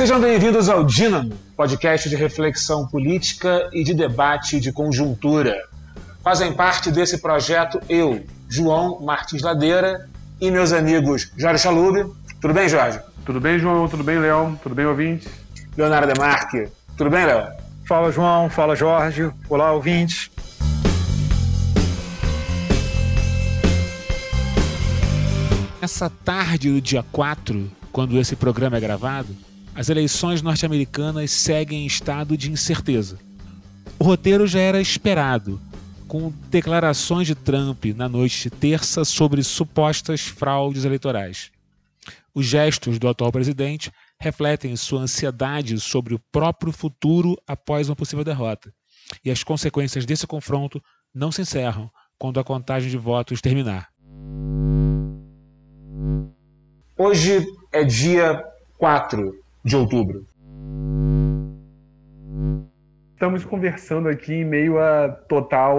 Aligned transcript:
Sejam 0.00 0.18
bem-vindos 0.18 0.70
ao 0.70 0.82
Dínamo, 0.82 1.36
podcast 1.54 2.08
de 2.08 2.16
reflexão 2.16 2.86
política 2.86 3.68
e 3.70 3.84
de 3.84 3.92
debate 3.92 4.58
de 4.58 4.72
conjuntura. 4.72 5.54
Fazem 6.24 6.54
parte 6.54 6.90
desse 6.90 7.18
projeto 7.18 7.78
eu, 7.86 8.24
João 8.48 8.98
Martins 9.02 9.42
Ladeira 9.42 10.08
e 10.40 10.50
meus 10.50 10.72
amigos 10.72 11.30
Jorge 11.36 11.62
Chalube. 11.62 12.10
Tudo 12.40 12.54
bem, 12.54 12.66
Jorge? 12.66 12.98
Tudo 13.26 13.38
bem, 13.42 13.58
João? 13.58 13.86
Tudo 13.88 14.02
bem, 14.02 14.18
Léo? 14.18 14.58
Tudo 14.62 14.74
bem, 14.74 14.86
ouvintes? 14.86 15.28
Leonardo 15.76 16.10
Demarque. 16.10 16.66
Tudo 16.96 17.10
bem, 17.10 17.26
Léo? 17.26 17.52
Fala, 17.86 18.10
João. 18.10 18.48
Fala, 18.48 18.74
Jorge. 18.74 19.30
Olá, 19.50 19.70
ouvintes. 19.70 20.30
Essa 25.82 26.08
tarde 26.24 26.72
do 26.72 26.80
dia 26.80 27.04
4, 27.12 27.70
quando 27.92 28.18
esse 28.18 28.34
programa 28.34 28.78
é 28.78 28.80
gravado, 28.80 29.49
as 29.74 29.88
eleições 29.88 30.42
norte-americanas 30.42 31.30
seguem 31.30 31.82
em 31.82 31.86
estado 31.86 32.36
de 32.36 32.50
incerteza. 32.50 33.18
O 33.98 34.04
roteiro 34.04 34.46
já 34.46 34.60
era 34.60 34.80
esperado, 34.80 35.60
com 36.08 36.32
declarações 36.50 37.26
de 37.26 37.34
Trump 37.34 37.84
na 37.94 38.08
noite 38.08 38.44
de 38.44 38.50
terça 38.50 39.04
sobre 39.04 39.42
supostas 39.42 40.22
fraudes 40.22 40.84
eleitorais. 40.84 41.50
Os 42.34 42.46
gestos 42.46 42.98
do 42.98 43.08
atual 43.08 43.30
presidente 43.32 43.92
refletem 44.18 44.76
sua 44.76 45.02
ansiedade 45.02 45.78
sobre 45.78 46.14
o 46.14 46.20
próprio 46.32 46.72
futuro 46.72 47.36
após 47.46 47.88
uma 47.88 47.96
possível 47.96 48.24
derrota. 48.24 48.72
E 49.24 49.30
as 49.30 49.42
consequências 49.42 50.04
desse 50.04 50.26
confronto 50.26 50.80
não 51.14 51.32
se 51.32 51.42
encerram 51.42 51.90
quando 52.18 52.38
a 52.38 52.44
contagem 52.44 52.90
de 52.90 52.98
votos 52.98 53.40
terminar. 53.40 53.88
Hoje 56.96 57.44
é 57.72 57.82
dia 57.82 58.44
4 58.78 59.49
de 59.64 59.76
outubro. 59.76 60.24
Estamos 63.12 63.44
conversando 63.44 64.08
aqui 64.08 64.32
em 64.32 64.44
meio 64.44 64.78
a 64.78 65.08
total 65.08 65.78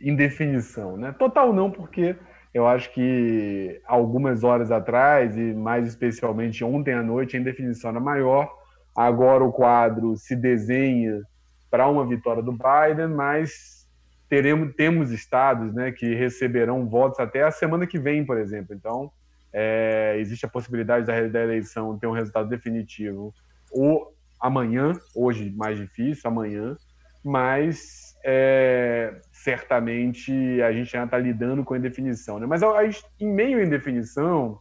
indefinição. 0.00 0.96
Né? 0.96 1.12
Total 1.12 1.52
não, 1.52 1.70
porque 1.70 2.16
eu 2.52 2.66
acho 2.66 2.92
que 2.92 3.80
algumas 3.86 4.42
horas 4.42 4.70
atrás, 4.70 5.36
e 5.36 5.54
mais 5.54 5.86
especialmente 5.86 6.64
ontem 6.64 6.92
à 6.92 7.02
noite, 7.02 7.36
a 7.36 7.40
indefinição 7.40 7.90
era 7.90 8.00
maior. 8.00 8.52
Agora 8.94 9.44
o 9.44 9.52
quadro 9.52 10.16
se 10.16 10.36
desenha 10.36 11.22
para 11.70 11.88
uma 11.88 12.06
vitória 12.06 12.42
do 12.42 12.52
Biden, 12.52 13.08
mas 13.08 13.88
teremos, 14.28 14.74
temos 14.74 15.10
estados 15.10 15.72
né, 15.72 15.92
que 15.92 16.14
receberão 16.14 16.88
votos 16.88 17.20
até 17.20 17.42
a 17.42 17.50
semana 17.50 17.86
que 17.86 17.98
vem, 17.98 18.26
por 18.26 18.36
exemplo. 18.36 18.74
Então, 18.74 19.10
é, 19.52 20.16
existe 20.18 20.46
a 20.46 20.48
possibilidade 20.48 21.06
da, 21.06 21.28
da 21.28 21.42
eleição 21.42 21.98
ter 21.98 22.06
um 22.06 22.12
resultado 22.12 22.48
definitivo 22.48 23.34
ou 23.70 24.14
amanhã, 24.40 24.92
hoje 25.14 25.50
mais 25.50 25.78
difícil, 25.78 26.28
amanhã, 26.28 26.76
mas 27.24 28.16
é, 28.24 29.20
certamente 29.30 30.32
a 30.62 30.72
gente 30.72 30.90
já 30.90 31.04
está 31.04 31.18
lidando 31.18 31.64
com 31.64 31.74
a 31.74 31.78
indefinição. 31.78 32.38
Né? 32.38 32.46
Mas 32.46 32.62
a, 32.62 32.80
a, 32.80 32.84
em 32.86 33.32
meio 33.32 33.58
à 33.58 33.62
indefinição, 33.62 34.58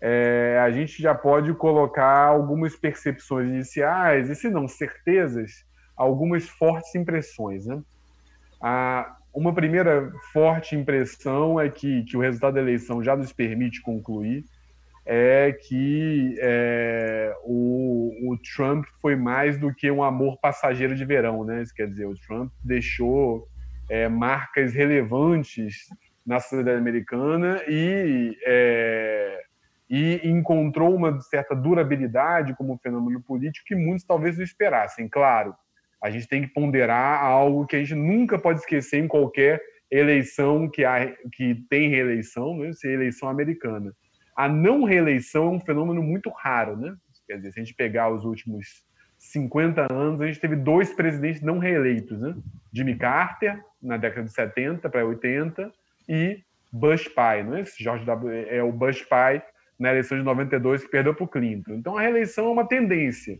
é, 0.00 0.58
a 0.62 0.70
gente 0.70 1.00
já 1.00 1.14
pode 1.14 1.52
colocar 1.54 2.26
algumas 2.26 2.74
percepções 2.74 3.48
iniciais, 3.48 4.28
e 4.28 4.34
se 4.34 4.50
não 4.50 4.66
certezas, 4.66 5.64
algumas 5.96 6.48
fortes 6.48 6.94
impressões. 6.94 7.66
Né? 7.66 7.80
A, 8.60 9.16
uma 9.32 9.54
primeira 9.54 10.12
forte 10.32 10.74
impressão 10.74 11.60
é 11.60 11.68
que, 11.68 12.04
que 12.04 12.16
o 12.16 12.20
resultado 12.20 12.54
da 12.54 12.60
eleição 12.60 13.02
já 13.02 13.16
nos 13.16 13.32
permite 13.32 13.80
concluir 13.80 14.44
é 15.06 15.52
que 15.52 16.36
é, 16.40 17.34
o, 17.42 18.12
o, 18.30 18.38
Trump 18.54 18.84
foi 19.00 19.16
mais 19.16 19.58
do 19.58 19.74
que 19.74 19.90
um 19.90 20.04
amor 20.04 20.38
passageiro 20.40 20.94
de 20.94 21.04
verão, 21.04 21.44
né? 21.44 21.62
Isso 21.62 21.74
quer 21.74 21.88
dizer, 21.88 22.06
o 22.06 22.14
Trump 22.14 22.52
deixou 22.62 23.48
é, 23.88 24.08
marcas 24.08 24.72
relevantes 24.72 25.88
na 26.24 26.38
sociedade 26.38 26.78
americana 26.78 27.60
e, 27.66 28.36
é, 28.44 29.42
e 29.88 30.20
encontrou 30.28 30.94
uma 30.94 31.20
certa 31.22 31.56
durabilidade 31.56 32.54
como 32.54 32.78
fenômeno 32.78 33.20
político 33.20 33.66
que 33.66 33.74
muitos 33.74 34.04
talvez 34.04 34.36
não 34.36 34.44
esperassem. 34.44 35.08
Claro, 35.08 35.54
a 36.02 36.10
gente 36.10 36.26
tem 36.26 36.42
que 36.42 36.48
ponderar 36.48 37.22
algo 37.22 37.66
que 37.66 37.76
a 37.76 37.78
gente 37.78 37.94
nunca 37.94 38.38
pode 38.38 38.60
esquecer 38.60 38.98
em 38.98 39.08
qualquer 39.08 39.60
eleição 39.90 40.68
que, 40.68 40.84
há, 40.84 41.12
que 41.32 41.54
tem 41.68 41.88
reeleição, 41.88 42.56
né? 42.56 42.72
se 42.72 42.88
é 42.88 42.92
eleição 42.92 43.28
americana. 43.28 43.92
A 44.36 44.48
não 44.48 44.84
reeleição 44.84 45.46
é 45.48 45.50
um 45.50 45.60
fenômeno 45.60 46.02
muito 46.02 46.30
raro, 46.30 46.76
né? 46.76 46.94
Quer 47.26 47.36
dizer, 47.36 47.52
se 47.52 47.60
a 47.60 47.64
gente 47.64 47.74
pegar 47.74 48.08
os 48.08 48.24
últimos 48.24 48.84
50 49.18 49.92
anos, 49.92 50.20
a 50.20 50.26
gente 50.26 50.40
teve 50.40 50.56
dois 50.56 50.94
presidentes 50.94 51.42
não 51.42 51.58
reeleitos, 51.58 52.18
né? 52.18 52.34
Jimmy 52.72 52.96
Carter, 52.96 53.60
na 53.82 53.96
década 53.96 54.24
de 54.24 54.32
70 54.32 54.88
para 54.88 55.04
80, 55.04 55.70
e 56.08 56.42
Bush 56.72 57.08
pai, 57.08 57.42
não 57.42 57.56
é? 57.56 57.64
George 57.78 58.04
W. 58.04 58.46
é 58.48 58.62
o 58.62 58.72
Bush 58.72 59.02
pai 59.02 59.42
na 59.78 59.90
eleição 59.90 60.16
de 60.16 60.24
92 60.24 60.84
que 60.84 60.90
perdeu 60.90 61.14
para 61.14 61.24
o 61.24 61.28
Clinton. 61.28 61.74
Então 61.74 61.96
a 61.96 62.00
reeleição 62.00 62.46
é 62.46 62.50
uma 62.50 62.66
tendência. 62.66 63.38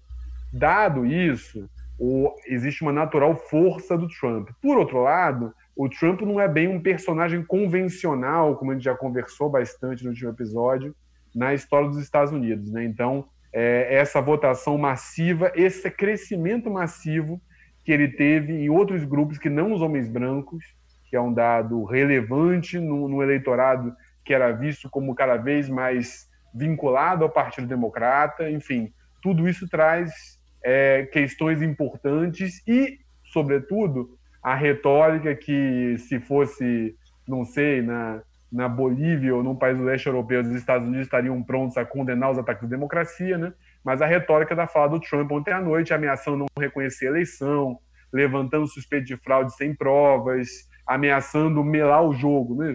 Dado 0.52 1.06
isso, 1.06 1.68
o, 2.00 2.34
existe 2.46 2.80
uma 2.80 2.92
natural 2.92 3.36
força 3.36 3.96
do 3.96 4.08
Trump. 4.08 4.48
Por 4.62 4.78
outro 4.78 5.02
lado, 5.02 5.54
o 5.76 5.86
Trump 5.86 6.22
não 6.22 6.40
é 6.40 6.48
bem 6.48 6.66
um 6.66 6.80
personagem 6.80 7.44
convencional, 7.44 8.56
como 8.56 8.70
a 8.70 8.74
gente 8.74 8.84
já 8.84 8.94
conversou 8.94 9.50
bastante 9.50 10.02
no 10.02 10.08
último 10.08 10.30
episódio, 10.30 10.96
na 11.34 11.52
história 11.52 11.88
dos 11.88 11.98
Estados 11.98 12.32
Unidos. 12.32 12.72
Né? 12.72 12.84
Então, 12.84 13.26
é, 13.52 13.94
essa 13.94 14.18
votação 14.18 14.78
massiva, 14.78 15.52
esse 15.54 15.90
crescimento 15.90 16.70
massivo 16.70 17.38
que 17.84 17.92
ele 17.92 18.08
teve 18.08 18.54
em 18.54 18.70
outros 18.70 19.04
grupos 19.04 19.36
que 19.36 19.50
não 19.50 19.72
os 19.72 19.82
homens 19.82 20.08
brancos, 20.08 20.64
que 21.10 21.16
é 21.16 21.20
um 21.20 21.32
dado 21.32 21.84
relevante 21.84 22.78
no, 22.78 23.08
no 23.08 23.22
eleitorado 23.22 23.94
que 24.24 24.32
era 24.32 24.52
visto 24.52 24.88
como 24.88 25.14
cada 25.14 25.36
vez 25.36 25.68
mais 25.68 26.28
vinculado 26.54 27.24
ao 27.24 27.30
Partido 27.30 27.66
Democrata, 27.66 28.50
enfim, 28.50 28.90
tudo 29.20 29.46
isso 29.48 29.68
traz 29.68 30.39
é, 30.62 31.08
questões 31.12 31.62
importantes 31.62 32.62
e, 32.66 32.98
sobretudo, 33.24 34.10
a 34.42 34.54
retórica 34.54 35.34
que, 35.34 35.96
se 35.98 36.18
fosse, 36.18 36.94
não 37.26 37.44
sei, 37.44 37.82
na, 37.82 38.22
na 38.50 38.68
Bolívia 38.68 39.34
ou 39.34 39.42
num 39.42 39.54
país 39.54 39.76
do 39.76 39.84
leste 39.84 40.06
europeu, 40.06 40.40
os 40.40 40.48
Estados 40.48 40.86
Unidos 40.86 41.06
estariam 41.06 41.42
prontos 41.42 41.76
a 41.76 41.84
condenar 41.84 42.30
os 42.30 42.38
ataques 42.38 42.64
à 42.64 42.66
democracia, 42.66 43.38
né? 43.38 43.52
mas 43.84 44.02
a 44.02 44.06
retórica 44.06 44.54
da 44.54 44.66
fala 44.66 44.88
do 44.88 45.00
Trump 45.00 45.30
ontem 45.30 45.52
à 45.52 45.60
noite, 45.60 45.94
ameaçando 45.94 46.38
não 46.38 46.46
reconhecer 46.58 47.06
a 47.06 47.10
eleição, 47.10 47.78
levantando 48.12 48.66
suspeito 48.66 49.06
de 49.06 49.16
fraude 49.16 49.54
sem 49.54 49.74
provas, 49.74 50.48
ameaçando 50.86 51.62
melar 51.62 52.02
o 52.02 52.12
jogo, 52.12 52.56
né? 52.56 52.72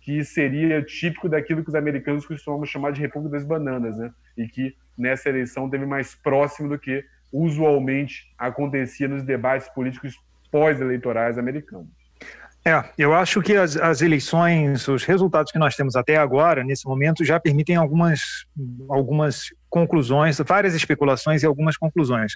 que 0.00 0.24
seria 0.24 0.82
típico 0.82 1.28
daquilo 1.28 1.62
que 1.62 1.68
os 1.68 1.74
americanos 1.74 2.24
costumam 2.24 2.64
chamar 2.64 2.92
de 2.92 3.00
República 3.00 3.36
das 3.36 3.46
Bananas, 3.46 3.98
né? 3.98 4.10
e 4.36 4.48
que 4.48 4.74
nessa 4.96 5.28
eleição 5.28 5.68
teve 5.68 5.84
mais 5.84 6.14
próximo 6.14 6.68
do 6.68 6.78
que 6.78 7.04
usualmente 7.32 8.32
acontecia 8.38 9.08
nos 9.08 9.22
debates 9.22 9.68
políticos 9.68 10.14
pós-eleitorais 10.50 11.38
americanos. 11.38 11.88
É, 12.64 12.84
eu 12.98 13.14
acho 13.14 13.40
que 13.40 13.56
as, 13.56 13.76
as, 13.76 14.02
eleições, 14.02 14.86
os 14.88 15.04
resultados 15.04 15.52
que 15.52 15.58
nós 15.58 15.74
temos 15.76 15.96
até 15.96 16.16
agora, 16.16 16.64
nesse 16.64 16.86
momento, 16.86 17.24
já 17.24 17.38
permitem 17.38 17.76
algumas, 17.76 18.20
algumas 18.90 19.44
conclusões, 19.70 20.38
várias 20.38 20.74
especulações 20.74 21.42
e 21.42 21.46
algumas 21.46 21.76
conclusões. 21.76 22.32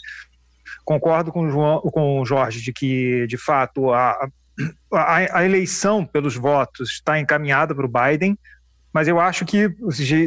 Concordo 0.84 1.32
com 1.32 1.42
o, 1.42 1.50
João, 1.50 1.80
com 1.80 2.20
o 2.20 2.24
Jorge 2.24 2.62
de 2.62 2.72
que, 2.72 3.26
de 3.26 3.36
fato, 3.36 3.92
a, 3.92 4.28
a, 4.92 5.38
a 5.38 5.44
eleição 5.44 6.06
pelos 6.06 6.36
votos 6.36 6.92
está 6.92 7.18
encaminhada 7.18 7.74
para 7.74 7.86
o 7.86 7.90
Biden, 7.90 8.38
mas 8.92 9.08
eu 9.08 9.18
acho 9.18 9.44
que 9.44 9.74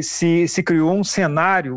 se, 0.02 0.46
se 0.48 0.62
criou 0.62 0.94
um 0.94 1.04
cenário 1.04 1.76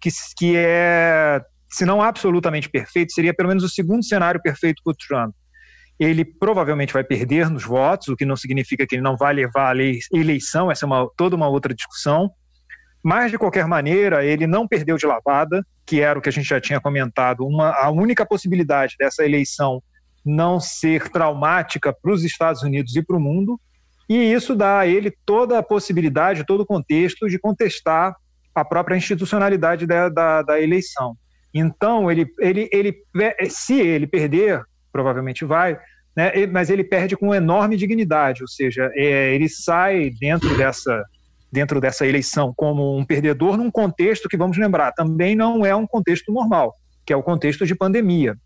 que, 0.00 0.10
que 0.36 0.54
é 0.56 1.42
se 1.70 1.84
não 1.84 2.02
absolutamente 2.02 2.68
perfeito, 2.68 3.12
seria 3.12 3.32
pelo 3.32 3.48
menos 3.48 3.62
o 3.62 3.68
segundo 3.68 4.04
cenário 4.04 4.40
perfeito 4.42 4.82
para 4.84 4.90
o 4.90 4.96
Trump. 4.96 5.34
Ele 5.98 6.24
provavelmente 6.24 6.92
vai 6.92 7.04
perder 7.04 7.50
nos 7.50 7.64
votos, 7.64 8.08
o 8.08 8.16
que 8.16 8.24
não 8.24 8.36
significa 8.36 8.86
que 8.86 8.96
ele 8.96 9.02
não 9.02 9.16
vai 9.16 9.34
levar 9.34 9.76
a 9.76 9.78
eleição, 10.12 10.70
essa 10.70 10.84
é 10.84 10.86
uma, 10.86 11.08
toda 11.16 11.36
uma 11.36 11.48
outra 11.48 11.74
discussão. 11.74 12.30
Mas, 13.02 13.30
de 13.30 13.38
qualquer 13.38 13.66
maneira, 13.66 14.24
ele 14.24 14.46
não 14.46 14.66
perdeu 14.66 14.96
de 14.96 15.06
lavada, 15.06 15.64
que 15.86 16.00
era 16.00 16.18
o 16.18 16.22
que 16.22 16.28
a 16.28 16.32
gente 16.32 16.48
já 16.48 16.60
tinha 16.60 16.80
comentado. 16.80 17.46
Uma, 17.46 17.70
a 17.70 17.90
única 17.90 18.26
possibilidade 18.26 18.94
dessa 18.98 19.24
eleição 19.24 19.82
não 20.24 20.60
ser 20.60 21.08
traumática 21.08 21.94
para 21.94 22.12
os 22.12 22.24
Estados 22.24 22.62
Unidos 22.62 22.94
e 22.96 23.02
para 23.02 23.16
o 23.16 23.20
mundo, 23.20 23.58
e 24.08 24.16
isso 24.16 24.54
dá 24.54 24.80
a 24.80 24.86
ele 24.86 25.12
toda 25.24 25.58
a 25.58 25.62
possibilidade, 25.62 26.44
todo 26.44 26.62
o 26.62 26.66
contexto 26.66 27.28
de 27.28 27.38
contestar 27.38 28.14
a 28.54 28.64
própria 28.64 28.96
institucionalidade 28.96 29.86
da, 29.86 30.08
da, 30.08 30.42
da 30.42 30.60
eleição. 30.60 31.16
Então, 31.52 32.10
ele, 32.10 32.26
ele, 32.38 32.68
ele, 32.72 33.04
se 33.48 33.80
ele 33.80 34.06
perder, 34.06 34.62
provavelmente 34.92 35.44
vai, 35.44 35.78
né, 36.16 36.46
mas 36.46 36.70
ele 36.70 36.84
perde 36.84 37.16
com 37.16 37.34
enorme 37.34 37.76
dignidade, 37.76 38.42
ou 38.42 38.48
seja, 38.48 38.90
é, 38.94 39.34
ele 39.34 39.48
sai 39.48 40.10
dentro 40.20 40.56
dessa, 40.56 41.04
dentro 41.50 41.80
dessa 41.80 42.06
eleição 42.06 42.52
como 42.56 42.96
um 42.96 43.04
perdedor 43.04 43.56
num 43.56 43.70
contexto 43.70 44.28
que, 44.28 44.36
vamos 44.36 44.56
lembrar, 44.56 44.92
também 44.92 45.34
não 45.34 45.64
é 45.66 45.74
um 45.74 45.86
contexto 45.86 46.32
normal. 46.32 46.74
que 47.04 47.12
é 47.12 47.16
o 47.16 47.22
contexto 47.22 47.66
de 47.66 47.74
pandemia. 47.74 48.36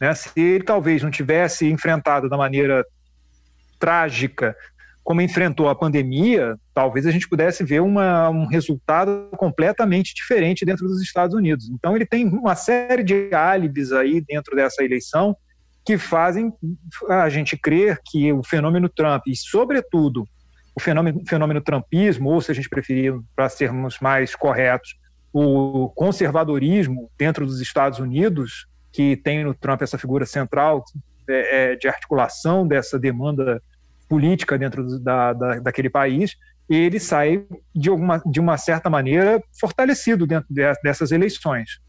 Né? 0.00 0.14
Se 0.14 0.30
ele 0.36 0.64
talvez 0.64 1.02
não 1.02 1.10
tivesse 1.10 1.68
enfrentado 1.68 2.28
da 2.28 2.36
maneira 2.36 2.84
trágica 3.80 4.54
como 5.04 5.20
enfrentou 5.20 5.68
a 5.68 5.74
pandemia, 5.74 6.56
talvez 6.72 7.06
a 7.06 7.10
gente 7.10 7.28
pudesse 7.28 7.64
ver 7.64 7.80
uma, 7.80 8.30
um 8.30 8.46
resultado 8.46 9.28
completamente 9.36 10.14
diferente 10.14 10.64
dentro 10.64 10.86
dos 10.86 11.02
Estados 11.02 11.34
Unidos. 11.34 11.68
Então, 11.70 11.96
ele 11.96 12.06
tem 12.06 12.26
uma 12.26 12.54
série 12.54 13.02
de 13.02 13.34
álibis 13.34 13.92
aí 13.92 14.20
dentro 14.20 14.54
dessa 14.54 14.84
eleição 14.84 15.36
que 15.84 15.98
fazem 15.98 16.52
a 17.08 17.28
gente 17.28 17.56
crer 17.56 17.98
que 18.06 18.32
o 18.32 18.44
fenômeno 18.44 18.88
Trump, 18.88 19.22
e 19.26 19.36
sobretudo 19.36 20.24
o 20.76 20.80
fenômeno, 20.80 21.20
fenômeno 21.26 21.60
trumpismo, 21.60 22.30
ou 22.30 22.40
se 22.40 22.52
a 22.52 22.54
gente 22.54 22.68
preferir, 22.68 23.14
para 23.34 23.48
sermos 23.48 23.98
mais 24.00 24.36
corretos, 24.36 24.94
o 25.32 25.90
conservadorismo 25.96 27.10
dentro 27.18 27.44
dos 27.44 27.60
Estados 27.60 27.98
Unidos, 27.98 28.66
que 28.92 29.16
tem 29.16 29.42
no 29.42 29.54
Trump 29.54 29.82
essa 29.82 29.98
figura 29.98 30.24
central 30.24 30.84
é, 31.28 31.72
é 31.72 31.76
de 31.76 31.88
articulação 31.88 32.66
dessa 32.66 32.98
demanda 32.98 33.60
política 34.12 34.58
dentro 34.58 35.00
da, 35.00 35.32
da, 35.32 35.60
daquele 35.60 35.88
país, 35.88 36.36
ele 36.68 37.00
sai 37.00 37.46
de, 37.74 37.88
alguma, 37.88 38.22
de 38.26 38.40
uma 38.40 38.58
certa 38.58 38.90
maneira 38.90 39.42
fortalecido 39.58 40.26
dentro 40.26 40.46
de, 40.50 40.70
dessas 40.84 41.12
eleições. 41.12 41.80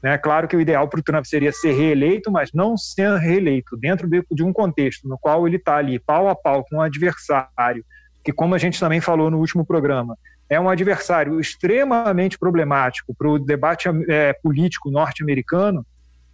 Né? 0.00 0.16
Claro 0.16 0.46
que 0.46 0.56
o 0.56 0.60
ideal 0.60 0.86
para 0.86 1.00
o 1.00 1.02
Trump 1.02 1.24
seria 1.24 1.50
ser 1.50 1.72
reeleito, 1.72 2.30
mas 2.30 2.52
não 2.52 2.76
ser 2.76 3.18
reeleito 3.18 3.76
dentro 3.76 4.06
de, 4.06 4.24
de 4.30 4.44
um 4.44 4.52
contexto 4.52 5.08
no 5.08 5.18
qual 5.18 5.48
ele 5.48 5.56
está 5.56 5.78
ali 5.78 5.98
pau 5.98 6.28
a 6.28 6.36
pau 6.36 6.64
com 6.70 6.76
um 6.76 6.80
adversário, 6.80 7.84
que, 8.22 8.32
como 8.32 8.54
a 8.54 8.58
gente 8.58 8.78
também 8.78 9.00
falou 9.00 9.28
no 9.28 9.40
último 9.40 9.66
programa, 9.66 10.16
é 10.48 10.60
um 10.60 10.70
adversário 10.70 11.40
extremamente 11.40 12.38
problemático 12.38 13.12
para 13.18 13.28
o 13.28 13.36
debate 13.36 13.88
é, 14.08 14.32
político 14.32 14.92
norte-americano, 14.92 15.84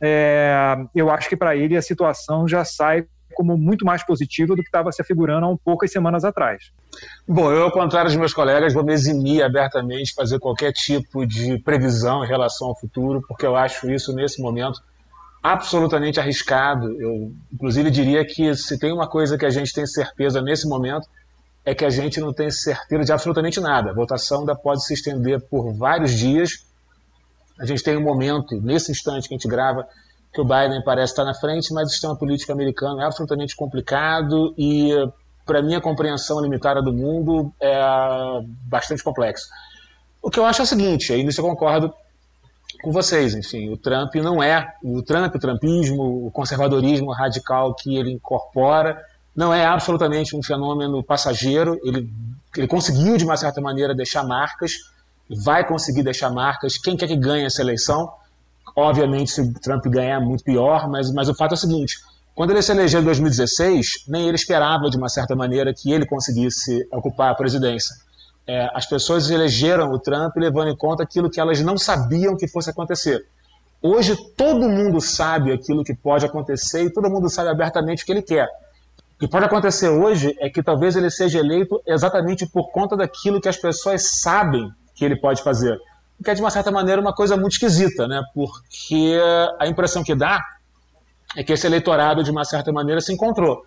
é, 0.02 0.76
eu 0.94 1.10
acho 1.10 1.30
que 1.30 1.36
para 1.36 1.56
ele 1.56 1.78
a 1.78 1.82
situação 1.82 2.46
já 2.46 2.62
sai 2.62 3.06
como 3.34 3.56
muito 3.56 3.84
mais 3.84 4.04
positivo 4.04 4.54
do 4.54 4.62
que 4.62 4.68
estava 4.68 4.90
se 4.92 5.00
afigurando 5.00 5.46
há 5.46 5.48
um 5.48 5.56
poucas 5.56 5.90
semanas 5.90 6.24
atrás. 6.24 6.70
Bom, 7.26 7.50
eu, 7.52 7.64
ao 7.64 7.72
contrário 7.72 8.10
dos 8.10 8.18
meus 8.18 8.34
colegas, 8.34 8.74
vou 8.74 8.84
me 8.84 8.92
eximir 8.92 9.42
abertamente 9.42 10.14
fazer 10.14 10.38
qualquer 10.38 10.72
tipo 10.72 11.26
de 11.26 11.58
previsão 11.58 12.24
em 12.24 12.28
relação 12.28 12.68
ao 12.68 12.78
futuro, 12.78 13.22
porque 13.26 13.46
eu 13.46 13.56
acho 13.56 13.90
isso, 13.90 14.12
nesse 14.12 14.40
momento, 14.40 14.80
absolutamente 15.42 16.20
arriscado. 16.20 17.00
Eu, 17.00 17.32
inclusive, 17.52 17.90
diria 17.90 18.24
que 18.24 18.54
se 18.54 18.78
tem 18.78 18.92
uma 18.92 19.08
coisa 19.08 19.38
que 19.38 19.46
a 19.46 19.50
gente 19.50 19.72
tem 19.72 19.86
certeza 19.86 20.42
nesse 20.42 20.68
momento, 20.68 21.08
é 21.64 21.74
que 21.74 21.84
a 21.84 21.90
gente 21.90 22.20
não 22.20 22.32
tem 22.32 22.50
certeza 22.50 23.04
de 23.04 23.12
absolutamente 23.12 23.60
nada. 23.60 23.90
A 23.90 23.94
votação 23.94 24.40
ainda 24.40 24.54
pode 24.54 24.84
se 24.84 24.94
estender 24.94 25.40
por 25.40 25.72
vários 25.72 26.12
dias. 26.12 26.66
A 27.58 27.66
gente 27.66 27.82
tem 27.82 27.96
um 27.96 28.02
momento, 28.02 28.60
nesse 28.60 28.90
instante 28.90 29.28
que 29.28 29.34
a 29.34 29.36
gente 29.36 29.48
grava, 29.48 29.86
que 30.32 30.40
o 30.40 30.44
Biden 30.44 30.82
parece 30.84 31.12
estar 31.12 31.24
na 31.24 31.34
frente, 31.34 31.72
mas 31.72 31.88
o 31.88 31.90
sistema 31.90 32.16
político 32.16 32.52
americano 32.52 33.00
é 33.00 33.04
absolutamente 33.04 33.56
complicado 33.56 34.54
e, 34.56 34.90
para 35.44 35.62
minha 35.62 35.80
compreensão 35.80 36.40
limitada 36.40 36.80
do 36.80 36.92
mundo, 36.92 37.52
é 37.60 37.80
bastante 38.68 39.02
complexo. 39.02 39.46
O 40.22 40.30
que 40.30 40.38
eu 40.38 40.44
acho 40.44 40.60
é 40.60 40.64
o 40.64 40.66
seguinte, 40.66 41.12
aí 41.12 41.24
nisso 41.24 41.40
eu 41.40 41.44
concordo 41.44 41.92
com 42.82 42.92
vocês, 42.92 43.34
enfim, 43.34 43.70
o 43.70 43.76
Trump 43.76 44.14
não 44.16 44.42
é, 44.42 44.74
o 44.82 45.02
Trump, 45.02 45.34
o 45.34 45.38
trumpismo, 45.38 46.26
o 46.26 46.30
conservadorismo 46.30 47.12
radical 47.12 47.74
que 47.74 47.96
ele 47.96 48.12
incorpora, 48.12 49.02
não 49.34 49.52
é 49.52 49.64
absolutamente 49.64 50.36
um 50.36 50.42
fenômeno 50.42 51.02
passageiro, 51.02 51.78
ele, 51.84 52.08
ele 52.56 52.66
conseguiu, 52.66 53.16
de 53.16 53.24
uma 53.24 53.36
certa 53.36 53.60
maneira, 53.60 53.94
deixar 53.94 54.24
marcas, 54.24 54.72
vai 55.44 55.66
conseguir 55.66 56.02
deixar 56.02 56.30
marcas, 56.30 56.78
quem 56.78 56.96
quer 56.96 57.06
que 57.06 57.16
ganhe 57.16 57.44
essa 57.44 57.62
eleição, 57.62 58.10
Obviamente, 58.76 59.30
se 59.30 59.40
o 59.40 59.52
Trump 59.54 59.84
ganhar, 59.86 60.20
é 60.20 60.24
muito 60.24 60.44
pior, 60.44 60.88
mas, 60.88 61.12
mas 61.12 61.28
o 61.28 61.34
fato 61.34 61.52
é 61.52 61.54
o 61.54 61.58
seguinte: 61.58 61.94
quando 62.34 62.50
ele 62.50 62.62
se 62.62 62.72
elegeu 62.72 63.00
em 63.00 63.04
2016, 63.04 64.04
nem 64.08 64.26
ele 64.26 64.36
esperava, 64.36 64.88
de 64.88 64.96
uma 64.96 65.08
certa 65.08 65.34
maneira, 65.36 65.74
que 65.74 65.92
ele 65.92 66.06
conseguisse 66.06 66.86
ocupar 66.92 67.32
a 67.32 67.34
presidência. 67.34 67.94
É, 68.46 68.68
as 68.74 68.86
pessoas 68.86 69.30
elegeram 69.30 69.92
o 69.92 69.98
Trump 69.98 70.34
levando 70.36 70.70
em 70.70 70.76
conta 70.76 71.02
aquilo 71.02 71.30
que 71.30 71.38
elas 71.38 71.60
não 71.60 71.76
sabiam 71.76 72.36
que 72.36 72.48
fosse 72.48 72.70
acontecer. 72.70 73.24
Hoje, 73.82 74.16
todo 74.36 74.68
mundo 74.68 75.00
sabe 75.00 75.52
aquilo 75.52 75.84
que 75.84 75.94
pode 75.94 76.24
acontecer 76.24 76.84
e 76.84 76.92
todo 76.92 77.10
mundo 77.10 77.28
sabe 77.28 77.48
abertamente 77.48 78.02
o 78.02 78.06
que 78.06 78.12
ele 78.12 78.22
quer. 78.22 78.46
O 79.16 79.18
que 79.20 79.28
pode 79.28 79.44
acontecer 79.44 79.88
hoje 79.88 80.34
é 80.38 80.48
que 80.48 80.62
talvez 80.62 80.96
ele 80.96 81.10
seja 81.10 81.38
eleito 81.38 81.80
exatamente 81.86 82.46
por 82.46 82.70
conta 82.72 82.96
daquilo 82.96 83.40
que 83.40 83.48
as 83.48 83.56
pessoas 83.56 84.20
sabem 84.22 84.66
que 84.94 85.04
ele 85.04 85.16
pode 85.20 85.42
fazer 85.42 85.78
que 86.22 86.30
é 86.30 86.34
de 86.34 86.40
uma 86.40 86.50
certa 86.50 86.70
maneira 86.70 87.00
uma 87.00 87.14
coisa 87.14 87.36
muito 87.36 87.52
esquisita, 87.52 88.06
né? 88.06 88.22
Porque 88.34 89.18
a 89.58 89.66
impressão 89.66 90.02
que 90.02 90.14
dá 90.14 90.40
é 91.36 91.42
que 91.42 91.52
esse 91.52 91.66
eleitorado 91.66 92.22
de 92.22 92.30
uma 92.30 92.44
certa 92.44 92.72
maneira 92.72 93.00
se 93.00 93.12
encontrou. 93.12 93.64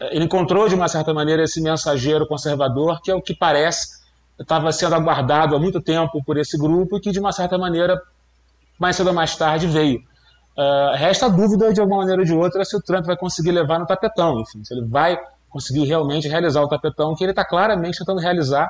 Ele 0.00 0.24
encontrou 0.24 0.68
de 0.68 0.74
uma 0.74 0.88
certa 0.88 1.12
maneira 1.12 1.42
esse 1.42 1.60
mensageiro 1.60 2.26
conservador 2.26 3.00
que 3.02 3.10
é 3.10 3.14
o 3.14 3.20
que 3.20 3.34
parece 3.34 4.00
estava 4.38 4.72
sendo 4.72 4.94
aguardado 4.94 5.54
há 5.54 5.58
muito 5.58 5.80
tempo 5.80 6.22
por 6.24 6.38
esse 6.38 6.56
grupo 6.56 6.96
e 6.96 7.00
que 7.00 7.10
de 7.10 7.20
uma 7.20 7.32
certa 7.32 7.58
maneira 7.58 8.00
mais 8.78 8.96
cedo 8.96 9.08
ou 9.08 9.12
mais 9.12 9.36
tarde 9.36 9.66
veio. 9.66 10.00
Uh, 10.56 10.96
resta 10.96 11.26
a 11.26 11.28
dúvida 11.28 11.72
de 11.72 11.80
alguma 11.80 11.98
maneira 11.98 12.22
ou 12.22 12.26
de 12.26 12.34
outra 12.34 12.64
se 12.64 12.76
o 12.76 12.80
Trump 12.80 13.04
vai 13.04 13.16
conseguir 13.16 13.52
levar 13.52 13.78
no 13.78 13.86
tapetão, 13.86 14.40
enfim, 14.40 14.64
se 14.64 14.74
ele 14.74 14.86
vai 14.86 15.18
conseguir 15.48 15.84
realmente 15.84 16.28
realizar 16.28 16.62
o 16.62 16.68
tapetão 16.68 17.14
que 17.14 17.22
ele 17.22 17.32
está 17.32 17.44
claramente 17.44 17.98
tentando 17.98 18.20
realizar 18.20 18.68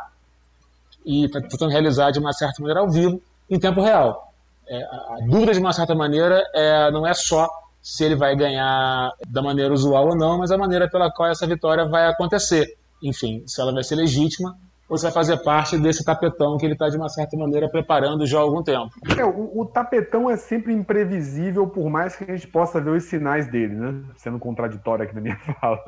e 1.04 1.24
está 1.24 1.40
tentando 1.40 1.70
realizar 1.70 2.10
de 2.10 2.18
uma 2.18 2.32
certa 2.32 2.60
maneira 2.60 2.80
ao 2.80 2.90
vivo, 2.90 3.20
em 3.48 3.58
tempo 3.58 3.80
real. 3.80 4.32
É, 4.68 4.82
a 4.82 5.16
dúvida, 5.28 5.52
de 5.52 5.58
uma 5.58 5.72
certa 5.72 5.94
maneira, 5.94 6.42
é, 6.54 6.90
não 6.90 7.06
é 7.06 7.12
só 7.12 7.48
se 7.82 8.04
ele 8.04 8.14
vai 8.14 8.36
ganhar 8.36 9.10
da 9.28 9.42
maneira 9.42 9.72
usual 9.72 10.08
ou 10.08 10.16
não, 10.16 10.38
mas 10.38 10.50
a 10.50 10.58
maneira 10.58 10.88
pela 10.88 11.10
qual 11.10 11.30
essa 11.30 11.46
vitória 11.46 11.88
vai 11.88 12.06
acontecer. 12.06 12.66
Enfim, 13.02 13.42
se 13.46 13.60
ela 13.60 13.72
vai 13.72 13.82
ser 13.82 13.96
legítima 13.96 14.54
ou 14.90 14.98
se 14.98 15.04
vai 15.04 15.12
fazer 15.12 15.36
parte 15.38 15.78
desse 15.78 16.04
tapetão 16.04 16.58
que 16.58 16.66
ele 16.66 16.72
está, 16.72 16.88
de 16.88 16.96
uma 16.96 17.08
certa 17.08 17.36
maneira, 17.36 17.70
preparando 17.70 18.26
já 18.26 18.38
há 18.38 18.42
algum 18.42 18.60
tempo. 18.60 18.90
É, 19.16 19.24
o, 19.24 19.60
o, 19.60 19.64
tapetão 19.64 20.28
é 20.28 20.36
sempre 20.36 20.72
imprevisível, 20.72 21.68
por 21.68 21.88
mais 21.88 22.16
que 22.16 22.24
a 22.24 22.34
gente 22.34 22.48
possa 22.48 22.80
ver 22.80 22.90
os 22.90 23.04
sinais 23.04 23.46
dele, 23.46 23.76
né? 23.76 24.02
Sendo 24.16 24.40
contraditório 24.40 25.04
aqui 25.04 25.14
na 25.14 25.20
minha 25.20 25.38
fala. 25.60 25.78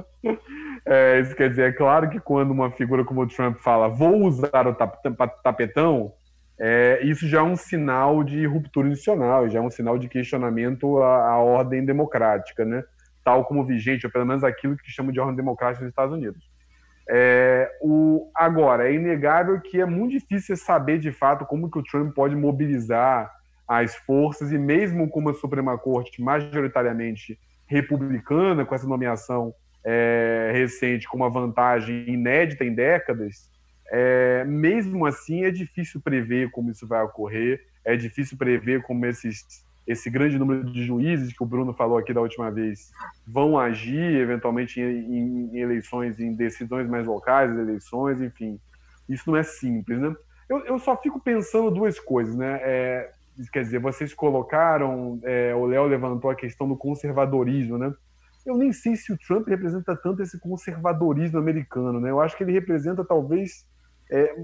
É, 0.84 1.20
isso 1.20 1.34
quer 1.36 1.50
dizer, 1.50 1.68
é 1.68 1.72
claro 1.72 2.10
que 2.10 2.18
quando 2.18 2.50
uma 2.50 2.70
figura 2.70 3.04
como 3.04 3.22
o 3.22 3.26
Trump 3.26 3.58
fala 3.58 3.88
vou 3.88 4.24
usar 4.24 4.66
o 4.66 4.74
tapetão, 4.74 6.12
é, 6.58 7.00
isso 7.02 7.26
já 7.28 7.38
é 7.38 7.42
um 7.42 7.56
sinal 7.56 8.22
de 8.24 8.46
ruptura 8.46 8.88
institucional, 8.88 9.48
já 9.48 9.58
é 9.58 9.62
um 9.62 9.70
sinal 9.70 9.96
de 9.96 10.08
questionamento 10.08 10.98
à, 11.02 11.30
à, 11.30 11.38
ordem 11.38 11.84
democrática, 11.84 12.64
né? 12.64 12.82
tal 13.24 13.44
como 13.44 13.64
vigente, 13.64 14.06
ou 14.06 14.12
pelo 14.12 14.26
menos 14.26 14.42
aquilo 14.42 14.76
que 14.76 14.90
chamam 14.90 15.12
de 15.12 15.20
ordem 15.20 15.36
democrática 15.36 15.84
nos 15.84 15.90
Estados 15.90 16.14
Unidos. 16.14 16.50
É, 17.08 17.70
o, 17.80 18.30
agora, 18.34 18.88
é 18.88 18.94
inegável 18.94 19.60
que 19.60 19.80
é 19.80 19.86
muito 19.86 20.12
difícil 20.12 20.56
saber 20.56 20.98
de 20.98 21.12
fato 21.12 21.44
como 21.44 21.70
que 21.70 21.78
o 21.78 21.82
Trump 21.82 22.14
pode 22.14 22.34
mobilizar 22.34 23.30
as 23.66 23.94
forças, 23.94 24.52
e 24.52 24.58
mesmo 24.58 25.08
com 25.08 25.20
uma 25.20 25.34
Suprema 25.34 25.78
Corte 25.78 26.20
majoritariamente 26.20 27.38
republicana, 27.66 28.64
com 28.64 28.74
essa 28.74 28.86
nomeação 28.86 29.54
é, 29.84 30.50
recente 30.52 31.08
com 31.08 31.16
uma 31.16 31.30
vantagem 31.30 32.08
inédita 32.08 32.64
em 32.64 32.74
décadas, 32.74 33.50
é, 33.90 34.44
mesmo 34.44 35.04
assim 35.04 35.44
é 35.44 35.50
difícil 35.50 36.00
prever 36.00 36.50
como 36.50 36.70
isso 36.70 36.86
vai 36.86 37.02
ocorrer, 37.02 37.60
é 37.84 37.96
difícil 37.96 38.38
prever 38.38 38.82
como 38.82 39.04
esses, 39.04 39.44
esse 39.86 40.08
grande 40.08 40.38
número 40.38 40.64
de 40.64 40.84
juízes 40.84 41.36
que 41.36 41.42
o 41.42 41.46
Bruno 41.46 41.74
falou 41.74 41.98
aqui 41.98 42.14
da 42.14 42.20
última 42.20 42.50
vez 42.50 42.90
vão 43.26 43.58
agir, 43.58 44.16
eventualmente 44.16 44.80
em, 44.80 45.50
em 45.52 45.58
eleições, 45.58 46.18
em 46.18 46.34
decisões 46.34 46.88
mais 46.88 47.06
locais, 47.06 47.50
eleições, 47.50 48.20
enfim. 48.20 48.58
Isso 49.08 49.30
não 49.30 49.36
é 49.36 49.42
simples, 49.42 49.98
né? 49.98 50.14
Eu, 50.48 50.64
eu 50.64 50.78
só 50.78 50.96
fico 50.96 51.20
pensando 51.20 51.70
duas 51.70 51.98
coisas, 51.98 52.36
né? 52.36 52.60
É, 52.62 53.12
quer 53.52 53.62
dizer, 53.62 53.78
vocês 53.78 54.14
colocaram, 54.14 55.18
é, 55.22 55.54
o 55.54 55.66
Léo 55.66 55.86
levantou 55.86 56.30
a 56.30 56.34
questão 56.34 56.68
do 56.68 56.76
conservadorismo, 56.76 57.76
né? 57.78 57.92
Eu 58.46 58.56
nem 58.56 58.72
sei 58.72 58.96
se 58.96 59.12
o 59.12 59.18
Trump 59.18 59.46
representa 59.48 59.96
tanto 59.96 60.22
esse 60.22 60.38
conservadorismo 60.38 61.38
americano, 61.38 62.00
né? 62.00 62.10
Eu 62.10 62.20
acho 62.20 62.36
que 62.36 62.42
ele 62.42 62.52
representa 62.52 63.04
talvez 63.04 63.66
é, 64.10 64.34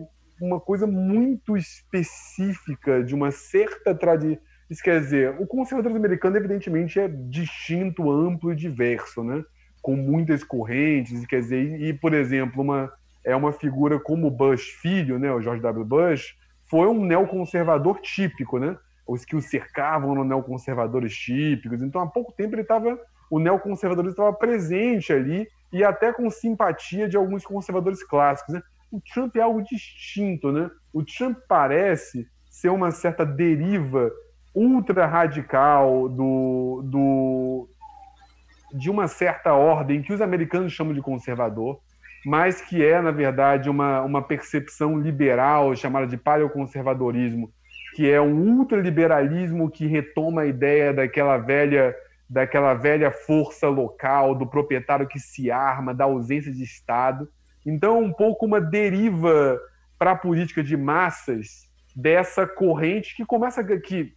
uma 0.41 0.61
coisa 0.61 0.87
muito 0.87 1.57
específica 1.57 3.03
de 3.03 3.15
uma 3.15 3.31
certa 3.31 3.95
tradição. 3.95 4.43
Isso 4.71 4.83
quer 4.83 5.01
dizer, 5.01 5.35
o 5.41 5.47
conservadorismo 5.47 6.05
americano 6.05 6.37
evidentemente 6.37 7.01
é 7.01 7.09
distinto, 7.09 8.11
amplo 8.11 8.53
e 8.53 8.57
diverso, 8.57 9.25
né? 9.25 9.43
Com 9.81 9.97
muitas 9.97 10.45
correntes, 10.45 11.25
quer 11.27 11.41
dizer, 11.41 11.81
e, 11.81 11.93
por 11.93 12.13
exemplo, 12.13 12.63
uma 12.63 12.93
é 13.25 13.37
uma 13.37 13.53
figura 13.53 14.01
como 14.01 14.31
Bush 14.31 14.63
filho, 14.81 15.19
né, 15.19 15.31
o 15.31 15.41
George 15.41 15.61
W. 15.61 15.85
Bush, 15.85 16.35
foi 16.71 16.87
um 16.87 17.05
neoconservador 17.05 18.01
típico, 18.01 18.59
né? 18.59 18.77
Os 19.07 19.25
que 19.25 19.37
o 19.37 19.43
cercavam 19.43 20.13
eram 20.13 20.25
neoconservadores 20.25 21.15
típicos. 21.15 21.83
Então, 21.83 22.01
há 22.01 22.07
pouco 22.07 22.33
tempo 22.33 22.55
ele 22.55 22.63
estava 22.63 22.99
o 23.31 23.39
neoconservadorismo 23.39 24.13
estava 24.13 24.33
presente 24.33 25.13
ali 25.13 25.47
e 25.73 25.85
até 25.85 26.13
com 26.13 26.31
simpatia 26.31 27.09
de 27.09 27.17
alguns 27.17 27.45
conservadores 27.45 28.03
clássicos. 28.03 28.55
Né? 28.55 28.63
O 28.91 29.01
Trump 29.01 29.37
é 29.37 29.41
algo 29.41 29.63
distinto, 29.63 30.51
né? 30.51 30.71
O 30.93 31.05
Trump 31.05 31.37
parece 31.47 32.27
ser 32.49 32.71
uma 32.71 32.91
certa 32.91 33.25
deriva 33.25 34.11
ultra 34.55 35.07
radical 35.07 36.09
do, 36.09 36.83
do, 36.85 37.69
de 38.73 38.91
uma 38.91 39.07
certa 39.07 39.53
ordem 39.53 40.03
que 40.03 40.13
os 40.13 40.21
americanos 40.21 40.73
chamam 40.73 40.95
de 40.95 41.03
conservador, 41.03 41.79
mas 42.25 42.61
que 42.61 42.85
é, 42.85 43.01
na 43.01 43.11
verdade, 43.11 43.71
uma, 43.71 44.03
uma 44.03 44.23
percepção 44.23 44.99
liberal 44.99 45.77
chamada 45.77 46.07
de 46.07 46.17
paleoconservadorismo, 46.17 47.51
que 47.95 48.11
é 48.11 48.21
um 48.21 48.59
ultraliberalismo 48.59 49.71
que 49.71 49.87
retoma 49.87 50.43
a 50.43 50.47
ideia 50.47 50.93
daquela 50.93 51.37
velha 51.37 51.95
daquela 52.29 52.75
velha 52.75 53.11
força 53.11 53.69
local, 53.69 54.35
do 54.35 54.47
proprietário 54.47 55.09
que 55.09 55.19
se 55.19 55.51
arma, 55.51 55.95
da 55.95 56.05
ausência 56.05 56.53
de 56.53 56.63
Estado. 56.63 57.29
Então, 57.65 58.03
um 58.03 58.13
pouco 58.13 58.45
uma 58.45 58.61
deriva 58.61 59.59
para 59.99 60.13
a 60.13 60.17
política 60.17 60.63
de 60.63 60.77
massas 60.77 61.69
dessa 61.97 62.47
corrente 62.47 63.17
que 63.17 63.25
começa 63.25 63.65
que 63.65 64.15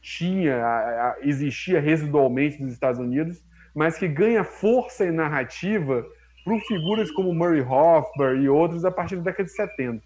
tinha, 0.00 1.14
existia 1.20 1.80
residualmente 1.80 2.62
nos 2.62 2.72
Estados 2.72 2.98
Unidos, 2.98 3.42
mas 3.74 3.98
que 3.98 4.08
ganha 4.08 4.44
força 4.44 5.04
e 5.04 5.10
narrativa 5.10 6.04
por 6.44 6.60
figuras 6.62 7.10
como 7.10 7.34
Murray 7.34 7.60
Hofbauer 7.60 8.40
e 8.40 8.48
outros 8.48 8.84
a 8.84 8.90
partir 8.90 9.16
da 9.16 9.22
década 9.22 9.44
de 9.44 9.52
70. 9.52 10.02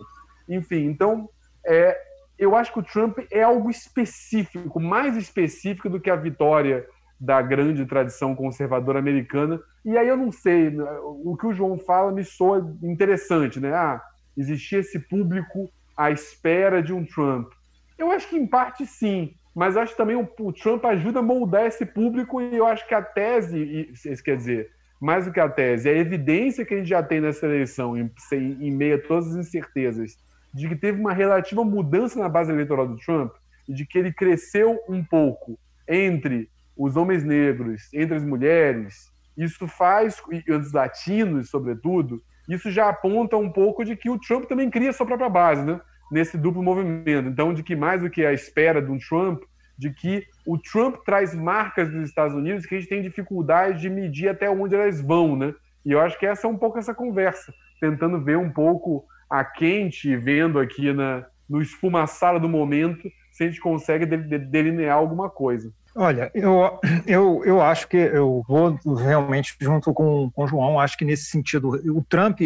Enfim, 0.49 0.85
então, 0.85 1.29
é, 1.65 1.99
eu 2.39 2.55
acho 2.55 2.73
que 2.73 2.79
o 2.79 2.83
Trump 2.83 3.19
é 3.31 3.43
algo 3.43 3.71
específico, 3.71 4.79
mais 4.79 5.17
específico 5.17 5.89
do 5.89 6.01
que 6.01 6.11
a 6.11 6.17
vitória 6.17 6.87
da 7.19 7.41
grande 7.41 7.85
tradição 7.87 8.35
conservadora 8.35 8.99
americana. 8.99 9.61
E 9.85 9.97
aí 9.97 10.09
eu 10.09 10.17
não 10.17 10.31
sei, 10.31 10.77
o 11.03 11.37
que 11.37 11.47
o 11.47 11.53
João 11.53 11.79
fala 11.79 12.13
me 12.13 12.25
soa 12.25 12.77
interessante, 12.83 13.59
né? 13.59 13.73
Ah, 13.73 14.03
existia 14.37 14.81
esse 14.81 14.99
público 14.99 15.71
à 15.97 16.11
espera 16.11 16.83
de 16.83 16.93
um 16.93 17.05
Trump. 17.05 17.51
Eu 17.99 18.11
acho 18.11 18.29
que 18.29 18.37
em 18.37 18.47
parte 18.47 18.85
sim, 18.85 19.35
mas 19.55 19.77
acho 19.77 19.93
que 19.93 19.99
também 19.99 20.17
o, 20.17 20.53
Trump 20.53 20.85
ajuda 20.85 21.21
a 21.21 21.23
moldar 21.23 21.65
esse 21.65 21.87
público 21.87 22.43
e 22.43 22.57
eu 22.57 22.67
acho 22.67 22.87
que 22.87 22.95
a 22.95 23.01
tese, 23.01 23.91
isso 24.05 24.23
quer 24.23 24.37
dizer, 24.37 24.71
mais 25.01 25.25
do 25.25 25.33
que 25.33 25.41
a 25.41 25.49
tese, 25.49 25.89
a 25.89 25.93
evidência 25.93 26.65
que 26.65 26.75
a 26.75 26.77
gente 26.77 26.89
já 26.89 27.03
tem 27.03 27.21
nessa 27.21 27.47
eleição, 27.47 27.97
em, 27.97 28.11
em 28.33 28.71
meio 28.71 28.97
a 28.97 28.99
todas 28.99 29.29
as 29.29 29.47
incertezas, 29.47 30.19
de 30.53 30.69
que 30.69 30.77
teve 30.77 31.01
uma 31.01 31.13
relativa 31.13 31.65
mudança 31.65 32.19
na 32.19 32.29
base 32.29 32.53
eleitoral 32.53 32.87
do 32.87 32.97
Trump 32.99 33.33
e 33.69 33.73
de 33.73 33.87
que 33.87 33.99
ele 33.99 34.13
cresceu 34.13 34.79
um 34.89 35.03
pouco 35.03 35.59
entre 35.89 36.51
os 36.77 36.97
homens 36.97 37.25
negros, 37.25 37.89
entre 37.93 38.17
as 38.17 38.25
mulheres, 38.25 39.13
isso 39.37 39.67
faz, 39.67 40.21
e 40.31 40.53
os 40.53 40.73
latinos, 40.73 41.51
sobretudo, 41.51 42.23
isso 42.49 42.71
já 42.71 42.89
aponta 42.89 43.37
um 43.37 43.51
pouco 43.51 43.85
de 43.85 43.97
que 43.97 44.09
o 44.09 44.19
Trump 44.19 44.45
também 44.45 44.71
cria 44.71 44.93
sua 44.93 45.07
própria 45.07 45.29
base, 45.29 45.63
né? 45.63 45.81
nesse 46.11 46.39
duplo 46.39 46.63
movimento. 46.63 47.29
Então, 47.29 47.53
de 47.53 47.63
que 47.63 47.75
mais 47.75 48.01
do 48.01 48.11
que 48.11 48.25
a 48.25 48.33
espera 48.33 48.81
de 48.81 48.91
um 48.91 48.99
Trump, 48.99 49.43
de 49.77 49.91
que 49.91 50.25
o 50.47 50.57
Trump 50.59 50.97
traz 51.05 51.35
marcas 51.35 51.91
dos 51.91 52.09
Estados 52.09 52.35
Unidos 52.35 52.65
que 52.65 52.75
a 52.75 52.79
gente 52.79 52.89
tem 52.89 53.03
dificuldade 53.03 53.81
de 53.81 53.91
medir 53.91 54.29
até 54.29 54.49
onde 54.49 54.75
elas 54.75 55.01
vão, 55.01 55.37
né? 55.37 55.55
E 55.85 55.93
eu 55.93 56.01
acho 56.01 56.19
que 56.19 56.27
essa 56.27 56.47
é 56.47 56.51
um 56.51 56.57
pouco 56.57 56.79
essa 56.79 56.95
conversa, 56.95 57.53
tentando 57.81 58.21
ver 58.21 58.39
um 58.39 58.51
pouco 58.51 59.05
a 59.29 59.45
quente, 59.45 60.17
vendo 60.17 60.59
aqui 60.59 60.93
na, 60.93 61.27
no 61.49 61.61
esfumaçado 61.61 62.41
do 62.41 62.49
momento, 62.49 63.09
se 63.31 63.45
a 63.45 63.47
gente 63.47 63.61
consegue 63.61 64.07
delinear 64.07 64.97
alguma 64.97 65.29
coisa. 65.29 65.71
Olha, 65.97 66.31
eu, 66.35 66.79
eu, 67.07 67.43
eu 67.45 67.63
acho 67.63 67.89
que 67.89 67.97
eu 67.97 68.43
vou 68.47 68.79
realmente 68.97 69.57
junto 69.59 69.95
com, 69.95 70.31
com 70.31 70.45
o 70.45 70.47
João, 70.47 70.79
acho 70.79 70.97
que 70.97 71.05
nesse 71.07 71.25
sentido, 71.25 71.71
o 71.71 72.05
Trump, 72.05 72.41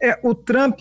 é, 0.00 0.18
o 0.22 0.32
Trump 0.32 0.78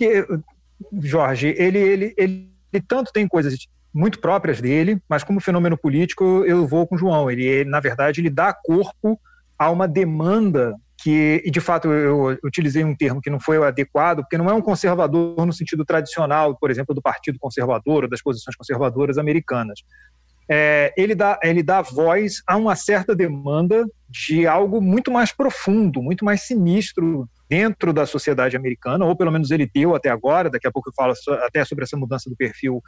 Jorge, 1.02 1.56
ele, 1.58 1.80
ele, 1.80 2.14
ele, 2.16 2.52
ele 2.72 2.86
tanto 2.88 3.12
tem 3.12 3.28
coisas 3.28 3.58
muito 3.92 4.20
próprias 4.20 4.62
dele, 4.62 5.02
mas 5.10 5.24
como 5.24 5.42
fenômeno 5.42 5.76
político, 5.76 6.44
eu 6.46 6.68
vou 6.68 6.86
com 6.86 6.96
o 6.96 6.98
João. 7.00 7.32
Ele, 7.32 7.66
na 7.66 7.80
verdade, 7.80 8.22
ele 8.22 8.30
dá 8.30 8.54
corpo 8.54 9.20
a 9.58 9.72
uma 9.72 9.88
demanda 9.88 10.76
que, 11.02 11.42
e 11.44 11.50
de 11.50 11.60
fato 11.60 11.88
eu 11.92 12.38
utilizei 12.44 12.84
um 12.84 12.96
termo 12.96 13.22
que 13.22 13.30
não 13.30 13.40
foi 13.40 13.58
adequado, 13.64 14.20
porque 14.20 14.38
não 14.38 14.50
é 14.50 14.54
um 14.54 14.62
conservador 14.62 15.46
no 15.46 15.54
sentido 15.54 15.84
tradicional, 15.84 16.56
por 16.56 16.70
exemplo, 16.70 16.94
do 16.94 17.02
Partido 17.02 17.40
Conservador 17.40 18.04
ou 18.04 18.10
das 18.10 18.22
posições 18.22 18.56
conservadoras 18.56 19.18
americanas. 19.18 19.80
É, 20.50 20.94
ele, 20.96 21.14
dá, 21.14 21.38
ele 21.44 21.62
dá 21.62 21.82
voz 21.82 22.42
a 22.48 22.56
uma 22.56 22.76
certa 22.76 23.16
demanda 23.16 23.86
de 24.10 24.48
algo 24.48 24.82
muito 24.82 25.12
mais 25.12 25.32
profundo, 25.32 26.02
muito 26.02 26.24
mais 26.24 26.44
sinistro 26.44 27.30
dentro 27.50 27.92
da 27.92 28.06
sociedade 28.06 28.56
americana, 28.56 29.06
ou 29.06 29.16
pelo 29.16 29.32
menos 29.32 29.52
ele 29.52 29.70
deu 29.74 29.94
até 29.94 30.10
agora, 30.10 30.50
daqui 30.50 30.68
a 30.68 30.72
pouco 30.72 30.90
eu 30.90 30.94
falo 30.94 31.14
até 31.46 31.64
sobre 31.66 31.84
essa 31.84 31.98
mudança 31.98 32.30
do 32.30 32.36
perfil 32.36 32.82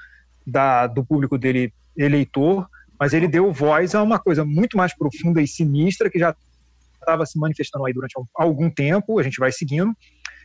da, 0.47 0.87
do 0.87 1.05
público 1.05 1.37
dele 1.37 1.73
eleitor, 1.97 2.67
mas 2.99 3.13
ele 3.13 3.27
deu 3.27 3.51
voz 3.51 3.93
a 3.93 4.01
uma 4.03 4.19
coisa 4.19 4.45
muito 4.45 4.77
mais 4.77 4.95
profunda 4.95 5.41
e 5.41 5.47
sinistra 5.47 6.09
que 6.09 6.19
já 6.19 6.35
estava 6.93 7.25
se 7.25 7.39
manifestando 7.39 7.85
aí 7.85 7.93
durante 7.93 8.13
algum 8.35 8.69
tempo, 8.69 9.19
a 9.19 9.23
gente 9.23 9.39
vai 9.39 9.51
seguindo, 9.51 9.93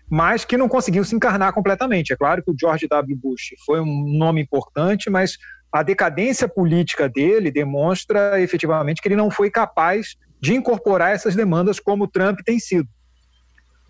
mas 0.08 0.44
que 0.44 0.56
não 0.56 0.68
conseguiu 0.68 1.04
se 1.04 1.14
encarnar 1.14 1.52
completamente. 1.52 2.12
É 2.12 2.16
claro 2.16 2.42
que 2.42 2.50
o 2.50 2.54
George 2.58 2.86
W. 2.86 3.16
Bush 3.16 3.54
foi 3.64 3.80
um 3.80 4.04
nome 4.18 4.42
importante, 4.42 5.10
mas 5.10 5.36
a 5.74 5.82
decadência 5.82 6.46
política 6.46 7.08
dele 7.08 7.50
demonstra 7.50 8.40
efetivamente 8.40 9.02
que 9.02 9.08
ele 9.08 9.16
não 9.16 9.28
foi 9.28 9.50
capaz 9.50 10.14
de 10.40 10.54
incorporar 10.54 11.12
essas 11.12 11.34
demandas 11.34 11.80
como 11.80 12.06
Trump 12.06 12.38
tem 12.44 12.60
sido. 12.60 12.88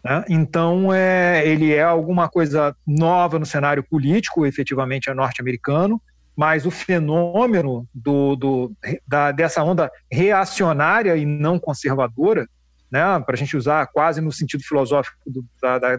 Né? 0.03 0.25
Então, 0.31 0.95
é, 0.95 1.47
ele 1.47 1.75
é 1.75 1.83
alguma 1.83 2.27
coisa 2.27 2.75
nova 2.87 3.39
no 3.39 3.45
cenário 3.45 3.85
político, 3.85 4.47
efetivamente 4.47 5.11
é 5.11 5.15
norte-americano, 5.15 6.01
mas 6.35 6.65
o 6.65 6.71
fenômeno 6.71 7.87
do, 7.95 8.35
do, 8.35 8.73
da, 9.07 9.31
dessa 9.31 9.63
onda 9.63 9.91
reacionária 10.11 11.15
e 11.17 11.27
não 11.27 11.59
conservadora, 11.59 12.49
né, 12.91 13.03
para 13.27 13.35
a 13.35 13.37
gente 13.37 13.59
usar 13.59 13.87
quase 13.89 14.23
no 14.23 14.33
sentido 14.33 14.65
filosófico 14.65 15.19
do, 15.27 15.45
da, 15.61 15.79
da, 15.79 15.99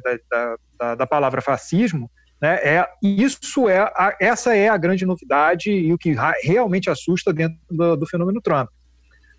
da, 0.79 0.95
da, 0.95 1.07
palavra 1.07 1.41
fascismo, 1.41 2.09
né, 2.45 2.59
é, 2.63 2.87
isso 3.01 3.67
é 3.67 3.79
a, 3.79 4.15
essa 4.21 4.55
é 4.55 4.69
a 4.69 4.77
grande 4.77 5.03
novidade 5.03 5.71
e 5.71 5.91
o 5.91 5.97
que 5.97 6.15
realmente 6.43 6.91
assusta 6.91 7.33
dentro 7.33 7.57
do, 7.71 7.95
do 7.95 8.05
fenômeno 8.05 8.39
Trump. 8.39 8.69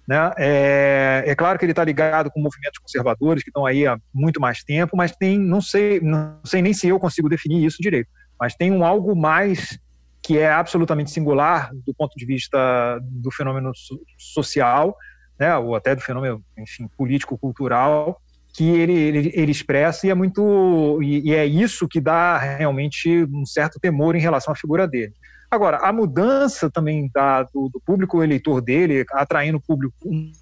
Né? 0.08 0.32
É, 0.36 1.22
é, 1.24 1.34
claro 1.36 1.56
que 1.56 1.64
ele 1.64 1.70
está 1.70 1.84
ligado 1.84 2.32
com 2.32 2.40
movimentos 2.40 2.80
conservadores 2.80 3.44
que 3.44 3.50
estão 3.50 3.64
aí 3.64 3.86
há 3.86 3.96
muito 4.12 4.40
mais 4.40 4.64
tempo, 4.64 4.96
mas 4.96 5.12
tem, 5.12 5.38
não 5.38 5.60
sei, 5.60 6.00
não 6.00 6.40
sei 6.44 6.60
nem 6.60 6.72
se 6.72 6.88
eu 6.88 6.98
consigo 6.98 7.28
definir 7.28 7.64
isso 7.64 7.76
direito, 7.80 8.08
mas 8.40 8.56
tem 8.56 8.72
um 8.72 8.84
algo 8.84 9.14
mais 9.14 9.78
que 10.20 10.38
é 10.38 10.50
absolutamente 10.50 11.12
singular 11.12 11.70
do 11.86 11.94
ponto 11.94 12.12
de 12.16 12.26
vista 12.26 12.98
do 13.02 13.30
fenômeno 13.30 13.70
social, 14.18 14.96
né, 15.38 15.56
ou 15.56 15.76
até 15.76 15.94
do 15.94 16.00
fenômeno, 16.00 16.42
enfim, 16.58 16.88
político-cultural, 16.98 18.20
que 18.56 18.64
ele, 18.70 18.94
ele, 18.94 19.32
ele, 19.34 19.52
expressa 19.52 20.06
e 20.06 20.10
é 20.10 20.14
muito 20.14 20.98
e, 21.02 21.28
e 21.28 21.34
é 21.34 21.44
isso 21.44 21.86
que 21.86 22.00
dá 22.00 22.38
realmente 22.38 23.24
um 23.30 23.44
certo 23.44 23.78
temor 23.78 24.16
em 24.16 24.20
relação 24.20 24.52
à 24.52 24.56
figura 24.56 24.88
dele. 24.88 25.12
Agora, 25.50 25.76
a 25.76 25.92
mudança 25.92 26.70
também 26.70 27.10
da, 27.12 27.42
do, 27.42 27.68
do, 27.68 27.80
público 27.84 28.22
eleitor 28.22 28.62
dele, 28.62 29.04
atraindo 29.12 29.60
público, 29.60 29.94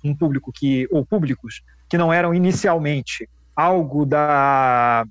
um 0.05 0.17
público 0.17 0.53
que, 0.55 0.89
ou 0.91 1.05
públicos 1.05 1.63
que 1.89 1.99
não 1.99 2.13
eram 2.13 2.33
inicialmente 2.33 3.29
algo 3.55 4.07
da 4.07 5.05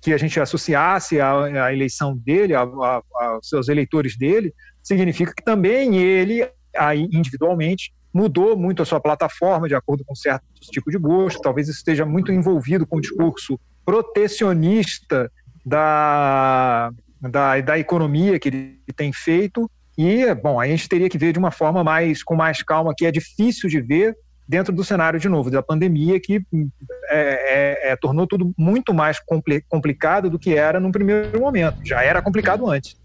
que 0.00 0.12
a 0.12 0.18
gente 0.18 0.40
associasse 0.40 1.20
à, 1.20 1.66
à 1.66 1.72
eleição 1.72 2.16
dele, 2.16 2.54
aos 2.56 3.48
seus 3.48 3.68
eleitores 3.68 4.18
dele, 4.18 4.52
significa 4.82 5.32
que 5.32 5.44
também 5.44 5.96
ele, 5.96 6.44
aí, 6.76 7.08
individualmente, 7.12 7.94
mudou 8.12 8.56
muito 8.56 8.82
a 8.82 8.84
sua 8.84 9.00
plataforma 9.00 9.68
de 9.68 9.74
acordo 9.74 10.04
com 10.04 10.14
certo 10.14 10.44
tipo 10.60 10.90
de 10.90 10.98
gosto. 10.98 11.40
Talvez 11.40 11.68
esteja 11.68 12.04
muito 12.04 12.32
envolvido 12.32 12.86
com 12.86 12.96
o 12.96 13.00
discurso 13.00 13.58
protecionista 13.84 15.30
da, 15.64 16.92
da, 17.20 17.60
da 17.60 17.78
economia 17.78 18.38
que 18.38 18.48
ele 18.48 18.78
tem 18.94 19.12
feito. 19.12 19.70
E, 19.96 20.34
bom, 20.34 20.60
a 20.60 20.66
gente 20.66 20.88
teria 20.88 21.08
que 21.08 21.18
ver 21.18 21.32
de 21.32 21.38
uma 21.38 21.50
forma 21.50 21.84
mais 21.84 22.22
com 22.22 22.34
mais 22.34 22.62
calma, 22.62 22.94
que 22.96 23.06
é 23.06 23.10
difícil 23.10 23.68
de 23.68 23.80
ver 23.80 24.16
dentro 24.48 24.72
do 24.72 24.84
cenário, 24.84 25.18
de 25.18 25.28
novo, 25.28 25.50
da 25.50 25.62
pandemia, 25.62 26.20
que 26.20 26.42
é, 27.08 27.88
é, 27.88 27.92
é, 27.92 27.96
tornou 27.96 28.26
tudo 28.26 28.52
muito 28.58 28.92
mais 28.92 29.18
complicado 29.68 30.28
do 30.28 30.38
que 30.38 30.54
era 30.54 30.80
no 30.80 30.92
primeiro 30.92 31.40
momento. 31.40 31.78
Já 31.84 32.02
era 32.02 32.20
complicado 32.20 32.68
antes. 32.68 32.96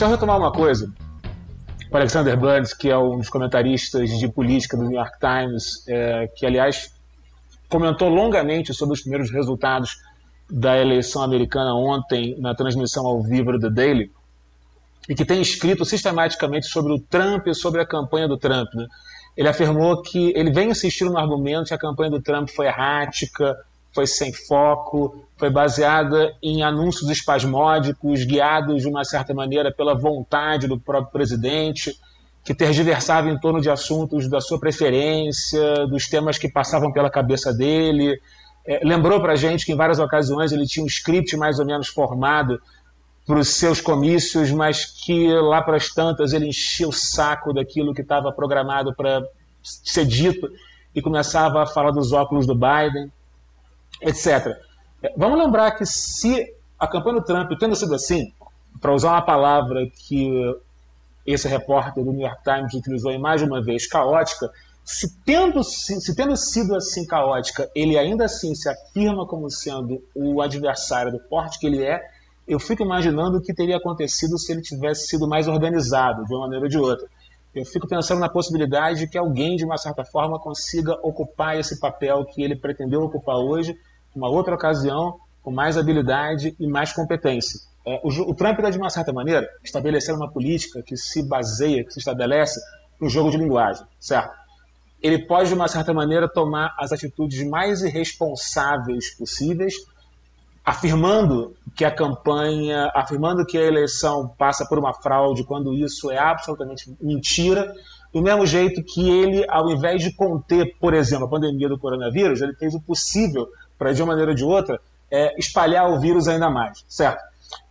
Deixa 0.00 0.12
eu 0.12 0.16
retomar 0.16 0.38
uma 0.38 0.50
coisa. 0.50 0.90
O 1.90 1.94
Alexander 1.94 2.34
Burns, 2.34 2.72
que 2.72 2.88
é 2.88 2.96
um 2.96 3.18
dos 3.18 3.28
comentaristas 3.28 4.08
de 4.18 4.28
política 4.28 4.74
do 4.74 4.84
New 4.84 4.98
York 4.98 5.18
Times, 5.20 5.86
é, 5.86 6.26
que, 6.34 6.46
aliás, 6.46 6.90
comentou 7.68 8.08
longamente 8.08 8.72
sobre 8.72 8.94
os 8.94 9.02
primeiros 9.02 9.30
resultados 9.30 9.98
da 10.50 10.78
eleição 10.78 11.22
americana 11.22 11.74
ontem 11.74 12.34
na 12.40 12.54
transmissão 12.54 13.06
ao 13.06 13.22
vivo 13.22 13.52
do 13.52 13.60
The 13.60 13.68
Daily, 13.68 14.10
e 15.06 15.14
que 15.14 15.22
tem 15.22 15.42
escrito 15.42 15.84
sistematicamente 15.84 16.68
sobre 16.68 16.94
o 16.94 16.98
Trump 16.98 17.46
e 17.46 17.54
sobre 17.54 17.82
a 17.82 17.86
campanha 17.86 18.26
do 18.26 18.38
Trump. 18.38 18.72
Né? 18.72 18.86
Ele 19.36 19.48
afirmou 19.48 20.00
que 20.00 20.32
ele 20.34 20.50
vem 20.50 20.70
insistindo 20.70 21.10
no 21.10 21.18
argumento 21.18 21.68
que 21.68 21.74
a 21.74 21.78
campanha 21.78 22.10
do 22.10 22.22
Trump 22.22 22.48
foi 22.48 22.64
errática, 22.68 23.54
foi 23.92 24.06
sem 24.06 24.32
foco, 24.32 25.26
foi 25.40 25.48
baseada 25.48 26.36
em 26.42 26.62
anúncios 26.62 27.10
espasmódicos, 27.10 28.24
guiados 28.24 28.82
de 28.82 28.88
uma 28.88 29.04
certa 29.04 29.32
maneira 29.32 29.72
pela 29.72 29.94
vontade 29.94 30.68
do 30.68 30.78
próprio 30.78 31.10
presidente, 31.10 31.98
que 32.44 32.54
tergiversava 32.54 33.30
em 33.30 33.40
torno 33.40 33.58
de 33.58 33.70
assuntos 33.70 34.28
da 34.28 34.38
sua 34.38 34.60
preferência, 34.60 35.86
dos 35.86 36.06
temas 36.08 36.36
que 36.36 36.46
passavam 36.46 36.92
pela 36.92 37.08
cabeça 37.08 37.54
dele. 37.54 38.20
É, 38.66 38.80
lembrou 38.84 39.18
para 39.20 39.32
a 39.32 39.36
gente 39.36 39.64
que 39.64 39.72
em 39.72 39.76
várias 39.76 39.98
ocasiões 39.98 40.52
ele 40.52 40.66
tinha 40.66 40.84
um 40.84 40.88
script 40.88 41.34
mais 41.38 41.58
ou 41.58 41.64
menos 41.64 41.88
formado 41.88 42.60
para 43.26 43.38
os 43.38 43.48
seus 43.48 43.80
comícios, 43.80 44.50
mas 44.50 44.84
que 44.84 45.32
lá 45.32 45.62
para 45.62 45.76
as 45.76 45.88
tantas 45.88 46.34
ele 46.34 46.48
enchia 46.48 46.86
o 46.86 46.92
saco 46.92 47.54
daquilo 47.54 47.94
que 47.94 48.02
estava 48.02 48.30
programado 48.30 48.94
para 48.94 49.22
ser 49.62 50.04
dito 50.04 50.50
e 50.94 51.00
começava 51.00 51.62
a 51.62 51.66
falar 51.66 51.92
dos 51.92 52.12
óculos 52.12 52.46
do 52.46 52.54
Biden 52.54 53.10
etc. 54.02 54.56
Vamos 55.16 55.38
lembrar 55.38 55.70
que 55.72 55.86
se 55.86 56.54
a 56.78 56.86
campanha 56.86 57.20
do 57.20 57.24
Trump, 57.24 57.50
tendo 57.58 57.74
sido 57.74 57.94
assim, 57.94 58.32
para 58.80 58.94
usar 58.94 59.12
uma 59.12 59.22
palavra 59.22 59.86
que 60.06 60.30
esse 61.26 61.48
repórter 61.48 62.04
do 62.04 62.12
New 62.12 62.26
York 62.26 62.42
Times 62.42 62.74
utilizou 62.74 63.18
mais 63.18 63.40
de 63.40 63.46
uma 63.46 63.62
vez, 63.62 63.86
caótica, 63.86 64.50
se 64.84 65.22
tendo, 65.24 65.62
se 65.62 66.14
tendo 66.14 66.36
sido 66.36 66.74
assim 66.74 67.06
caótica, 67.06 67.70
ele 67.74 67.98
ainda 67.98 68.24
assim 68.24 68.54
se 68.54 68.68
afirma 68.68 69.26
como 69.26 69.50
sendo 69.50 70.02
o 70.14 70.40
adversário 70.40 71.12
do 71.12 71.20
porte 71.28 71.58
que 71.58 71.66
ele 71.66 71.84
é, 71.84 72.00
eu 72.48 72.58
fico 72.58 72.82
imaginando 72.82 73.38
o 73.38 73.40
que 73.40 73.54
teria 73.54 73.76
acontecido 73.76 74.38
se 74.38 74.50
ele 74.52 74.62
tivesse 74.62 75.06
sido 75.06 75.28
mais 75.28 75.46
organizado, 75.46 76.24
de 76.24 76.34
uma 76.34 76.42
maneira 76.42 76.64
ou 76.64 76.68
de 76.68 76.78
outra. 76.78 77.06
Eu 77.54 77.64
fico 77.64 77.86
pensando 77.86 78.20
na 78.20 78.28
possibilidade 78.28 79.00
de 79.00 79.08
que 79.08 79.18
alguém, 79.18 79.56
de 79.56 79.64
uma 79.64 79.76
certa 79.76 80.04
forma, 80.04 80.38
consiga 80.38 80.94
ocupar 81.02 81.58
esse 81.58 81.78
papel 81.78 82.24
que 82.24 82.42
ele 82.42 82.56
pretendeu 82.56 83.02
ocupar 83.02 83.36
hoje, 83.36 83.76
uma 84.14 84.28
outra 84.28 84.54
ocasião, 84.54 85.18
com 85.42 85.50
mais 85.50 85.76
habilidade 85.76 86.54
e 86.58 86.66
mais 86.66 86.92
competência. 86.92 87.60
É, 87.86 88.00
o, 88.04 88.34
Trump 88.34 88.58
está, 88.58 88.70
de 88.70 88.78
uma 88.78 88.90
certa 88.90 89.12
maneira, 89.12 89.48
estabelecendo 89.64 90.18
uma 90.18 90.30
política 90.30 90.82
que 90.82 90.96
se 90.96 91.26
baseia, 91.26 91.84
que 91.84 91.92
se 91.92 91.98
estabelece 91.98 92.60
no 93.00 93.08
jogo 93.08 93.30
de 93.30 93.38
linguagem, 93.38 93.84
certo? 93.98 94.38
Ele 95.02 95.26
pode, 95.26 95.48
de 95.48 95.54
uma 95.54 95.66
certa 95.66 95.94
maneira, 95.94 96.28
tomar 96.28 96.74
as 96.78 96.92
atitudes 96.92 97.42
mais 97.48 97.80
irresponsáveis 97.80 99.16
possíveis, 99.16 99.74
afirmando 100.62 101.56
que 101.74 101.86
a 101.86 101.90
campanha, 101.90 102.90
afirmando 102.94 103.46
que 103.46 103.56
a 103.56 103.62
eleição 103.62 104.28
passa 104.38 104.66
por 104.68 104.78
uma 104.78 104.92
fraude, 104.92 105.42
quando 105.44 105.72
isso 105.72 106.10
é 106.10 106.18
absolutamente 106.18 106.94
mentira, 107.00 107.72
do 108.12 108.20
mesmo 108.20 108.44
jeito 108.44 108.82
que 108.82 109.08
ele, 109.08 109.44
ao 109.48 109.70
invés 109.70 110.02
de 110.02 110.14
conter, 110.14 110.76
por 110.78 110.92
exemplo, 110.92 111.24
a 111.24 111.30
pandemia 111.30 111.68
do 111.68 111.78
coronavírus, 111.78 112.42
ele 112.42 112.54
fez 112.56 112.74
o 112.74 112.80
possível 112.80 113.48
para, 113.80 113.94
de 113.94 114.02
uma 114.02 114.08
maneira 114.08 114.32
ou 114.32 114.36
de 114.36 114.44
outra, 114.44 114.78
é, 115.10 115.34
espalhar 115.38 115.90
o 115.90 115.98
vírus 115.98 116.28
ainda 116.28 116.50
mais, 116.50 116.84
certo? 116.86 117.22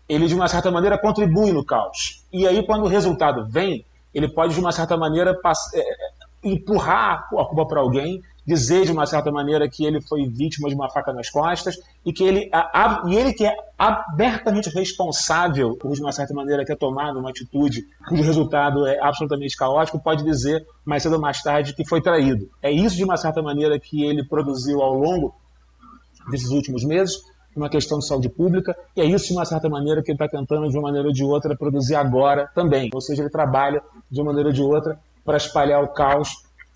Ele, 0.10 0.26
de 0.26 0.34
uma 0.34 0.48
certa 0.48 0.72
maneira, 0.72 0.98
contribui 0.98 1.52
no 1.52 1.64
caos. 1.64 2.26
E 2.34 2.48
aí, 2.48 2.66
quando 2.66 2.84
o 2.84 2.88
resultado 2.88 3.46
vem, 3.48 3.86
ele 4.12 4.28
pode, 4.28 4.56
de 4.56 4.60
uma 4.60 4.72
certa 4.72 4.98
maneira, 4.98 5.38
é, 5.76 5.84
empurrar 6.44 7.28
a 7.32 7.44
culpa 7.44 7.68
para 7.68 7.80
alguém, 7.80 8.24
dizer, 8.44 8.86
de 8.86 8.92
uma 8.92 9.06
certa 9.06 9.32
maneira, 9.32 9.70
que 9.70 9.86
ele 9.86 10.02
foi 10.02 10.26
vítima 10.26 10.68
de 10.68 10.74
uma 10.74 10.90
faca 10.90 11.14
nas 11.14 11.30
costas 11.30 11.76
e 12.04 12.12
que 12.12 12.24
ele, 12.24 12.50
a, 12.52 12.60
a, 12.60 13.04
e 13.08 13.16
ele 13.16 13.32
que 13.32 13.46
é 13.46 13.56
abertamente 13.78 14.70
responsável 14.72 15.78
por, 15.78 15.94
de 15.94 16.02
uma 16.02 16.12
certa 16.12 16.34
maneira, 16.34 16.66
ter 16.66 16.76
tomado 16.76 17.20
uma 17.20 17.30
atitude 17.30 17.86
cujo 18.08 18.24
resultado 18.24 18.88
é 18.88 19.00
absolutamente 19.00 19.56
caótico, 19.56 20.00
pode 20.00 20.24
dizer, 20.24 20.66
mais 20.84 21.04
cedo 21.04 21.14
ou 21.14 21.22
mais 21.22 21.40
tarde, 21.44 21.76
que 21.76 21.88
foi 21.88 22.02
traído. 22.02 22.50
É 22.64 22.72
isso, 22.72 22.96
de 22.96 23.04
uma 23.04 23.18
certa 23.18 23.44
maneira, 23.44 23.80
que 23.80 24.04
ele 24.04 24.24
produziu 24.24 24.82
ao 24.82 24.96
longo 24.96 25.36
desses 26.30 26.50
últimos 26.50 26.84
meses, 26.84 27.16
uma 27.56 27.70
questão 27.70 28.00
de 28.00 28.08
saúde 28.08 28.30
pública, 28.30 28.76
e 28.96 29.02
é 29.02 29.06
isso, 29.06 29.28
de 29.28 29.34
uma 29.34 29.46
certa 29.46 29.70
maneira, 29.70 30.02
que 30.02 30.12
ele 30.12 30.16
está 30.16 30.28
tentando, 30.28 30.70
de 30.70 30.78
uma 30.78 30.84
maneira 30.84 31.08
ou 31.08 31.14
de 31.14 31.24
outra, 31.24 31.56
produzir 31.56 31.96
agora 31.96 32.50
também. 32.54 32.90
Ou 32.94 33.02
seja, 33.02 33.24
ele 33.24 33.30
trabalha, 33.30 33.82
de 34.10 34.20
uma 34.22 34.28
maneira 34.28 34.50
ou 34.50 34.54
de 34.54 34.62
outra, 34.62 35.00
para 35.26 35.38
espalhar 35.38 35.84
o 35.84 35.90
caos 35.90 36.30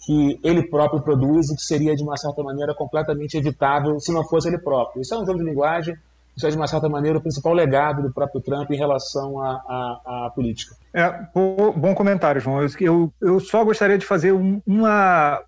que 0.05 0.39
ele 0.43 0.67
próprio 0.67 1.01
produz 1.01 1.49
e 1.49 1.55
que 1.55 1.61
seria, 1.61 1.95
de 1.95 2.03
uma 2.03 2.17
certa 2.17 2.43
maneira, 2.43 2.73
completamente 2.73 3.37
evitável 3.37 3.99
se 3.99 4.11
não 4.11 4.23
fosse 4.27 4.49
ele 4.49 4.57
próprio. 4.57 5.01
Isso 5.01 5.13
é 5.13 5.17
um 5.17 5.25
jogo 5.25 5.39
de 5.39 5.45
linguagem, 5.45 5.95
isso 6.35 6.47
é, 6.47 6.49
de 6.49 6.57
uma 6.57 6.67
certa 6.67 6.89
maneira, 6.89 7.17
o 7.17 7.21
principal 7.21 7.53
legado 7.53 8.01
do 8.01 8.11
próprio 8.11 8.41
Trump 8.41 8.69
em 8.71 8.77
relação 8.77 9.39
à, 9.39 9.51
à, 10.05 10.31
política. 10.35 10.75
É, 10.93 11.27
bom 11.33 11.95
comentário, 11.95 12.41
João. 12.41 12.59
Eu, 12.79 13.13
eu 13.21 13.39
só 13.39 13.63
gostaria 13.63 13.97
de 13.97 14.05
fazer 14.05 14.33
um, 14.33 14.61
uma, 14.65 15.39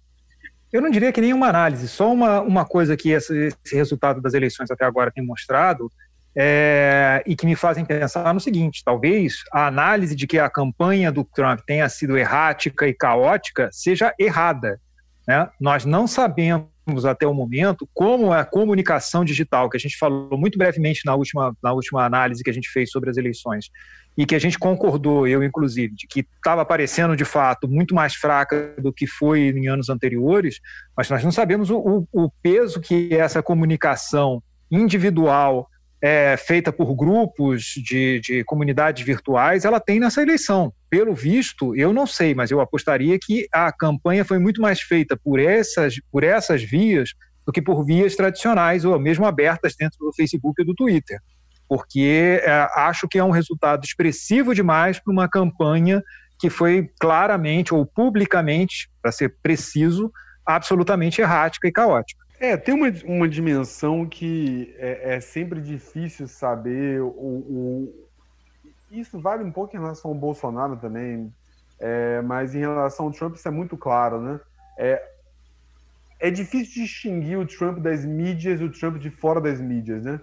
eu 0.75 0.81
não 0.81 0.89
diria 0.89 1.11
que 1.11 1.21
nenhuma 1.21 1.47
análise, 1.47 1.87
só 1.87 2.11
uma, 2.11 2.41
uma 2.41 2.65
coisa 2.65 2.97
que 2.97 3.11
esse, 3.11 3.47
esse 3.63 3.75
resultado 3.75 4.21
das 4.21 4.33
eleições 4.33 4.69
até 4.69 4.83
agora 4.83 5.09
tem 5.09 5.25
mostrado 5.25 5.89
é, 6.35 7.23
e 7.25 7.33
que 7.33 7.45
me 7.45 7.55
fazem 7.55 7.85
pensar 7.85 8.33
no 8.33 8.41
seguinte: 8.41 8.83
talvez 8.83 9.35
a 9.53 9.67
análise 9.67 10.13
de 10.13 10.27
que 10.27 10.37
a 10.37 10.49
campanha 10.49 11.13
do 11.13 11.23
Trump 11.23 11.61
tenha 11.65 11.87
sido 11.87 12.17
errática 12.17 12.85
e 12.87 12.93
caótica 12.93 13.69
seja 13.71 14.13
errada. 14.19 14.77
Né? 15.25 15.49
Nós 15.61 15.85
não 15.85 16.07
sabemos 16.07 16.67
até 17.05 17.25
o 17.25 17.33
momento 17.33 17.87
como 17.93 18.31
a 18.31 18.45
comunicação 18.45 19.25
digital, 19.25 19.69
que 19.69 19.77
a 19.77 19.79
gente 19.79 19.97
falou 19.97 20.37
muito 20.37 20.57
brevemente 20.57 21.01
na 21.05 21.15
última, 21.15 21.55
na 21.63 21.73
última 21.73 22.05
análise 22.05 22.43
que 22.43 22.49
a 22.49 22.53
gente 22.53 22.69
fez 22.69 22.91
sobre 22.91 23.09
as 23.09 23.17
eleições, 23.17 23.69
e 24.17 24.25
que 24.25 24.35
a 24.35 24.39
gente 24.39 24.57
concordou, 24.57 25.27
eu 25.27 25.43
inclusive, 25.43 25.93
de 25.93 26.07
que 26.07 26.21
estava 26.21 26.61
aparecendo 26.61 27.15
de 27.15 27.25
fato 27.25 27.67
muito 27.67 27.93
mais 27.93 28.15
fraca 28.15 28.73
do 28.77 28.93
que 28.93 29.05
foi 29.05 29.49
em 29.49 29.67
anos 29.67 29.89
anteriores, 29.89 30.59
mas 30.95 31.09
nós 31.09 31.23
não 31.23 31.31
sabemos 31.31 31.69
o, 31.69 31.77
o, 31.77 32.25
o 32.25 32.31
peso 32.41 32.79
que 32.79 33.13
essa 33.13 33.43
comunicação 33.43 34.41
individual 34.71 35.67
é, 36.01 36.37
feita 36.37 36.71
por 36.71 36.95
grupos 36.95 37.63
de, 37.83 38.19
de 38.19 38.43
comunidades 38.43 39.03
virtuais, 39.03 39.65
ela 39.65 39.79
tem 39.79 39.99
nessa 39.99 40.21
eleição. 40.21 40.71
Pelo 40.95 41.13
visto, 41.13 41.75
eu 41.75 41.91
não 41.91 42.07
sei, 42.07 42.33
mas 42.33 42.51
eu 42.51 42.61
apostaria 42.61 43.17
que 43.21 43.47
a 43.51 43.69
campanha 43.71 44.23
foi 44.23 44.39
muito 44.39 44.61
mais 44.61 44.79
feita 44.79 45.17
por 45.17 45.39
essas, 45.39 45.95
por 46.09 46.23
essas 46.23 46.63
vias 46.63 47.09
do 47.45 47.51
que 47.51 47.61
por 47.61 47.83
vias 47.83 48.15
tradicionais 48.15 48.85
ou 48.85 48.97
mesmo 48.97 49.25
abertas 49.25 49.75
dentro 49.77 49.97
do 49.99 50.13
Facebook 50.13 50.61
e 50.61 50.65
do 50.65 50.73
Twitter 50.73 51.19
porque 51.67 52.39
é, 52.43 52.69
acho 52.75 53.07
que 53.07 53.17
é 53.17 53.23
um 53.23 53.31
resultado 53.31 53.83
expressivo 53.83 54.53
demais 54.53 54.99
para 54.99 55.11
uma 55.11 55.27
campanha 55.27 56.03
que 56.39 56.49
foi 56.49 56.89
claramente 56.99 57.73
ou 57.73 57.85
publicamente, 57.85 58.89
para 59.01 59.11
ser 59.11 59.35
preciso, 59.41 60.11
absolutamente 60.45 61.21
errática 61.21 61.67
e 61.67 61.71
caótica. 61.71 62.23
É, 62.39 62.57
tem 62.57 62.75
uma, 62.75 62.91
uma 63.05 63.27
dimensão 63.27 64.05
que 64.05 64.75
é, 64.77 65.15
é 65.15 65.19
sempre 65.19 65.61
difícil 65.61 66.27
saber. 66.27 67.01
O, 67.01 67.07
o, 67.07 68.04
isso 68.99 69.19
vale 69.19 69.43
um 69.43 69.51
pouco 69.51 69.75
em 69.75 69.79
relação 69.79 70.11
ao 70.11 70.17
Bolsonaro 70.17 70.77
também, 70.77 71.33
é, 71.79 72.21
mas 72.21 72.55
em 72.55 72.59
relação 72.59 73.05
ao 73.05 73.11
Trump 73.11 73.35
isso 73.35 73.47
é 73.47 73.51
muito 73.51 73.77
claro, 73.77 74.21
né? 74.21 74.39
É, 74.77 75.03
é 76.19 76.31
difícil 76.31 76.83
distinguir 76.83 77.37
o 77.37 77.45
Trump 77.45 77.79
das 77.79 78.05
mídias 78.05 78.59
e 78.59 78.63
o 78.63 78.71
Trump 78.71 78.97
de 78.97 79.09
fora 79.09 79.41
das 79.41 79.59
mídias, 79.59 80.03
né? 80.03 80.19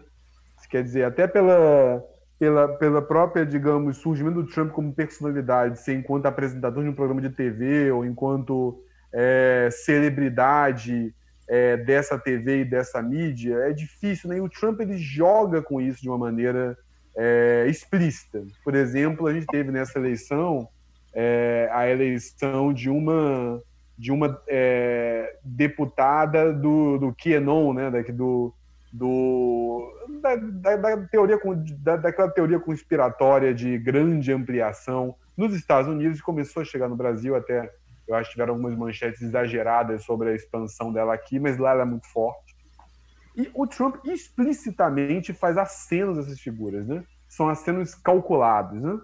Quer 0.70 0.82
dizer, 0.82 1.04
até 1.04 1.26
pela, 1.26 2.02
pela, 2.38 2.68
pela 2.68 3.02
própria, 3.02 3.44
digamos, 3.44 3.98
surgimento 3.98 4.42
do 4.42 4.48
Trump 4.48 4.72
como 4.72 4.92
personalidade, 4.92 5.80
ser 5.80 5.94
enquanto 5.94 6.26
apresentador 6.26 6.82
de 6.82 6.88
um 6.88 6.94
programa 6.94 7.20
de 7.20 7.30
TV 7.30 7.90
ou 7.90 8.04
enquanto 8.04 8.82
é, 9.12 9.68
celebridade 9.70 11.14
é, 11.48 11.76
dessa 11.76 12.18
TV 12.18 12.60
e 12.60 12.64
dessa 12.64 13.02
mídia, 13.02 13.56
é 13.56 13.72
difícil, 13.72 14.30
né? 14.30 14.38
E 14.38 14.40
o 14.40 14.48
Trump 14.48 14.80
ele 14.80 14.96
joga 14.96 15.60
com 15.60 15.80
isso 15.80 16.00
de 16.00 16.08
uma 16.08 16.18
maneira 16.18 16.76
é, 17.16 17.66
explícita. 17.68 18.42
Por 18.64 18.74
exemplo, 18.74 19.26
a 19.26 19.32
gente 19.32 19.46
teve 19.46 19.70
nessa 19.70 19.98
eleição 19.98 20.68
é, 21.14 21.68
a 21.72 21.88
eleição 21.88 22.72
de 22.72 22.88
uma 22.88 23.62
de 23.98 24.10
uma 24.10 24.42
é, 24.48 25.36
deputada 25.44 26.52
do, 26.52 26.98
do 26.98 27.14
QAnon, 27.14 27.74
né, 27.74 27.90
daqui 27.90 28.10
do, 28.10 28.52
do 28.92 29.92
da, 30.20 30.34
da, 30.34 30.76
da 30.76 30.96
teoria 31.06 31.38
da, 31.78 31.96
daquela 31.96 32.30
teoria 32.30 32.58
conspiratória 32.58 33.54
de 33.54 33.78
grande 33.78 34.32
ampliação 34.32 35.14
nos 35.36 35.54
Estados 35.54 35.88
Unidos 35.88 36.20
começou 36.20 36.62
a 36.62 36.64
chegar 36.64 36.88
no 36.88 36.96
Brasil 36.96 37.36
até 37.36 37.70
eu 38.06 38.14
acho 38.14 38.30
que 38.30 38.34
tiveram 38.34 38.54
algumas 38.54 38.76
manchetes 38.76 39.22
exageradas 39.22 40.04
sobre 40.04 40.30
a 40.30 40.34
expansão 40.34 40.92
dela 40.92 41.14
aqui, 41.14 41.38
mas 41.38 41.56
lá 41.56 41.70
ela 41.70 41.82
é 41.82 41.86
muito 41.86 42.06
forte. 42.08 42.51
E 43.36 43.50
o 43.54 43.66
Trump 43.66 43.96
explicitamente 44.04 45.32
faz 45.32 45.56
acenos 45.56 46.16
dessas 46.16 46.40
figuras, 46.40 46.86
né? 46.86 47.02
São 47.28 47.48
acenos 47.48 47.94
calculados, 47.94 48.80
né? 48.80 48.98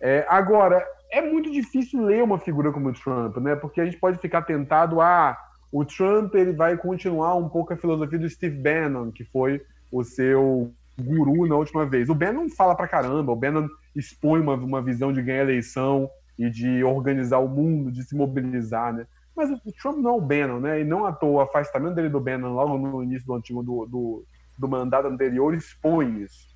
É, 0.00 0.26
agora, 0.28 0.84
é 1.10 1.20
muito 1.20 1.50
difícil 1.50 2.02
ler 2.02 2.22
uma 2.22 2.38
figura 2.38 2.72
como 2.72 2.88
o 2.88 2.92
Trump, 2.92 3.36
né? 3.36 3.54
Porque 3.54 3.80
a 3.80 3.84
gente 3.84 3.98
pode 3.98 4.18
ficar 4.18 4.42
tentado 4.42 5.00
a 5.00 5.36
o 5.72 5.86
Trump 5.86 6.34
ele 6.34 6.52
vai 6.52 6.76
continuar 6.76 7.34
um 7.34 7.48
pouco 7.48 7.72
a 7.72 7.76
filosofia 7.78 8.18
do 8.18 8.28
Steve 8.28 8.58
Bannon, 8.58 9.10
que 9.10 9.24
foi 9.24 9.64
o 9.90 10.04
seu 10.04 10.70
guru 11.00 11.46
na 11.46 11.56
última 11.56 11.86
vez. 11.86 12.10
O 12.10 12.14
Bannon 12.14 12.50
fala 12.50 12.74
pra 12.74 12.86
caramba, 12.86 13.32
o 13.32 13.36
Bannon 13.36 13.66
expõe 13.96 14.40
uma, 14.40 14.54
uma 14.54 14.82
visão 14.82 15.14
de 15.14 15.22
ganhar 15.22 15.40
eleição 15.40 16.10
e 16.38 16.50
de 16.50 16.84
organizar 16.84 17.38
o 17.38 17.48
mundo, 17.48 17.90
de 17.90 18.02
se 18.02 18.14
mobilizar, 18.14 18.92
né? 18.92 19.06
Mas 19.36 19.50
o 19.50 19.72
Trump 19.80 19.98
não 19.98 20.10
é 20.10 20.14
o 20.14 20.20
Bannon, 20.20 20.60
né? 20.60 20.80
E 20.80 20.84
não 20.84 21.06
à 21.06 21.12
toa 21.12 21.30
o 21.30 21.40
afastamento 21.40 21.94
dele 21.94 22.08
do 22.08 22.20
Bannon 22.20 22.52
logo 22.52 22.76
no 22.78 23.02
início 23.02 23.26
do 23.26 23.34
antigo 23.34 23.62
do, 23.62 23.86
do, 23.86 24.24
do 24.58 24.68
mandato 24.68 25.08
anterior 25.08 25.54
expõe 25.54 26.22
isso. 26.22 26.52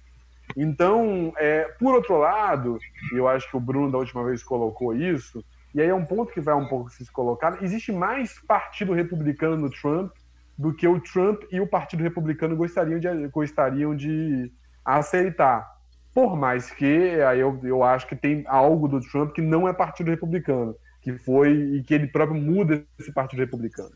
Então, 0.56 1.32
é, 1.38 1.64
por 1.78 1.94
outro 1.94 2.18
lado, 2.18 2.78
e 3.12 3.16
eu 3.16 3.26
acho 3.26 3.50
que 3.50 3.56
o 3.56 3.60
Bruno 3.60 3.90
da 3.90 3.98
última 3.98 4.24
vez 4.24 4.42
colocou 4.42 4.94
isso, 4.94 5.44
e 5.74 5.80
aí 5.80 5.88
é 5.88 5.94
um 5.94 6.04
ponto 6.04 6.32
que 6.32 6.40
vai 6.40 6.54
um 6.54 6.66
pouco 6.68 6.90
se 6.90 7.10
colocar, 7.10 7.62
existe 7.62 7.92
mais 7.92 8.38
partido 8.46 8.92
republicano 8.92 9.56
no 9.56 9.70
Trump 9.70 10.12
do 10.56 10.72
que 10.72 10.88
o 10.88 11.00
Trump 11.00 11.42
e 11.50 11.60
o 11.60 11.66
Partido 11.66 12.02
Republicano 12.02 12.56
gostariam 12.56 12.98
de, 12.98 13.28
gostariam 13.28 13.94
de 13.94 14.50
aceitar. 14.84 15.76
Por 16.14 16.34
mais 16.34 16.70
que 16.70 17.20
aí 17.20 17.40
eu, 17.40 17.60
eu 17.62 17.82
acho 17.82 18.06
que 18.06 18.16
tem 18.16 18.42
algo 18.46 18.88
do 18.88 19.00
Trump 19.00 19.32
que 19.32 19.42
não 19.42 19.68
é 19.68 19.72
Partido 19.72 20.10
Republicano, 20.10 20.74
que 21.06 21.12
foi 21.12 21.52
e 21.52 21.84
que 21.84 21.94
ele 21.94 22.08
próprio 22.08 22.36
muda 22.36 22.84
esse 22.98 23.12
Partido 23.12 23.38
Republicano. 23.38 23.92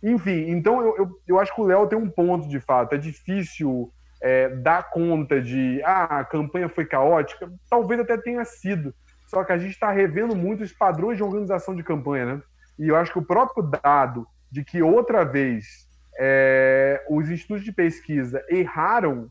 Enfim, 0.00 0.48
então 0.48 0.80
eu, 0.80 0.96
eu, 0.96 1.20
eu 1.26 1.40
acho 1.40 1.52
que 1.52 1.60
o 1.60 1.64
Léo 1.64 1.88
tem 1.88 1.98
um 1.98 2.08
ponto 2.08 2.48
de 2.48 2.60
fato. 2.60 2.94
É 2.94 2.98
difícil 2.98 3.92
é, 4.22 4.48
dar 4.48 4.88
conta 4.88 5.42
de 5.42 5.82
ah, 5.84 6.20
a 6.20 6.24
campanha 6.24 6.68
foi 6.68 6.84
caótica, 6.84 7.52
talvez 7.68 8.00
até 8.00 8.16
tenha 8.16 8.44
sido. 8.44 8.94
Só 9.26 9.42
que 9.42 9.50
a 9.50 9.58
gente 9.58 9.72
está 9.72 9.90
revendo 9.90 10.36
muito 10.36 10.62
os 10.62 10.72
padrões 10.72 11.16
de 11.16 11.24
organização 11.24 11.74
de 11.74 11.82
campanha, 11.82 12.36
né? 12.36 12.42
E 12.78 12.86
eu 12.86 12.94
acho 12.94 13.12
que 13.12 13.18
o 13.18 13.24
próprio 13.24 13.64
dado 13.64 14.24
de 14.48 14.62
que 14.62 14.80
outra 14.80 15.24
vez 15.24 15.88
é, 16.16 17.04
os 17.10 17.28
institutos 17.28 17.64
de 17.64 17.72
pesquisa 17.72 18.40
erraram 18.48 19.28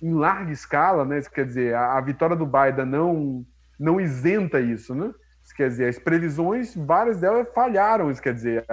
em 0.00 0.14
larga 0.14 0.52
escala, 0.52 1.04
né? 1.04 1.18
Isso 1.18 1.30
quer 1.30 1.44
dizer, 1.44 1.74
a, 1.74 1.98
a, 1.98 2.00
vitória 2.00 2.36
do 2.36 2.46
Biden 2.46 2.86
não, 2.86 3.44
não 3.80 4.00
isenta 4.00 4.60
isso, 4.60 4.94
né? 4.94 5.12
Quer 5.56 5.68
dizer, 5.68 5.88
as 5.88 5.98
previsões, 5.98 6.74
várias 6.74 7.18
delas 7.18 7.48
falharam. 7.54 8.10
Isso 8.10 8.22
quer 8.22 8.34
dizer, 8.34 8.64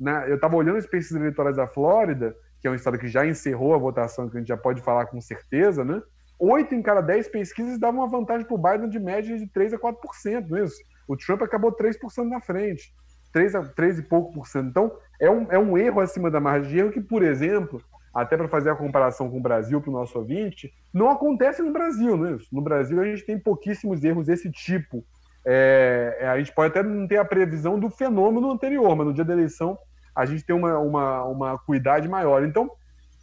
né? 0.00 0.24
eu 0.28 0.34
estava 0.34 0.56
olhando 0.56 0.78
as 0.78 0.86
pesquisas 0.86 1.20
eleitorais 1.20 1.56
da 1.56 1.66
Flórida, 1.66 2.34
que 2.60 2.66
é 2.66 2.70
um 2.70 2.74
estado 2.74 2.98
que 2.98 3.08
já 3.08 3.24
encerrou 3.26 3.74
a 3.74 3.78
votação, 3.78 4.28
que 4.28 4.36
a 4.36 4.40
gente 4.40 4.48
já 4.48 4.56
pode 4.56 4.80
falar 4.82 5.06
com 5.06 5.20
certeza, 5.20 5.84
né? 5.84 6.02
Oito 6.38 6.74
em 6.74 6.82
cada 6.82 7.00
dez 7.00 7.28
pesquisas 7.28 7.78
davam 7.78 8.00
uma 8.00 8.08
vantagem 8.08 8.44
para 8.44 8.54
o 8.54 8.58
Biden 8.58 8.88
de 8.88 8.98
média 8.98 9.38
de 9.38 9.46
3 9.46 9.74
a 9.74 9.78
4%, 9.78 10.48
não 10.48 10.58
é 10.58 10.64
isso? 10.64 10.82
O 11.06 11.16
Trump 11.16 11.42
acabou 11.42 11.72
3% 11.72 11.94
na 12.28 12.40
frente. 12.40 12.92
3, 13.32 13.54
a, 13.54 13.62
3 13.62 14.00
e 14.00 14.02
pouco 14.02 14.32
por 14.32 14.46
cento. 14.46 14.68
Então, 14.68 14.92
é 15.20 15.30
um, 15.30 15.46
é 15.52 15.58
um 15.58 15.78
erro 15.78 16.00
acima 16.00 16.30
da 16.30 16.40
margem 16.40 16.70
de 16.70 16.78
erro 16.78 16.90
que, 16.90 17.00
por 17.00 17.22
exemplo, 17.22 17.80
até 18.12 18.36
para 18.36 18.48
fazer 18.48 18.70
a 18.70 18.76
comparação 18.76 19.30
com 19.30 19.38
o 19.38 19.42
Brasil 19.42 19.80
para 19.80 19.90
o 19.90 19.92
nosso 19.92 20.18
ouvinte, 20.18 20.72
não 20.92 21.10
acontece 21.10 21.62
no 21.62 21.72
Brasil, 21.72 22.16
né? 22.16 22.36
No 22.50 22.60
Brasil 22.60 23.00
a 23.00 23.04
gente 23.04 23.24
tem 23.24 23.38
pouquíssimos 23.38 24.04
erros 24.04 24.26
desse 24.26 24.50
tipo. 24.50 25.04
É, 25.44 26.18
é, 26.20 26.28
a 26.28 26.38
gente 26.38 26.52
pode 26.54 26.70
até 26.70 26.82
não 26.82 27.06
ter 27.06 27.16
a 27.16 27.24
previsão 27.24 27.78
do 27.78 27.90
fenômeno 27.90 28.50
anterior, 28.50 28.94
mas 28.94 29.06
no 29.06 29.14
dia 29.14 29.24
da 29.24 29.32
eleição 29.32 29.76
a 30.14 30.24
gente 30.24 30.44
tem 30.44 30.54
uma, 30.54 30.78
uma, 30.78 31.24
uma 31.24 31.58
cuidade 31.58 32.08
maior. 32.08 32.44
Então, 32.44 32.70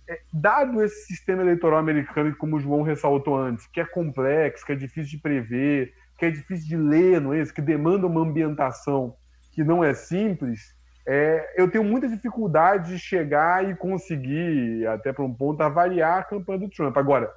é, 0.10 0.20
dado 0.34 0.84
esse 0.84 1.06
sistema 1.06 1.42
eleitoral 1.42 1.80
americano, 1.80 2.36
como 2.36 2.58
o 2.58 2.60
João 2.60 2.82
ressaltou 2.82 3.38
antes, 3.38 3.68
que 3.68 3.80
é 3.80 3.86
complexo, 3.86 4.66
que 4.66 4.72
é 4.72 4.76
difícil 4.76 5.12
de 5.12 5.18
prever, 5.20 5.94
que 6.18 6.26
é 6.26 6.32
difícil 6.32 6.68
de 6.68 6.76
ler, 6.76 7.22
não 7.22 7.34
é 7.34 7.42
isso? 7.42 7.54
Que 7.54 7.62
demanda 7.62 8.08
uma 8.08 8.22
ambientação 8.22 9.16
que 9.52 9.64
não 9.64 9.84
é 9.84 9.94
simples, 9.94 10.76
é, 11.12 11.56
eu 11.58 11.68
tenho 11.72 11.84
muita 11.84 12.08
dificuldade 12.08 12.90
de 12.90 13.00
chegar 13.00 13.68
e 13.68 13.76
conseguir, 13.76 14.86
até 14.86 15.12
para 15.12 15.26
um 15.26 15.34
ponto, 15.34 15.60
avaliar 15.60 16.20
a 16.20 16.24
campanha 16.24 16.60
do 16.60 16.70
Trump. 16.70 16.96
Agora, 16.96 17.34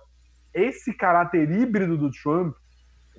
esse 0.52 0.92
caráter 0.92 1.50
híbrido 1.50 1.96
do 1.96 2.10
Trump 2.10 2.54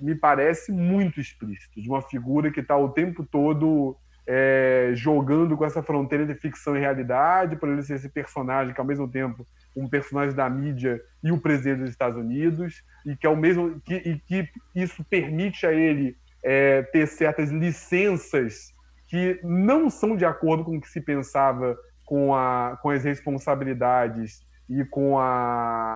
me 0.00 0.14
parece 0.14 0.72
muito 0.72 1.20
explícito, 1.20 1.80
de 1.80 1.88
uma 1.88 2.02
figura 2.02 2.50
que 2.50 2.60
está 2.60 2.76
o 2.76 2.88
tempo 2.88 3.24
todo 3.24 3.96
é, 4.26 4.90
jogando 4.94 5.56
com 5.56 5.64
essa 5.64 5.82
fronteira 5.82 6.26
de 6.26 6.34
ficção 6.34 6.76
e 6.76 6.80
realidade, 6.80 7.56
por 7.56 7.68
ele 7.68 7.82
ser 7.82 7.94
esse 7.94 8.08
personagem 8.08 8.74
que, 8.74 8.80
ao 8.80 8.86
mesmo 8.86 9.08
tempo, 9.08 9.46
um 9.76 9.88
personagem 9.88 10.34
da 10.34 10.48
mídia 10.48 11.00
e 11.22 11.30
o 11.30 11.38
presidente 11.38 11.80
dos 11.80 11.90
Estados 11.90 12.18
Unidos, 12.18 12.82
e 13.04 13.16
que, 13.16 13.26
ao 13.26 13.36
mesmo, 13.36 13.80
que, 13.80 13.94
e 13.94 14.18
que 14.18 14.48
isso 14.74 15.04
permite 15.04 15.66
a 15.66 15.72
ele 15.72 16.16
é, 16.42 16.82
ter 16.82 17.06
certas 17.06 17.50
licenças 17.50 18.72
que 19.06 19.38
não 19.42 19.90
são 19.90 20.16
de 20.16 20.24
acordo 20.24 20.64
com 20.64 20.76
o 20.76 20.80
que 20.80 20.88
se 20.88 21.00
pensava 21.00 21.76
com, 22.04 22.34
a, 22.34 22.78
com 22.82 22.90
as 22.90 23.04
responsabilidades 23.04 24.44
e 24.68 24.84
com 24.84 25.18
a 25.18 25.94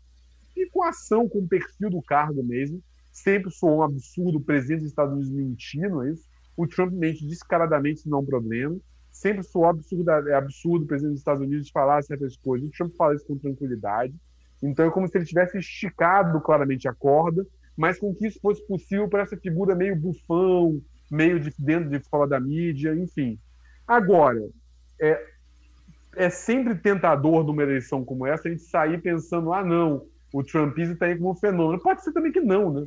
e 0.57 0.69
com 0.71 0.83
a 0.83 0.89
ação, 0.89 1.29
com 1.29 1.39
o 1.39 1.49
perfil 1.49 1.89
do 1.89 2.03
cargo 2.03 2.43
mesmo. 2.43 2.83
Sempre 3.23 3.51
soou 3.51 3.79
um 3.79 3.83
absurdo 3.83 4.39
o 4.39 4.41
presidente 4.41 4.83
dos 4.83 4.91
Estados 4.91 5.13
Unidos 5.13 5.31
mentir, 5.31 5.91
não 5.91 6.05
é 6.05 6.13
isso? 6.13 6.29
O 6.57 6.69
Trump 6.69 6.93
mente 6.93 7.27
descaradamente, 7.27 8.09
não 8.09 8.19
é 8.19 8.21
um 8.21 8.25
problema. 8.25 8.77
Sempre 9.11 9.43
soou 9.43 9.67
absurdo, 9.67 10.09
é 10.11 10.35
absurdo 10.35 10.85
o 10.85 10.87
presidente 10.87 11.15
dos 11.15 11.21
Estados 11.21 11.43
Unidos 11.43 11.71
falar 11.71 12.01
certas 12.03 12.37
coisas. 12.37 12.69
O 12.69 12.71
Trump 12.71 12.95
fala 12.97 13.17
isso 13.17 13.27
com 13.27 13.37
tranquilidade. 13.37 14.15
Então 14.63 14.87
é 14.87 14.91
como 14.91 15.09
se 15.09 15.19
ele 15.19 15.25
tivesse 15.25 15.59
esticado 15.59 16.41
claramente 16.41 16.87
a 16.89 16.95
corda, 16.95 17.45
mas 17.77 17.99
com 17.99 18.15
que 18.15 18.29
isso 18.29 18.41
fosse 18.41 18.65
possível 18.69 19.09
para 19.09 19.23
essa 19.23 19.37
figura 19.37 19.75
meio 19.75 19.97
bufão, 19.97 20.81
meio 21.11 21.41
de 21.41 21.53
dentro 21.59 21.91
de 21.91 21.99
fora 22.09 22.29
da 22.29 22.39
mídia, 22.39 22.95
enfim. 22.95 23.37
Agora, 23.87 24.49
é, 25.01 25.27
é 26.15 26.31
sempre 26.31 26.77
tentador 26.77 27.45
numa 27.45 27.65
eleição 27.65 28.05
como 28.05 28.27
essa 28.27 28.47
a 28.47 28.51
gente 28.51 28.63
sair 28.63 29.01
pensando, 29.01 29.53
ah, 29.53 29.65
não, 29.65 30.07
o 30.33 30.45
Trumpismo 30.45 30.95
está 30.95 31.07
aí 31.07 31.17
como 31.17 31.33
um 31.33 31.37
fenômeno. 31.37 31.83
Pode 31.83 32.05
ser 32.05 32.13
também 32.13 32.31
que 32.31 32.41
não, 32.41 32.73
né? 32.73 32.87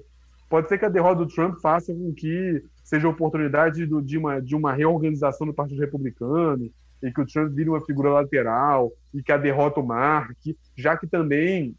Pode 0.52 0.68
ser 0.68 0.78
que 0.78 0.84
a 0.84 0.90
derrota 0.90 1.24
do 1.24 1.34
Trump 1.34 1.62
faça 1.62 1.94
com 1.94 2.14
que 2.14 2.62
seja 2.84 3.08
oportunidade 3.08 3.86
do, 3.86 4.02
de, 4.02 4.18
uma, 4.18 4.42
de 4.42 4.54
uma 4.54 4.74
reorganização 4.74 5.48
do 5.48 5.54
Partido 5.54 5.80
Republicano 5.80 6.70
e 7.02 7.10
que 7.10 7.22
o 7.22 7.26
Trump 7.26 7.54
vire 7.54 7.70
uma 7.70 7.80
figura 7.80 8.10
lateral 8.10 8.92
e 9.14 9.24
que 9.24 9.32
a 9.32 9.38
derrota 9.38 9.80
o 9.80 9.88
marque, 9.88 10.58
já 10.76 10.98
que 10.98 11.08
também, 11.08 11.74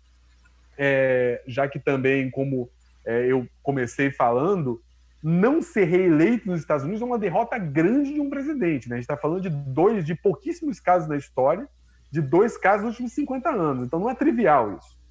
é, 0.78 1.42
já 1.46 1.68
que 1.68 1.78
também, 1.78 2.30
como 2.30 2.70
é, 3.04 3.30
eu 3.30 3.46
comecei 3.62 4.10
falando, 4.10 4.80
não 5.22 5.60
ser 5.60 5.84
reeleito 5.84 6.48
nos 6.48 6.60
Estados 6.60 6.82
Unidos 6.82 7.02
é 7.02 7.04
uma 7.04 7.18
derrota 7.18 7.58
grande 7.58 8.14
de 8.14 8.22
um 8.22 8.30
presidente. 8.30 8.88
Né? 8.88 8.94
A 8.94 8.96
gente 8.96 9.04
está 9.04 9.18
falando 9.18 9.42
de 9.42 9.50
dois, 9.50 10.02
de 10.02 10.14
pouquíssimos 10.14 10.80
casos 10.80 11.06
na 11.06 11.18
história, 11.18 11.68
de 12.10 12.22
dois 12.22 12.56
casos 12.56 12.86
nos 12.86 12.92
últimos 12.94 13.12
50 13.12 13.50
anos. 13.50 13.86
Então 13.86 14.00
não 14.00 14.08
é 14.08 14.14
trivial 14.14 14.78
isso. 14.78 15.01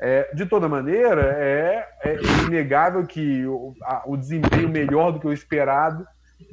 É, 0.00 0.32
de 0.32 0.46
toda 0.46 0.68
maneira, 0.68 1.22
é, 1.38 1.88
é 2.04 2.18
inegável 2.46 3.04
que 3.04 3.44
o, 3.46 3.74
a, 3.82 4.04
o, 4.06 4.16
desempenho 4.16 4.68
melhor 4.68 5.10
do 5.10 5.18
que 5.18 5.26
o 5.26 5.32
esperado, 5.32 6.06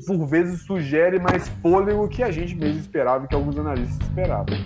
por 0.07 0.25
vezes, 0.25 0.61
sugere 0.61 1.19
mais 1.19 1.47
fôlego 1.61 2.09
que 2.09 2.23
a 2.23 2.31
gente 2.31 2.55
mesmo 2.55 2.79
esperava, 2.79 3.27
que 3.27 3.35
alguns 3.35 3.57
analistas 3.57 3.99
esperavam. 4.07 4.57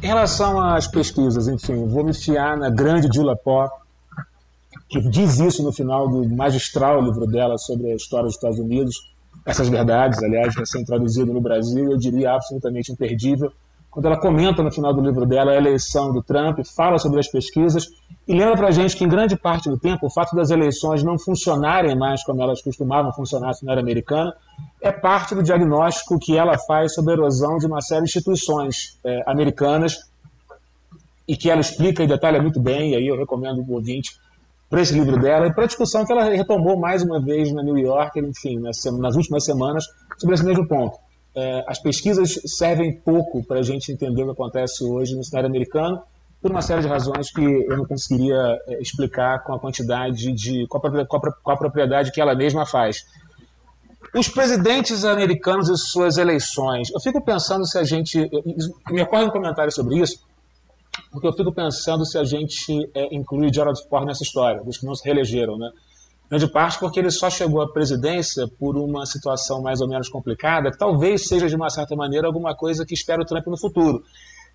Relação 0.00 0.60
às 0.60 0.86
pesquisas, 0.86 1.46
enfim, 1.48 1.86
vou 1.86 2.04
me 2.04 2.14
fiar 2.14 2.56
na 2.56 2.70
grande 2.70 3.08
Dula 3.08 3.36
Pó, 3.36 3.68
que 4.88 5.00
diz 5.08 5.38
isso 5.38 5.62
no 5.62 5.72
final 5.72 6.08
do 6.08 6.28
magistral 6.28 7.02
livro 7.02 7.26
dela 7.26 7.56
sobre 7.58 7.92
a 7.92 7.94
história 7.94 8.26
dos 8.26 8.34
Estados 8.34 8.58
Unidos, 8.58 8.96
essas 9.46 9.68
verdades, 9.68 10.22
aliás, 10.22 10.54
recém-traduzido 10.56 11.32
no 11.32 11.40
Brasil, 11.40 11.90
eu 11.90 11.96
diria 11.96 12.32
absolutamente 12.32 12.92
imperdível. 12.92 13.52
Quando 13.90 14.06
ela 14.06 14.16
comenta 14.16 14.62
no 14.62 14.70
final 14.70 14.94
do 14.94 15.00
livro 15.00 15.26
dela 15.26 15.50
a 15.50 15.56
eleição 15.56 16.12
do 16.12 16.22
Trump, 16.22 16.60
fala 16.64 16.96
sobre 16.98 17.18
as 17.18 17.28
pesquisas 17.28 17.88
e 18.26 18.32
lembra 18.32 18.56
para 18.56 18.68
a 18.68 18.70
gente 18.70 18.96
que, 18.96 19.02
em 19.02 19.08
grande 19.08 19.36
parte 19.36 19.68
do 19.68 19.76
tempo, 19.76 20.06
o 20.06 20.10
fato 20.10 20.36
das 20.36 20.50
eleições 20.50 21.02
não 21.02 21.18
funcionarem 21.18 21.98
mais 21.98 22.22
como 22.22 22.40
elas 22.40 22.62
costumavam 22.62 23.12
funcionar 23.12 23.52
na 23.62 23.72
era 23.72 23.80
americana 23.80 24.32
é 24.80 24.92
parte 24.92 25.34
do 25.34 25.42
diagnóstico 25.42 26.18
que 26.20 26.36
ela 26.36 26.56
faz 26.56 26.94
sobre 26.94 27.12
a 27.12 27.16
erosão 27.16 27.58
de 27.58 27.66
uma 27.66 27.80
série 27.80 28.04
de 28.04 28.10
instituições 28.10 28.96
é, 29.04 29.24
americanas 29.26 30.08
e 31.26 31.36
que 31.36 31.50
ela 31.50 31.60
explica 31.60 32.04
e 32.04 32.06
detalha 32.06 32.40
muito 32.40 32.60
bem, 32.60 32.92
e 32.92 32.96
aí 32.96 33.06
eu 33.08 33.16
recomendo 33.16 33.60
o 33.60 33.72
ouvinte 33.72 34.16
para 34.68 34.82
esse 34.82 34.94
livro 34.94 35.20
dela 35.20 35.48
e 35.48 35.52
para 35.52 35.64
a 35.64 35.66
discussão 35.66 36.04
que 36.04 36.12
ela 36.12 36.24
retomou 36.24 36.78
mais 36.78 37.02
uma 37.02 37.20
vez 37.20 37.52
na 37.52 37.62
New 37.62 37.76
York, 37.76 38.20
enfim, 38.20 38.60
nas, 38.60 38.84
nas 38.98 39.16
últimas 39.16 39.44
semanas, 39.44 39.84
sobre 40.16 40.36
esse 40.36 40.44
mesmo 40.44 40.66
ponto. 40.68 40.96
É, 41.40 41.64
as 41.66 41.78
pesquisas 41.80 42.38
servem 42.44 42.92
pouco 42.92 43.42
para 43.42 43.60
a 43.60 43.62
gente 43.62 43.90
entender 43.90 44.22
o 44.22 44.26
que 44.26 44.32
acontece 44.32 44.84
hoje 44.84 45.16
no 45.16 45.24
cenário 45.24 45.48
americano, 45.48 46.02
por 46.42 46.50
uma 46.50 46.62
série 46.62 46.82
de 46.82 46.88
razões 46.88 47.30
que 47.30 47.42
eu 47.42 47.76
não 47.76 47.86
conseguiria 47.86 48.58
é, 48.66 48.80
explicar 48.80 49.42
com 49.42 49.54
a 49.54 49.58
quantidade 49.58 50.32
de. 50.32 50.66
com 50.68 50.78
a, 50.78 51.06
com 51.42 51.50
a 51.50 51.56
propriedade 51.56 52.12
que 52.12 52.20
ela 52.20 52.34
mesma 52.34 52.66
faz. 52.66 53.06
Os 54.14 54.28
presidentes 54.28 55.04
americanos 55.04 55.68
e 55.68 55.76
suas 55.76 56.16
eleições. 56.16 56.90
Eu 56.90 57.00
fico 57.00 57.22
pensando 57.22 57.66
se 57.66 57.78
a 57.78 57.84
gente. 57.84 58.18
Me 58.90 59.02
ocorre 59.02 59.24
um 59.24 59.30
comentário 59.30 59.72
sobre 59.72 59.98
isso 59.98 60.18
porque 61.10 61.26
eu 61.26 61.32
fico 61.32 61.52
pensando 61.52 62.04
se 62.04 62.18
a 62.18 62.24
gente 62.24 62.90
é, 62.94 63.14
inclui 63.14 63.52
Gerald 63.52 63.78
Ford 63.88 64.06
nessa 64.06 64.22
história, 64.22 64.62
dos 64.62 64.78
que 64.78 64.86
não 64.86 64.94
se 64.94 65.04
reelegeram, 65.04 65.56
né? 65.56 65.70
Grande 66.30 66.46
parte 66.46 66.78
porque 66.78 67.00
ele 67.00 67.10
só 67.10 67.28
chegou 67.28 67.60
à 67.60 67.72
presidência 67.72 68.46
por 68.56 68.76
uma 68.76 69.04
situação 69.04 69.60
mais 69.60 69.80
ou 69.80 69.88
menos 69.88 70.08
complicada, 70.08 70.70
que 70.70 70.78
talvez 70.78 71.26
seja, 71.26 71.48
de 71.48 71.56
uma 71.56 71.68
certa 71.68 71.96
maneira, 71.96 72.28
alguma 72.28 72.54
coisa 72.54 72.86
que 72.86 72.94
espera 72.94 73.20
o 73.20 73.24
Trump 73.24 73.44
no 73.48 73.58
futuro. 73.58 74.00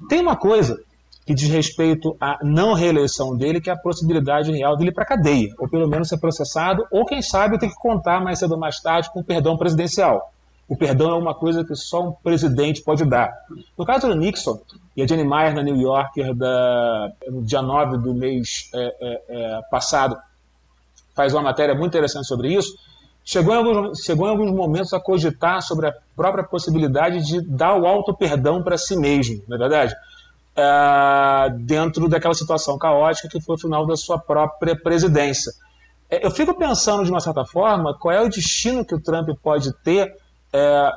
Tem 0.08 0.22
uma 0.22 0.38
coisa 0.38 0.80
que 1.26 1.34
diz 1.34 1.50
respeito 1.50 2.16
à 2.22 2.38
não 2.42 2.74
reeleição 2.74 3.36
dele, 3.36 3.60
que 3.60 3.70
é 3.70 3.74
a 3.74 3.78
possibilidade 3.78 4.52
real 4.52 4.78
dele 4.78 4.92
ir 4.92 4.94
para 4.94 5.04
a 5.04 5.08
cadeia, 5.08 5.50
ou 5.60 5.68
pelo 5.68 5.88
menos 5.88 6.08
ser 6.08 6.18
processado, 6.18 6.86
ou 6.90 7.06
quem 7.06 7.22
sabe 7.22 7.58
ter 7.58 7.68
que 7.68 7.76
contar 7.76 8.24
mais 8.24 8.40
cedo 8.40 8.54
ou 8.54 8.60
mais 8.60 8.80
tarde 8.80 9.12
com 9.12 9.20
o 9.20 9.24
perdão 9.24 9.58
presidencial. 9.58 10.32
O 10.70 10.78
perdão 10.78 11.12
é 11.12 11.16
uma 11.16 11.36
coisa 11.36 11.66
que 11.66 11.76
só 11.76 12.08
um 12.08 12.12
presidente 12.12 12.82
pode 12.84 13.04
dar. 13.06 13.34
No 13.78 13.86
caso 13.86 14.08
do 14.08 14.16
Nixon, 14.16 14.60
e 14.96 15.02
a 15.02 15.08
Jenny 15.08 15.24
Meyer 15.24 15.54
na 15.54 15.62
New 15.62 15.76
Yorker, 15.76 16.34
da, 16.34 17.12
no 17.28 17.44
dia 17.44 17.62
9 17.62 17.98
do 17.98 18.14
mês 18.14 18.70
é, 18.74 18.96
é, 19.02 19.24
é, 19.30 19.62
passado, 19.70 20.16
faz 21.16 21.34
uma 21.34 21.42
matéria 21.42 21.74
muito 21.74 21.92
interessante 21.92 22.28
sobre 22.28 22.54
isso, 22.54 22.74
chegou 23.24 23.54
em, 23.54 23.58
alguns, 23.58 24.00
chegou 24.02 24.28
em 24.28 24.32
alguns 24.32 24.52
momentos 24.52 24.94
a 24.94 25.00
cogitar 25.00 25.62
sobre 25.62 25.88
a 25.88 25.94
própria 26.16 26.44
possibilidade 26.44 27.26
de 27.26 27.42
dar 27.42 27.76
o 27.76 27.88
auto-perdão 27.88 28.62
para 28.62 28.78
si 28.78 28.96
mesmo, 28.96 29.42
não 29.48 29.56
é 29.56 29.60
verdade? 29.60 29.96
uh, 30.56 31.58
dentro 31.60 32.08
daquela 32.08 32.34
situação 32.34 32.78
caótica 32.78 33.28
que 33.28 33.42
foi 33.42 33.56
o 33.56 33.60
final 33.60 33.86
da 33.86 33.96
sua 33.96 34.18
própria 34.18 34.76
presidência. 34.76 35.52
É, 36.10 36.26
eu 36.26 36.32
fico 36.32 36.54
pensando, 36.58 37.04
de 37.04 37.10
uma 37.10 37.20
certa 37.20 37.46
forma, 37.46 37.98
qual 38.00 38.14
é 38.14 38.22
o 38.22 38.30
destino 38.30 38.86
que 38.86 38.96
o 38.96 39.02
Trump 39.02 39.30
pode 39.42 39.74
ter 39.84 40.16
é, 40.54 40.92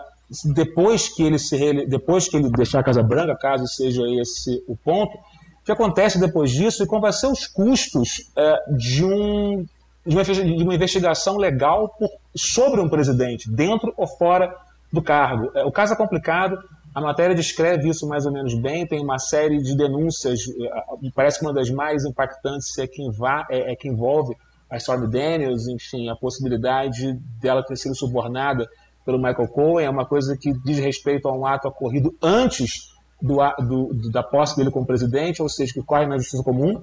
depois, 0.44 1.08
que 1.08 1.22
ele 1.22 1.38
se, 1.38 1.86
depois 1.86 2.28
que 2.28 2.36
ele 2.36 2.50
deixar 2.50 2.80
a 2.80 2.84
Casa 2.84 3.02
Branca, 3.02 3.36
caso 3.36 3.66
seja 3.66 4.02
esse 4.20 4.62
o 4.68 4.76
ponto, 4.76 5.16
o 5.16 5.64
que 5.64 5.72
acontece 5.72 6.20
depois 6.20 6.50
disso 6.50 6.82
e 6.82 6.86
quais 6.86 7.02
vão 7.02 7.12
ser 7.12 7.26
os 7.26 7.46
custos 7.46 8.30
é, 8.36 8.56
de, 8.76 9.04
um, 9.04 9.64
de, 10.08 10.62
uma, 10.62 10.74
investigação 10.74 11.36
legal 11.36 11.90
por, 11.90 12.08
sobre 12.34 12.80
um 12.80 12.88
presidente, 12.88 13.50
dentro 13.50 13.92
ou 13.96 14.06
fora 14.06 14.54
do 14.92 15.02
cargo. 15.02 15.50
É, 15.54 15.64
o 15.64 15.70
caso 15.70 15.92
é 15.92 15.96
complicado, 15.96 16.58
a 16.94 17.00
matéria 17.00 17.34
descreve 17.34 17.88
isso 17.88 18.08
mais 18.08 18.24
ou 18.24 18.32
menos 18.32 18.54
bem, 18.54 18.86
tem 18.86 19.00
uma 19.00 19.18
série 19.18 19.58
de 19.58 19.76
denúncias, 19.76 20.40
eh, 20.48 21.10
parece 21.14 21.38
que 21.38 21.44
uma 21.44 21.52
das 21.52 21.70
mais 21.70 22.04
impactantes 22.04 22.76
é 22.78 22.86
que, 22.86 23.02
é, 23.50 23.72
é 23.72 23.76
que 23.76 23.86
envolve 23.86 24.34
a 24.70 24.76
Stormy 24.78 25.10
Daniels, 25.10 25.68
enfim, 25.68 26.08
a 26.08 26.16
possibilidade 26.16 27.12
dela 27.40 27.62
ter 27.62 27.76
sido 27.76 27.94
subornada 27.94 28.66
pelo 29.04 29.18
Michael 29.18 29.48
Cohen, 29.48 29.86
é 29.86 29.90
uma 29.90 30.06
coisa 30.06 30.36
que 30.36 30.52
diz 30.64 30.78
respeito 30.78 31.28
a 31.28 31.32
um 31.32 31.46
ato 31.46 31.68
ocorrido 31.68 32.14
antes 32.22 32.92
do, 33.20 33.36
do, 33.66 34.10
da 34.10 34.22
posse 34.22 34.56
dele 34.56 34.70
como 34.70 34.86
presidente, 34.86 35.42
ou 35.42 35.48
seja, 35.48 35.72
que 35.72 35.82
corre 35.82 36.06
na 36.06 36.18
justiça 36.18 36.42
comum, 36.42 36.82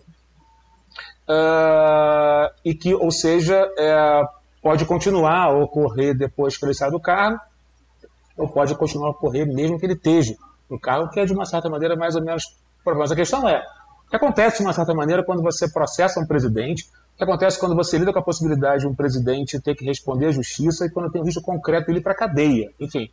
uh, 1.30 2.54
e 2.64 2.74
que, 2.74 2.94
ou 2.94 3.12
seja, 3.12 3.68
é, 3.78 4.24
pode 4.62 4.86
continuar 4.86 5.46
a 5.46 5.52
ocorrer 5.52 6.18
depois 6.18 6.58
que 6.58 6.66
ele 6.66 6.74
sai 6.74 6.90
do 6.90 7.00
cargo, 7.00 7.40
ou 8.38 8.48
pode 8.48 8.76
continuar 8.76 9.08
a 9.08 9.12
ocorrer 9.12 9.46
mesmo 9.48 9.80
que 9.80 9.86
ele 9.86 9.94
esteja 9.94 10.36
no 10.70 10.80
cargo, 10.80 11.10
que 11.10 11.20
é 11.20 11.26
de 11.26 11.34
uma 11.34 11.46
certa 11.46 11.70
maneira 11.70 11.96
mais 11.96 12.16
ou 12.16 12.24
menos 12.24 12.44
problemático. 12.84 13.14
A 13.14 13.18
questão 13.18 13.48
é, 13.48 13.64
o 14.06 14.10
que 14.10 14.16
acontece 14.16 14.58
de 14.58 14.64
uma 14.64 14.74
certa 14.74 14.94
maneira 14.94 15.24
quando 15.24 15.42
você 15.42 15.70
processa 15.72 16.20
um 16.20 16.26
presidente, 16.26 16.84
o 17.14 17.18
que 17.18 17.24
acontece 17.24 17.60
quando 17.60 17.76
você 17.76 17.98
lida 17.98 18.12
com 18.12 18.20
a 18.20 18.24
possibilidade 18.24 18.82
de 18.82 18.88
um 18.88 18.96
presidente 18.96 19.60
ter 19.60 19.76
que 19.76 19.86
responder 19.86 20.28
à 20.28 20.32
justiça 20.32 20.86
e 20.86 20.90
quando 20.90 21.12
tem 21.12 21.22
um 21.22 21.26
risco 21.26 21.42
concreto 21.42 21.88
dele 21.88 22.02
para 22.02 22.12
a 22.12 22.16
cadeia. 22.16 22.72
Enfim, 22.80 23.10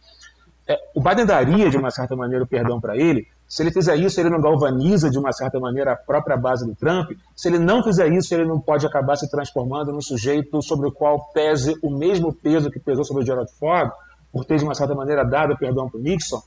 é, 0.67 0.77
o 0.95 1.01
Biden 1.01 1.27
daria 1.27 1.71
de 1.71 1.77
uma 1.77 1.91
certa 1.91 2.17
maneira 2.17 2.45
o 2.45 2.47
perdão 2.47 2.81
para 2.81 2.97
ele. 2.97 3.27
Se 3.53 3.63
ele 3.63 3.71
fizer 3.71 3.97
isso, 3.97 4.19
ele 4.19 4.31
não 4.31 4.41
galvaniza 4.41 5.11
de 5.11 5.19
uma 5.19 5.31
certa 5.31 5.61
maneira 5.61 5.93
a 5.93 5.97
própria 5.97 6.39
base 6.39 6.67
do 6.67 6.75
Trump. 6.75 7.11
Se 7.37 7.49
ele 7.49 7.59
não 7.59 7.83
fizer 7.83 8.11
isso, 8.11 8.35
ele 8.35 8.47
não 8.47 8.59
pode 8.59 8.87
acabar 8.87 9.15
se 9.15 9.31
transformando 9.31 9.93
num 9.93 10.01
sujeito 10.01 10.63
sobre 10.63 10.89
o 10.89 10.91
qual 10.91 11.31
pese 11.35 11.75
o 11.83 11.91
mesmo 11.91 12.33
peso 12.33 12.71
que 12.71 12.81
pesou 12.81 13.05
sobre 13.05 13.23
o 13.23 13.27
Gerald 13.27 13.53
Ford 13.59 13.91
por 14.33 14.47
ter, 14.47 14.57
de 14.57 14.65
uma 14.65 14.75
certa 14.75 14.95
maneira, 14.95 15.23
dado 15.23 15.55
perdão 15.59 15.87
para 15.87 16.01
o 16.01 16.03
Nixon. 16.03 16.39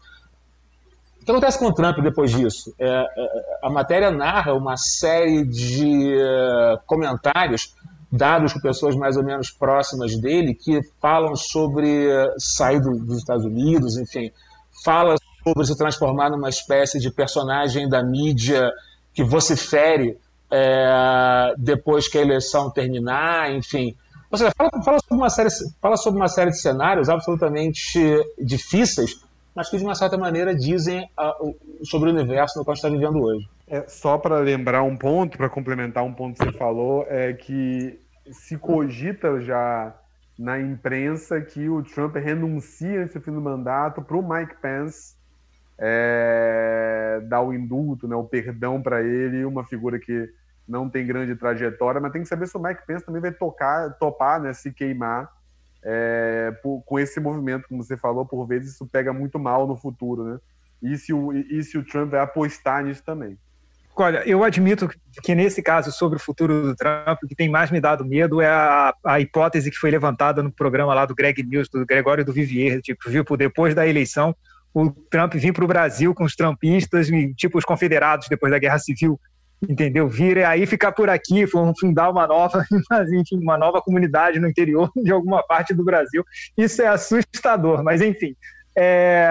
O 1.22 1.26
que 1.26 1.30
acontece 1.32 1.60
com 1.60 1.68
o 1.68 1.74
Trump 1.76 2.00
depois 2.02 2.32
disso? 2.32 2.74
É, 2.80 2.88
é, 2.88 3.60
a 3.62 3.70
matéria 3.70 4.10
narra 4.10 4.56
uma 4.56 4.76
série 4.76 5.46
de 5.46 6.16
uh, 6.16 6.80
comentários 6.88 7.76
dados 8.12 8.52
por 8.52 8.64
pessoas 8.64 8.96
mais 8.96 9.16
ou 9.16 9.24
menos 9.24 9.52
próximas 9.52 10.20
dele 10.20 10.56
que 10.56 10.82
falam 11.00 11.36
sobre 11.36 12.08
uh, 12.08 12.34
sair 12.40 12.80
do, 12.80 12.98
dos 12.98 13.20
Estados 13.20 13.46
Unidos, 13.46 13.96
enfim, 13.96 14.32
fala 14.84 15.16
sobre 15.46 15.66
se 15.66 15.78
transformar 15.78 16.30
numa 16.32 16.50
espécie 16.50 17.00
de 17.00 17.12
personagem 17.12 17.88
da 17.88 18.04
mídia 18.04 18.72
que 19.14 19.24
vocifere 19.24 20.18
é, 20.52 21.54
depois 21.58 22.08
que 22.08 22.18
a 22.18 22.22
eleição 22.22 22.72
terminar, 22.72 23.52
enfim, 23.54 23.96
ou 24.32 24.38
seja, 24.38 24.52
fala, 24.58 24.70
fala, 24.84 25.00
sobre 25.00 25.22
uma 25.22 25.30
série, 25.30 25.50
fala 25.82 25.98
sobre 25.98 26.20
uma 26.20 26.28
série 26.28 26.50
de 26.50 26.60
cenários 26.60 27.10
absolutamente 27.10 28.02
difíceis, 28.40 29.24
mas 29.56 29.70
que 29.70 29.78
de 29.78 29.84
uma 29.84 29.96
certa 29.96 30.18
maneira 30.18 30.54
dizem 30.54 31.08
uh, 31.18 31.86
sobre 31.86 32.10
o 32.10 32.14
universo 32.14 32.58
no 32.60 32.66
qual 32.66 32.74
a 32.74 32.76
gente 32.76 32.86
está 32.86 32.90
vivendo 32.90 33.24
hoje. 33.24 33.48
É, 33.68 33.88
só 33.88 34.18
para 34.18 34.40
lembrar 34.40 34.84
um 34.84 34.98
ponto, 34.98 35.38
para 35.38 35.50
complementar 35.50 36.04
um 36.04 36.14
ponto 36.14 36.38
que 36.38 36.46
você 36.46 36.58
falou, 36.58 37.06
é 37.08 37.34
que 37.34 38.00
se 38.32 38.58
cogita 38.58 39.40
já 39.40 39.96
na 40.38 40.60
imprensa 40.60 41.40
que 41.40 41.70
o 41.70 41.82
Trump 41.84 42.16
renuncia 42.16 43.04
antes 43.04 43.24
fim 43.24 43.32
do 43.32 43.42
mandato 43.42 44.02
para 44.02 44.18
o 44.18 44.28
Mike 44.28 44.56
Pence 44.62 45.16
é, 45.78 47.22
dar 47.28 47.42
o 47.42 47.54
indulto, 47.54 48.08
né, 48.08 48.16
o 48.16 48.24
perdão 48.24 48.82
para 48.82 49.02
ele, 49.02 49.46
uma 49.46 49.66
figura 49.66 50.00
que 50.00 50.30
não 50.68 50.90
tem 50.90 51.06
grande 51.06 51.36
trajetória, 51.36 52.02
mas 52.02 52.12
tem 52.12 52.22
que 52.22 52.28
saber 52.28 52.48
se 52.48 52.58
o 52.58 52.62
Mike 52.62 52.86
Pence 52.88 53.06
também 53.06 53.22
vai 53.22 53.32
tocar, 53.32 53.94
topar, 54.00 54.42
né, 54.42 54.54
se 54.54 54.72
queimar 54.72 55.30
é, 55.86 56.52
por, 56.64 56.82
com 56.84 57.00
esse 57.00 57.20
movimento, 57.20 57.68
como 57.70 57.84
você 57.84 57.96
falou, 57.96 58.26
por 58.26 58.46
vezes 58.48 58.74
isso 58.74 58.88
pega 58.88 59.14
muito 59.14 59.38
mal 59.38 59.68
no 59.68 59.78
futuro, 59.78 60.24
né? 60.24 60.40
E 60.82 60.98
se 60.98 61.14
o, 61.14 61.32
e 61.32 61.64
se 61.64 61.78
o 61.78 61.86
Trump 61.86 62.12
vai 62.12 62.20
apostar 62.20 62.84
nisso 62.84 63.04
também. 63.04 63.38
Olha, 63.96 64.28
eu 64.28 64.44
admito 64.44 64.90
que 65.24 65.34
nesse 65.34 65.62
caso 65.62 65.90
sobre 65.92 66.18
o 66.18 66.20
futuro 66.20 66.64
do 66.64 66.76
Trump, 66.76 67.18
o 67.24 67.28
que 67.28 67.36
tem 67.36 67.48
mais 67.48 67.72
me 67.72 67.80
dado 67.80 68.04
medo 68.04 68.42
é 68.42 68.48
a, 68.48 68.94
a 69.06 69.20
hipótese 69.22 69.72
que 69.72 69.78
foi 69.78 69.90
levantada 69.90 70.44
no 70.44 70.52
programa 70.52 70.94
lá 70.94 71.06
do 71.06 71.16
Greg 71.16 71.42
News, 71.44 71.70
do 71.70 71.86
Gregório 71.86 72.26
do 72.26 72.34
Vivier, 72.34 72.82
tipo, 72.82 73.10
viu, 73.10 73.24
depois 73.38 73.74
da 73.74 73.88
eleição, 73.88 74.36
o 74.76 74.92
Trump 75.10 75.36
vir 75.36 75.54
para 75.54 75.64
o 75.64 75.68
Brasil 75.68 76.14
com 76.14 76.26
os 76.26 76.36
trumpistas, 76.36 77.08
tipo 77.38 77.58
os 77.58 77.64
confederados 77.64 78.28
depois 78.28 78.52
da 78.52 78.60
Guerra 78.60 78.78
Civil, 78.78 79.18
entendeu? 79.70 80.10
Vir 80.10 80.36
e 80.36 80.44
aí 80.44 80.66
ficar 80.66 80.92
por 80.92 81.10
aqui, 81.10 81.48
fundar 81.48 82.10
uma 82.10 82.28
nova, 82.28 82.66
enfim, 83.14 83.40
uma 83.42 83.58
nova 83.58 83.82
comunidade 83.82 84.38
no 84.38 84.50
interior 84.50 84.92
de 84.94 85.14
alguma 85.14 85.42
parte 85.42 85.74
do 85.74 85.84
Brasil. 85.84 86.26
Isso 86.58 86.82
é 86.82 86.88
assustador, 86.88 87.86
mas 87.86 88.02
enfim, 88.02 88.36
é, 88.78 89.30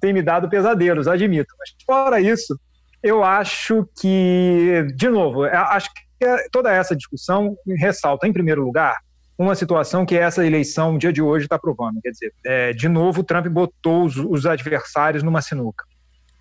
tem 0.00 0.14
me 0.14 0.22
dado 0.22 0.48
pesadelos, 0.48 1.06
admito. 1.06 1.54
Mas 1.58 1.74
fora 1.84 2.18
isso, 2.18 2.58
eu 3.02 3.22
acho 3.22 3.86
que, 4.00 4.86
de 4.96 5.10
novo, 5.10 5.44
é, 5.44 5.54
acho 5.54 5.90
que 5.92 6.48
toda 6.50 6.72
essa 6.72 6.96
discussão 6.96 7.54
ressalta, 7.78 8.26
em 8.26 8.32
primeiro 8.32 8.64
lugar, 8.64 8.96
uma 9.38 9.54
situação 9.54 10.04
que 10.04 10.16
essa 10.16 10.44
eleição, 10.44 10.96
o 10.96 10.98
dia 10.98 11.12
de 11.12 11.22
hoje, 11.22 11.46
está 11.46 11.58
provando. 11.58 12.00
Quer 12.02 12.10
dizer, 12.10 12.34
é, 12.44 12.72
de 12.72 12.88
novo, 12.88 13.20
o 13.20 13.24
Trump 13.24 13.46
botou 13.46 14.04
os, 14.04 14.16
os 14.16 14.44
adversários 14.44 15.22
numa 15.22 15.40
sinuca. 15.40 15.84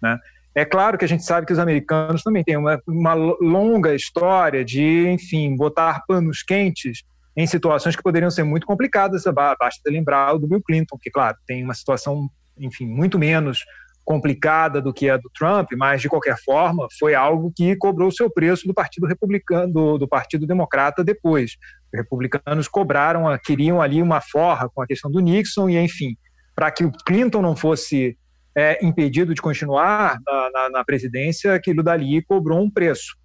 Né? 0.02 0.18
É 0.56 0.66
claro 0.66 0.98
que 0.98 1.06
a 1.06 1.08
gente 1.08 1.24
sabe 1.24 1.46
que 1.46 1.54
os 1.54 1.60
americanos 1.60 2.24
também 2.24 2.44
têm 2.44 2.58
uma, 2.58 2.82
uma 2.88 3.14
longa 3.14 3.94
história 3.94 4.66
de, 4.66 5.08
enfim, 5.08 5.56
botar 5.56 6.04
panos 6.08 6.42
quentes 6.42 7.04
em 7.36 7.46
situações 7.46 7.96
que 7.96 8.02
poderiam 8.02 8.32
ser 8.32 8.44
muito 8.44 8.66
complicadas. 8.66 9.24
Basta 9.26 9.92
lembrar 9.92 10.34
o 10.34 10.40
do 10.40 10.48
Bill 10.48 10.64
Clinton, 10.64 10.98
que, 11.00 11.12
claro, 11.12 11.38
tem 11.46 11.64
uma 11.64 11.76
situação, 11.76 12.28
enfim, 12.58 12.88
muito 12.88 13.20
menos 13.20 13.64
complicada 14.08 14.82
do 14.82 14.94
que 14.94 15.10
a 15.10 15.18
do 15.18 15.30
Trump, 15.38 15.68
mas 15.76 16.02
de 16.02 16.08
qualquer 16.08 16.38
forma 16.38 16.88
foi 16.98 17.14
algo 17.14 17.52
que 17.54 17.76
cobrou 17.76 18.10
seu 18.10 18.30
preço 18.30 18.66
do 18.66 18.74
Partido 18.74 19.06
Republicano, 19.06 19.72
do, 19.74 19.98
do 19.98 20.08
Partido 20.08 20.48
Democrata 20.48 21.04
depois. 21.04 21.58
Os 21.92 22.00
republicanos 22.00 22.70
cobraram, 22.70 23.26
queriam 23.44 23.82
ali 23.82 24.02
uma 24.02 24.22
forra 24.22 24.70
com 24.70 24.82
a 24.82 24.88
questão 24.88 25.12
do 25.12 25.20
Nixon 25.20 25.70
e, 25.70 25.78
enfim, 25.78 26.16
para 26.56 26.72
que 26.72 26.86
o 26.86 26.92
Clinton 27.06 27.42
não 27.42 27.54
fosse 27.54 28.18
é, 28.56 28.80
impedido 28.82 29.34
de 29.34 29.42
continuar 29.42 30.18
na, 30.26 30.52
na, 30.52 30.70
na, 30.70 30.86
presidência, 30.86 31.54
aquilo 31.54 31.84
dali 31.84 32.24
cobrou 32.24 32.62
um 32.64 32.72
preço. 32.72 33.18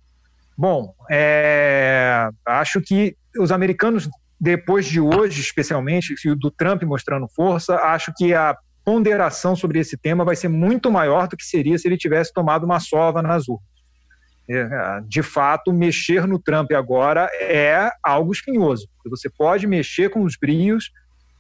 Bom, 0.59 0.93
é, 1.09 2.29
acho 2.45 2.81
que 2.81 3.17
os 3.39 3.53
americanos, 3.53 4.11
depois 4.39 4.85
de 4.85 5.01
hoje, 5.01 5.43
especialmente, 5.43 6.13
do 6.35 6.51
Trump 6.51 6.83
mostrando 6.83 7.29
força, 7.29 7.77
acho 7.77 8.13
que 8.17 8.35
a 8.35 8.57
ponderação 8.85 9.55
sobre 9.55 9.79
esse 9.79 9.97
tema 9.97 10.25
vai 10.25 10.37
ser 10.37 10.49
muito 10.49 10.91
maior 10.91 11.29
do 11.29 11.37
que 11.37 11.45
seria 11.45 11.79
se 11.79 11.87
ele 11.87 11.97
tivesse 11.97 12.33
tomado 12.33 12.65
uma 12.65 12.81
sova 12.81 13.23
nas 13.23 13.49
urnas. 13.49 13.73
É, 14.51 15.01
de 15.07 15.23
fato, 15.23 15.73
mexer 15.73 16.27
no 16.27 16.39
Trump 16.39 16.73
agora 16.73 17.31
é 17.41 17.91
algo 18.03 18.33
espinhoso. 18.33 18.89
Você 19.07 19.31
pode 19.31 19.67
mexer 19.67 20.11
com 20.11 20.23
os 20.23 20.37
brios 20.37 20.91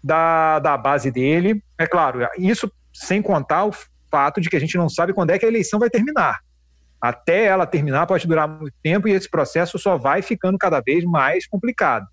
da, 0.02 0.58
da 0.60 0.76
base 0.76 1.10
dele. 1.10 1.62
É 1.78 1.86
claro, 1.86 2.26
isso 2.38 2.70
sem 2.92 3.20
contar 3.20 3.64
o 3.64 3.72
fato 4.10 4.40
de 4.40 4.48
que 4.48 4.56
a 4.56 4.60
gente 4.60 4.76
não 4.76 4.88
sabe 4.88 5.12
quando 5.12 5.30
é 5.30 5.38
que 5.38 5.44
a 5.44 5.48
eleição 5.48 5.80
vai 5.80 5.90
terminar. 5.90 6.40
Até 7.00 7.46
ela 7.46 7.66
terminar 7.66 8.06
pode 8.06 8.28
durar 8.28 8.46
muito 8.46 8.76
tempo 8.82 9.08
e 9.08 9.12
esse 9.12 9.28
processo 9.28 9.78
só 9.78 9.96
vai 9.96 10.22
ficando 10.22 10.56
cada 10.56 10.80
vez 10.80 11.02
mais 11.04 11.46
complicado. 11.48 12.06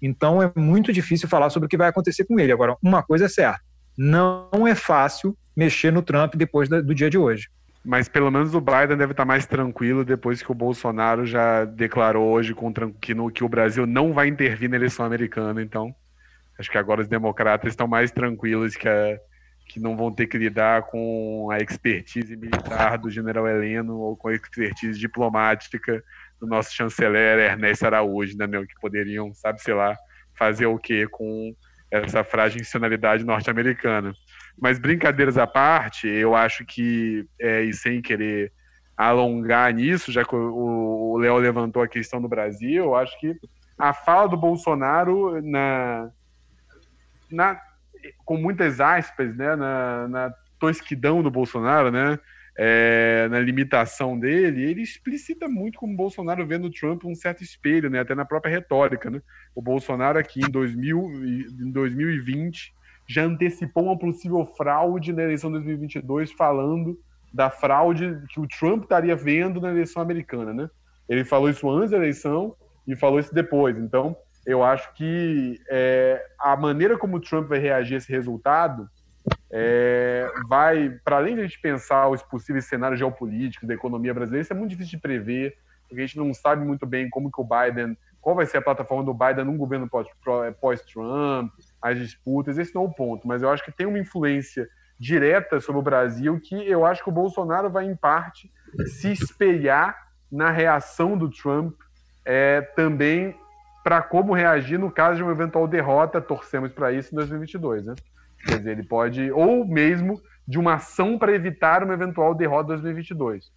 Então 0.00 0.40
é 0.42 0.52
muito 0.54 0.92
difícil 0.92 1.28
falar 1.28 1.50
sobre 1.50 1.66
o 1.66 1.68
que 1.68 1.76
vai 1.76 1.88
acontecer 1.88 2.24
com 2.24 2.38
ele. 2.38 2.52
Agora, 2.52 2.76
uma 2.82 3.02
coisa 3.02 3.24
é 3.24 3.28
certa: 3.28 3.60
não 3.96 4.66
é 4.66 4.74
fácil 4.74 5.36
mexer 5.56 5.90
no 5.90 6.02
Trump 6.02 6.34
depois 6.34 6.68
do 6.68 6.94
dia 6.94 7.08
de 7.08 7.16
hoje. 7.16 7.48
Mas 7.84 8.08
pelo 8.08 8.30
menos 8.30 8.52
o 8.52 8.60
Biden 8.60 8.96
deve 8.96 9.12
estar 9.12 9.24
mais 9.24 9.46
tranquilo 9.46 10.04
depois 10.04 10.42
que 10.42 10.50
o 10.50 10.54
Bolsonaro 10.54 11.24
já 11.24 11.64
declarou 11.64 12.28
hoje 12.28 12.54
que, 13.00 13.14
no, 13.14 13.30
que 13.30 13.44
o 13.44 13.48
Brasil 13.48 13.86
não 13.86 14.12
vai 14.12 14.26
intervir 14.26 14.68
na 14.68 14.76
eleição 14.76 15.06
americana. 15.06 15.62
Então, 15.62 15.94
acho 16.58 16.68
que 16.68 16.76
agora 16.76 17.00
os 17.00 17.08
democratas 17.08 17.72
estão 17.72 17.86
mais 17.86 18.10
tranquilos 18.10 18.74
que, 18.74 18.88
a, 18.88 19.16
que 19.68 19.78
não 19.78 19.96
vão 19.96 20.10
ter 20.10 20.26
que 20.26 20.36
lidar 20.36 20.82
com 20.82 21.48
a 21.52 21.58
expertise 21.58 22.36
militar 22.36 22.98
do 22.98 23.08
general 23.08 23.46
Heleno 23.46 23.98
ou 23.98 24.16
com 24.16 24.28
a 24.28 24.34
expertise 24.34 24.98
diplomática 24.98 26.02
do 26.40 26.46
nosso 26.46 26.74
chanceler 26.74 27.38
Ernesto 27.38 27.86
Araújo, 27.86 28.36
né, 28.36 28.48
meu, 28.48 28.66
que 28.66 28.74
poderiam, 28.80 29.32
sabe, 29.32 29.62
sei 29.62 29.74
lá, 29.74 29.96
fazer 30.36 30.66
o 30.66 30.76
quê 30.76 31.06
com 31.08 31.54
essa 32.04 32.24
frágil 32.24 32.58
nacionalidade 32.58 33.24
norte-americana. 33.24 34.12
Mas 34.60 34.78
brincadeiras 34.78 35.36
à 35.36 35.46
parte, 35.46 36.08
eu 36.08 36.34
acho 36.34 36.64
que, 36.64 37.26
é, 37.38 37.62
e 37.62 37.72
sem 37.72 38.00
querer 38.00 38.52
alongar 38.96 39.72
nisso, 39.74 40.10
já 40.10 40.24
que 40.24 40.34
o 40.34 41.18
Léo 41.18 41.36
levantou 41.36 41.82
a 41.82 41.88
questão 41.88 42.20
do 42.20 42.28
Brasil, 42.28 42.84
eu 42.84 42.94
acho 42.94 43.18
que 43.20 43.34
a 43.78 43.92
fala 43.92 44.26
do 44.26 44.36
Bolsonaro 44.36 45.42
na, 45.42 46.10
na 47.30 47.60
com 48.24 48.36
muitas 48.36 48.80
aspas, 48.80 49.36
né, 49.36 49.54
na, 49.56 50.08
na 50.08 50.34
tosquidão 50.58 51.22
do 51.22 51.30
Bolsonaro, 51.30 51.90
né, 51.90 52.18
é, 52.58 53.28
na 53.30 53.38
limitação 53.38 54.18
dele, 54.18 54.62
ele 54.62 54.82
explicita 54.82 55.46
muito 55.46 55.78
como 55.78 55.92
o 55.92 55.96
Bolsonaro 55.96 56.46
vê 56.46 56.56
no 56.56 56.70
Trump 56.70 57.04
um 57.04 57.14
certo 57.14 57.42
espelho, 57.42 57.90
né, 57.90 58.00
até 58.00 58.14
na 58.14 58.24
própria 58.24 58.50
retórica. 58.50 59.10
Né? 59.10 59.20
O 59.54 59.60
Bolsonaro 59.60 60.18
aqui 60.18 60.40
em, 60.40 60.50
2000, 60.50 60.98
em 61.60 61.70
2020 61.70 62.74
já 63.08 63.24
antecipou 63.24 63.84
uma 63.84 63.98
possível 63.98 64.44
fraude 64.56 65.12
na 65.12 65.22
eleição 65.22 65.50
de 65.50 65.58
2022, 65.58 66.32
falando 66.32 66.98
da 67.32 67.50
fraude 67.50 68.20
que 68.30 68.40
o 68.40 68.48
Trump 68.48 68.84
estaria 68.84 69.14
vendo 69.14 69.60
na 69.60 69.70
eleição 69.70 70.02
americana, 70.02 70.52
né? 70.52 70.68
Ele 71.08 71.24
falou 71.24 71.48
isso 71.48 71.70
antes 71.70 71.90
da 71.90 71.98
eleição 71.98 72.56
e 72.88 72.96
falou 72.96 73.20
isso 73.20 73.32
depois. 73.32 73.76
Então, 73.78 74.16
eu 74.44 74.64
acho 74.64 74.92
que 74.94 75.60
é, 75.68 76.24
a 76.40 76.56
maneira 76.56 76.96
como 76.96 77.18
o 77.18 77.20
Trump 77.20 77.48
vai 77.48 77.58
reagir 77.58 77.94
a 77.94 77.98
esse 77.98 78.10
resultado 78.10 78.88
é, 79.50 80.30
vai, 80.48 80.90
para 81.04 81.16
além 81.16 81.34
de 81.34 81.40
a 81.40 81.44
gente 81.44 81.60
pensar 81.60 82.08
os 82.08 82.22
possíveis 82.22 82.66
cenários 82.66 82.98
geopolíticos 82.98 83.66
da 83.66 83.74
economia 83.74 84.12
brasileira, 84.12 84.42
isso 84.42 84.52
é 84.52 84.56
muito 84.56 84.70
difícil 84.70 84.92
de 84.92 85.02
prever, 85.02 85.56
porque 85.88 86.02
a 86.02 86.06
gente 86.06 86.18
não 86.18 86.34
sabe 86.34 86.64
muito 86.64 86.84
bem 86.84 87.08
como 87.08 87.30
que 87.30 87.40
o 87.40 87.44
Biden, 87.44 87.96
qual 88.20 88.36
vai 88.36 88.44
ser 88.46 88.58
a 88.58 88.62
plataforma 88.62 89.04
do 89.04 89.14
Biden 89.14 89.44
num 89.44 89.56
governo 89.56 89.88
pós-Trump, 89.88 91.52
as 91.80 91.98
disputas, 91.98 92.58
esse 92.58 92.74
não 92.74 92.82
é 92.82 92.84
o 92.86 92.92
ponto, 92.92 93.26
mas 93.26 93.42
eu 93.42 93.50
acho 93.50 93.64
que 93.64 93.72
tem 93.72 93.86
uma 93.86 93.98
influência 93.98 94.68
direta 94.98 95.60
sobre 95.60 95.78
o 95.78 95.82
Brasil 95.82 96.40
que 96.40 96.54
eu 96.68 96.84
acho 96.84 97.02
que 97.02 97.08
o 97.08 97.12
Bolsonaro 97.12 97.70
vai, 97.70 97.84
em 97.84 97.94
parte, 97.94 98.50
se 98.86 99.12
espelhar 99.12 99.96
na 100.30 100.50
reação 100.50 101.16
do 101.16 101.30
Trump 101.30 101.74
é, 102.24 102.60
também 102.60 103.36
para 103.84 104.02
como 104.02 104.34
reagir 104.34 104.78
no 104.78 104.90
caso 104.90 105.18
de 105.18 105.22
uma 105.22 105.30
eventual 105.30 105.68
derrota, 105.68 106.20
torcemos 106.20 106.72
para 106.72 106.92
isso 106.92 107.14
em 107.14 107.16
2022, 107.16 107.86
né? 107.86 107.94
Quer 108.46 108.58
dizer, 108.58 108.72
ele 108.72 108.84
pode, 108.84 109.30
ou 109.32 109.66
mesmo 109.66 110.20
de 110.46 110.58
uma 110.58 110.74
ação 110.74 111.18
para 111.18 111.34
evitar 111.34 111.82
uma 111.82 111.94
eventual 111.94 112.34
derrota 112.34 112.72
em 112.72 112.80
2022. 112.80 113.50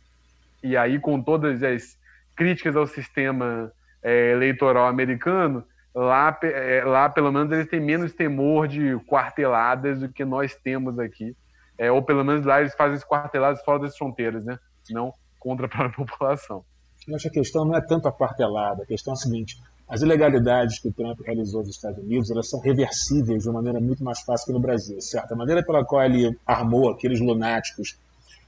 E 0.64 0.76
aí, 0.76 1.00
com 1.00 1.22
todas 1.22 1.62
as 1.64 1.98
críticas 2.36 2.76
ao 2.76 2.88
sistema 2.88 3.72
é, 4.02 4.32
eleitoral 4.32 4.88
americano, 4.88 5.64
lá, 5.94 6.38
é, 6.44 6.84
lá 6.84 7.10
pelo 7.10 7.32
menos 7.32 7.52
eles 7.52 7.68
têm 7.68 7.80
menos 7.80 8.14
temor 8.14 8.68
de 8.68 8.98
quarteladas 9.08 10.00
do 10.00 10.10
que 10.10 10.26
nós 10.26 10.56
temos 10.56 10.98
aqui. 11.00 11.36
É, 11.78 11.92
ou 11.92 12.02
pelo 12.02 12.24
menos 12.24 12.46
lá 12.46 12.60
eles 12.60 12.74
fazem 12.76 12.96
as 12.96 13.04
quarteladas 13.04 13.64
fora 13.64 13.80
das 13.80 13.98
fronteiras, 13.98 14.44
né? 14.44 14.58
Não 14.90 15.14
contra 15.40 15.66
a 15.66 15.70
própria 15.70 15.96
população. 16.06 16.64
Eu 17.08 17.16
acho 17.16 17.24
que 17.30 17.40
a 17.40 17.42
questão 17.42 17.66
não 17.66 17.76
é 17.76 17.82
tanto 17.82 18.08
a 18.08 18.12
quartelada, 18.12 18.84
a 18.84 18.86
questão 18.86 19.14
é 19.14 19.16
a 19.16 19.18
seguinte: 19.18 19.56
as 19.90 20.04
ilegalidades 20.04 20.80
que 20.80 20.88
o 20.88 20.94
Trump 20.94 21.20
realizou 21.26 21.62
nos 21.62 21.76
Estados 21.76 21.98
Unidos 21.98 22.30
elas 22.30 22.48
são 22.48 22.60
reversíveis 22.60 23.42
de 23.42 23.50
uma 23.50 23.56
maneira 23.56 23.80
muito 23.80 24.04
mais 24.04 24.20
fácil 24.22 24.46
que 24.46 24.54
no 24.54 24.60
Brasil, 24.60 25.02
certo? 25.02 25.32
A 25.34 25.36
maneira 25.36 25.66
pela 25.66 25.84
qual 25.84 26.04
ele 26.04 26.38
armou 26.46 26.92
aqueles 26.92 27.20
lunáticos 27.20 27.98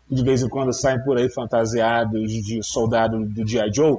que 0.08 0.14
de 0.14 0.24
vez 0.24 0.44
em 0.44 0.50
quando 0.50 0.72
saem 0.72 1.04
por 1.04 1.18
aí 1.18 1.30
fantasiados 1.30 2.32
de 2.32 2.62
soldado 2.62 3.26
do 3.26 3.48
G.I. 3.48 3.74
Joe, 3.74 3.98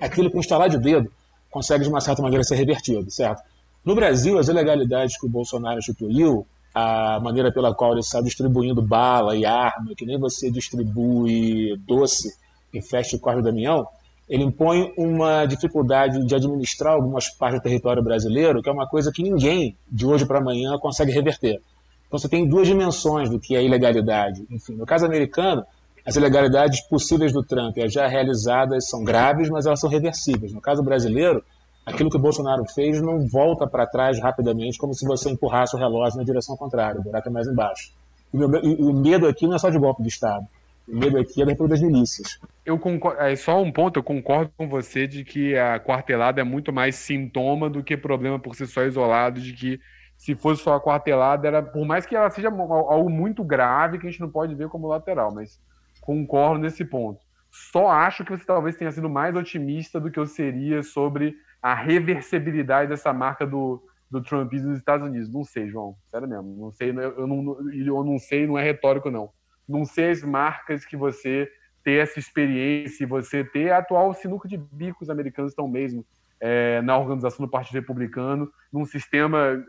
aquilo 0.00 0.30
com 0.30 0.38
estalar 0.38 0.68
de 0.68 0.78
dedo 0.78 1.10
consegue 1.50 1.84
de 1.84 1.88
uma 1.88 2.00
certa 2.00 2.20
maneira 2.20 2.44
ser 2.44 2.56
revertido, 2.56 3.10
certo? 3.10 3.42
No 3.82 3.94
Brasil, 3.94 4.38
as 4.38 4.48
ilegalidades 4.48 5.18
que 5.18 5.24
o 5.24 5.30
Bolsonaro 5.30 5.78
instituiu, 5.78 6.46
a 6.74 7.18
maneira 7.20 7.50
pela 7.50 7.74
qual 7.74 7.92
ele 7.92 8.00
está 8.00 8.20
distribuindo 8.20 8.82
bala 8.82 9.34
e 9.34 9.46
arma, 9.46 9.94
que 9.96 10.04
nem 10.04 10.18
você 10.18 10.50
distribui 10.50 11.74
doce 11.86 12.28
em 12.74 12.82
festa 12.82 13.16
e 13.16 13.18
corre 13.18 13.36
do 13.36 13.42
Damião, 13.42 13.86
ele 14.28 14.44
impõe 14.44 14.92
uma 14.96 15.46
dificuldade 15.46 16.24
de 16.24 16.34
administrar 16.34 16.92
algumas 16.92 17.28
partes 17.30 17.60
do 17.60 17.62
território 17.62 18.02
brasileiro, 18.02 18.62
que 18.62 18.68
é 18.68 18.72
uma 18.72 18.86
coisa 18.86 19.10
que 19.10 19.22
ninguém, 19.22 19.76
de 19.90 20.06
hoje 20.06 20.26
para 20.26 20.38
amanhã, 20.38 20.76
consegue 20.78 21.10
reverter. 21.12 21.60
Então 22.06 22.18
você 22.18 22.28
tem 22.28 22.46
duas 22.46 22.66
dimensões 22.66 23.30
do 23.30 23.40
que 23.40 23.56
é 23.56 23.62
ilegalidade. 23.62 24.46
Enfim, 24.50 24.74
no 24.74 24.84
caso 24.84 25.06
americano, 25.06 25.64
as 26.04 26.16
ilegalidades 26.16 26.80
possíveis 26.88 27.32
do 27.32 27.42
Trump 27.42 27.76
já 27.86 28.06
realizadas 28.06 28.88
são 28.88 29.04
graves, 29.04 29.48
mas 29.48 29.66
elas 29.66 29.80
são 29.80 29.90
reversíveis. 29.90 30.52
No 30.52 30.60
caso 30.60 30.82
brasileiro, 30.82 31.42
aquilo 31.84 32.10
que 32.10 32.16
o 32.16 32.20
Bolsonaro 32.20 32.64
fez 32.66 33.00
não 33.00 33.26
volta 33.26 33.66
para 33.66 33.86
trás 33.86 34.18
rapidamente, 34.18 34.78
como 34.78 34.94
se 34.94 35.06
você 35.06 35.30
empurrasse 35.30 35.76
o 35.76 35.78
relógio 35.78 36.18
na 36.18 36.24
direção 36.24 36.56
contrária, 36.56 37.00
o 37.00 37.04
buraco 37.04 37.28
é 37.28 37.32
mais 37.32 37.46
embaixo. 37.46 37.92
E 38.32 38.38
o 38.38 38.92
medo 38.92 39.26
aqui 39.26 39.46
não 39.46 39.56
é 39.56 39.58
só 39.58 39.70
de 39.70 39.78
golpe 39.78 40.02
de 40.02 40.08
Estado. 40.08 40.46
O 40.88 40.96
medo 40.96 41.18
aqui 41.18 41.42
é 41.42 41.44
da 41.44 41.66
das 41.66 41.82
milícias. 41.82 42.40
Eu 42.64 42.78
concordo, 42.78 43.20
é 43.20 43.36
só 43.36 43.60
um 43.62 43.70
ponto, 43.70 43.98
eu 43.98 44.02
concordo 44.02 44.50
com 44.56 44.66
você 44.66 45.06
de 45.06 45.22
que 45.22 45.54
a 45.54 45.78
quartelada 45.78 46.40
é 46.40 46.44
muito 46.44 46.72
mais 46.72 46.96
sintoma 46.96 47.68
do 47.68 47.84
que 47.84 47.94
problema 47.94 48.38
por 48.38 48.54
si 48.54 48.66
só 48.66 48.82
isolado, 48.82 49.38
de 49.38 49.52
que 49.52 49.80
se 50.16 50.34
fosse 50.34 50.62
só 50.62 50.74
a 50.74 50.80
quartelada, 50.80 51.46
era, 51.46 51.62
por 51.62 51.84
mais 51.84 52.06
que 52.06 52.16
ela 52.16 52.30
seja 52.30 52.48
algo 52.48 53.10
muito 53.10 53.44
grave, 53.44 53.98
que 53.98 54.06
a 54.06 54.10
gente 54.10 54.20
não 54.20 54.30
pode 54.30 54.54
ver 54.54 54.68
como 54.68 54.88
lateral, 54.88 55.32
mas 55.32 55.60
concordo 56.00 56.58
nesse 56.58 56.84
ponto. 56.86 57.20
Só 57.50 57.88
acho 57.88 58.24
que 58.24 58.30
você 58.30 58.44
talvez 58.44 58.74
tenha 58.76 58.90
sido 58.90 59.10
mais 59.10 59.36
otimista 59.36 60.00
do 60.00 60.10
que 60.10 60.18
eu 60.18 60.26
seria 60.26 60.82
sobre 60.82 61.36
a 61.60 61.74
reversibilidade 61.74 62.88
dessa 62.88 63.12
marca 63.12 63.46
do, 63.46 63.82
do 64.10 64.22
Trumpismo 64.22 64.70
nos 64.70 64.78
Estados 64.78 65.06
Unidos. 65.06 65.30
Não 65.30 65.44
sei, 65.44 65.68
João. 65.68 65.96
Sério 66.10 66.28
mesmo. 66.28 66.56
Não 66.56 66.70
sei, 66.72 66.90
eu 66.90 67.26
não, 67.26 67.58
eu 67.72 68.04
não 68.04 68.18
sei, 68.18 68.46
não 68.46 68.58
é 68.58 68.62
retórico, 68.62 69.10
não 69.10 69.30
não 69.68 69.84
ser 69.84 70.10
as 70.10 70.22
marcas 70.22 70.84
que 70.84 70.96
você 70.96 71.48
ter 71.84 72.02
essa 72.02 72.18
experiência, 72.18 73.06
você 73.06 73.44
ter 73.44 73.72
atual 73.72 74.12
sinuca 74.14 74.48
de 74.48 74.56
bicos 74.56 75.10
americanos 75.10 75.52
estão 75.52 75.68
mesmo 75.68 76.04
é, 76.40 76.80
na 76.82 76.96
organização 76.96 77.44
do 77.44 77.50
Partido 77.50 77.74
Republicano, 77.74 78.50
num 78.72 78.84
sistema, 78.84 79.62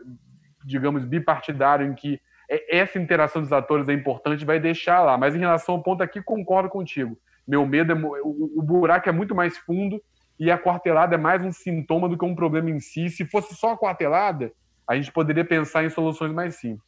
digamos, 0.64 1.04
bipartidário 1.04 1.86
em 1.86 1.94
que 1.94 2.20
essa 2.68 2.98
interação 2.98 3.40
dos 3.40 3.52
atores 3.52 3.88
é 3.88 3.92
importante, 3.92 4.44
vai 4.44 4.58
deixar 4.58 5.02
lá. 5.02 5.16
Mas 5.16 5.34
em 5.34 5.38
relação 5.38 5.76
ao 5.76 5.82
ponto 5.82 6.02
aqui, 6.02 6.20
concordo 6.20 6.68
contigo. 6.68 7.16
Meu 7.46 7.64
medo 7.66 7.92
é 7.92 7.94
o, 7.94 8.58
o 8.58 8.62
buraco 8.62 9.08
é 9.08 9.12
muito 9.12 9.34
mais 9.34 9.56
fundo 9.58 10.02
e 10.38 10.50
a 10.50 10.58
quartelada 10.58 11.14
é 11.14 11.18
mais 11.18 11.42
um 11.42 11.52
sintoma 11.52 12.08
do 12.08 12.18
que 12.18 12.24
um 12.24 12.34
problema 12.34 12.70
em 12.70 12.80
si. 12.80 13.08
Se 13.08 13.24
fosse 13.24 13.54
só 13.54 13.72
a 13.72 13.78
quartelada, 13.78 14.52
a 14.88 14.96
gente 14.96 15.12
poderia 15.12 15.44
pensar 15.44 15.84
em 15.84 15.90
soluções 15.90 16.32
mais 16.32 16.56
simples. 16.56 16.82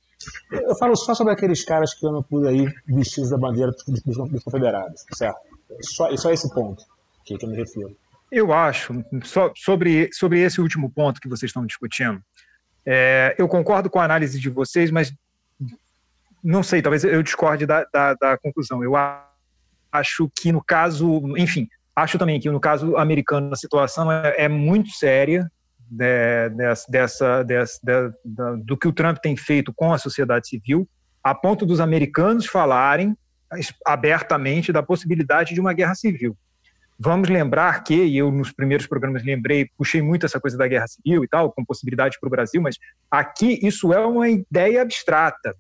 Eu 0.50 0.74
falo 0.76 0.96
só 0.96 1.14
sobre 1.14 1.32
aqueles 1.32 1.64
caras 1.64 1.94
que 1.94 2.06
andam 2.06 2.22
por 2.22 2.46
aí 2.46 2.66
vestidos 2.86 3.30
da 3.30 3.38
bandeira 3.38 3.72
dos 4.04 4.42
confederados, 4.42 5.04
certo? 5.12 5.38
Só, 5.80 6.14
só 6.16 6.30
esse 6.30 6.52
ponto 6.52 6.84
que, 7.24 7.36
que 7.36 7.44
eu 7.44 7.50
me 7.50 7.56
refiro. 7.56 7.96
Eu 8.30 8.52
acho, 8.52 9.04
sobre, 9.56 10.08
sobre 10.12 10.40
esse 10.40 10.60
último 10.60 10.90
ponto 10.90 11.20
que 11.20 11.28
vocês 11.28 11.50
estão 11.50 11.66
discutindo, 11.66 12.22
é, 12.84 13.34
eu 13.38 13.46
concordo 13.46 13.90
com 13.90 14.00
a 14.00 14.04
análise 14.04 14.40
de 14.40 14.48
vocês, 14.48 14.90
mas 14.90 15.12
não 16.42 16.62
sei, 16.62 16.82
talvez 16.82 17.04
eu 17.04 17.22
discorde 17.22 17.66
da, 17.66 17.86
da, 17.92 18.14
da 18.14 18.38
conclusão. 18.38 18.82
Eu 18.82 18.94
acho 19.92 20.30
que 20.34 20.50
no 20.50 20.62
caso, 20.62 21.20
enfim, 21.36 21.68
acho 21.94 22.18
também 22.18 22.40
que 22.40 22.50
no 22.50 22.58
caso 22.58 22.96
americano 22.96 23.52
a 23.52 23.56
situação 23.56 24.10
é, 24.10 24.34
é 24.38 24.48
muito 24.48 24.90
séria, 24.90 25.50
de, 25.92 26.48
dessa, 26.50 26.90
dessa, 26.90 27.42
dessa, 27.44 28.14
do 28.64 28.78
que 28.78 28.88
o 28.88 28.92
Trump 28.92 29.18
tem 29.18 29.36
feito 29.36 29.72
com 29.74 29.92
a 29.92 29.98
sociedade 29.98 30.48
civil, 30.48 30.88
a 31.22 31.34
ponto 31.34 31.66
dos 31.66 31.80
americanos 31.80 32.46
falarem 32.46 33.14
abertamente 33.86 34.72
da 34.72 34.82
possibilidade 34.82 35.52
de 35.52 35.60
uma 35.60 35.74
guerra 35.74 35.94
civil. 35.94 36.34
Vamos 36.98 37.28
lembrar 37.28 37.84
que, 37.84 37.94
e 37.94 38.16
eu 38.16 38.30
nos 38.30 38.52
primeiros 38.52 38.86
programas 38.86 39.22
lembrei, 39.22 39.68
puxei 39.76 40.00
muito 40.00 40.24
essa 40.24 40.40
coisa 40.40 40.56
da 40.56 40.66
guerra 40.66 40.86
civil 40.86 41.22
e 41.24 41.28
tal, 41.28 41.52
com 41.52 41.64
possibilidade 41.64 42.16
para 42.18 42.26
o 42.26 42.30
Brasil, 42.30 42.62
mas 42.62 42.78
aqui 43.10 43.58
isso 43.62 43.92
é 43.92 43.98
uma 43.98 44.30
ideia 44.30 44.80
abstrata. 44.80 45.54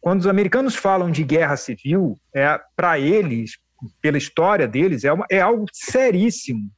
Quando 0.00 0.20
os 0.20 0.26
americanos 0.26 0.74
falam 0.74 1.10
de 1.10 1.22
guerra 1.22 1.56
civil, 1.56 2.16
é 2.34 2.58
para 2.74 2.98
eles 2.98 3.58
pela 4.02 4.18
história 4.18 4.66
deles, 4.66 5.04
é, 5.04 5.12
uma, 5.12 5.26
é 5.30 5.40
algo 5.40 5.66
seríssimo. 5.72 6.68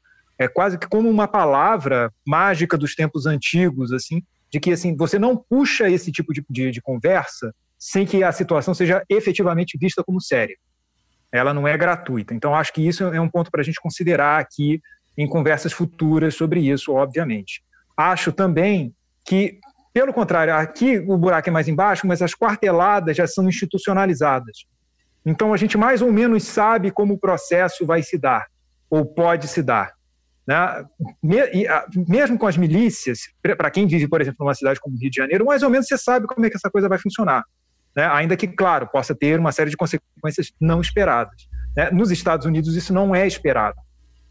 É 0.40 0.48
quase 0.48 0.78
que 0.78 0.88
como 0.88 1.06
uma 1.10 1.28
palavra 1.28 2.10
mágica 2.26 2.78
dos 2.78 2.94
tempos 2.94 3.26
antigos, 3.26 3.92
assim, 3.92 4.22
de 4.50 4.58
que 4.58 4.72
assim 4.72 4.96
você 4.96 5.18
não 5.18 5.36
puxa 5.36 5.86
esse 5.90 6.10
tipo 6.10 6.32
de, 6.32 6.42
de, 6.48 6.70
de 6.70 6.80
conversa 6.80 7.54
sem 7.78 8.06
que 8.06 8.24
a 8.24 8.32
situação 8.32 8.72
seja 8.72 9.02
efetivamente 9.06 9.76
vista 9.76 10.02
como 10.02 10.18
séria. 10.18 10.56
Ela 11.30 11.52
não 11.52 11.68
é 11.68 11.76
gratuita. 11.76 12.32
Então, 12.32 12.54
acho 12.54 12.72
que 12.72 12.80
isso 12.80 13.04
é 13.04 13.20
um 13.20 13.28
ponto 13.28 13.50
para 13.50 13.60
a 13.60 13.64
gente 13.64 13.78
considerar 13.82 14.40
aqui 14.40 14.80
em 15.16 15.28
conversas 15.28 15.74
futuras 15.74 16.34
sobre 16.34 16.60
isso, 16.60 16.90
obviamente. 16.94 17.62
Acho 17.94 18.32
também 18.32 18.94
que, 19.26 19.58
pelo 19.92 20.10
contrário, 20.10 20.54
aqui 20.54 20.98
o 21.06 21.18
buraco 21.18 21.50
é 21.50 21.52
mais 21.52 21.68
embaixo, 21.68 22.06
mas 22.06 22.22
as 22.22 22.34
quarteladas 22.34 23.14
já 23.14 23.26
são 23.26 23.46
institucionalizadas. 23.46 24.64
Então, 25.24 25.52
a 25.52 25.58
gente 25.58 25.76
mais 25.76 26.00
ou 26.00 26.10
menos 26.10 26.44
sabe 26.44 26.90
como 26.90 27.12
o 27.12 27.18
processo 27.18 27.84
vai 27.84 28.02
se 28.02 28.16
dar, 28.16 28.46
ou 28.88 29.04
pode 29.04 29.46
se 29.46 29.62
dar. 29.62 29.99
Né? 30.46 30.84
Mesmo 32.08 32.38
com 32.38 32.46
as 32.46 32.56
milícias, 32.56 33.20
para 33.42 33.70
quem 33.70 33.86
vive, 33.86 34.08
por 34.08 34.20
exemplo, 34.20 34.44
numa 34.44 34.54
cidade 34.54 34.80
como 34.80 34.98
Rio 34.98 35.10
de 35.10 35.16
Janeiro, 35.16 35.44
mais 35.44 35.62
ou 35.62 35.70
menos 35.70 35.86
você 35.86 35.98
sabe 35.98 36.26
como 36.26 36.44
é 36.44 36.50
que 36.50 36.56
essa 36.56 36.70
coisa 36.70 36.88
vai 36.88 36.98
funcionar. 36.98 37.44
Né? 37.94 38.06
Ainda 38.06 38.36
que, 38.36 38.46
claro, 38.46 38.86
possa 38.88 39.14
ter 39.14 39.38
uma 39.38 39.52
série 39.52 39.70
de 39.70 39.76
consequências 39.76 40.52
não 40.60 40.80
esperadas. 40.80 41.48
Né? 41.76 41.90
Nos 41.90 42.10
Estados 42.10 42.46
Unidos, 42.46 42.74
isso 42.76 42.92
não 42.92 43.14
é 43.14 43.26
esperado. 43.26 43.76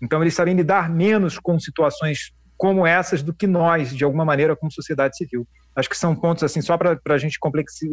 Então, 0.01 0.21
eles 0.21 0.33
sabem 0.33 0.55
lidar 0.55 0.89
menos 0.89 1.37
com 1.37 1.59
situações 1.59 2.31
como 2.57 2.85
essas 2.85 3.21
do 3.23 3.33
que 3.33 3.47
nós, 3.47 3.95
de 3.95 4.03
alguma 4.03 4.25
maneira, 4.25 4.55
como 4.55 4.71
sociedade 4.71 5.15
civil. 5.15 5.47
Acho 5.75 5.89
que 5.89 5.97
são 5.97 6.15
pontos, 6.15 6.43
assim, 6.43 6.61
só 6.61 6.77
para 6.77 6.99
a 7.09 7.17
gente 7.17 7.37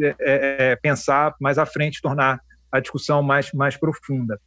é, 0.01 0.07
é, 0.07 0.15
é, 0.19 0.75
pensar 0.75 1.33
mais 1.39 1.57
à 1.57 1.65
frente, 1.65 2.01
tornar 2.01 2.41
a 2.71 2.79
discussão 2.79 3.23
mais, 3.23 3.51
mais 3.53 3.77
profunda. 3.77 4.39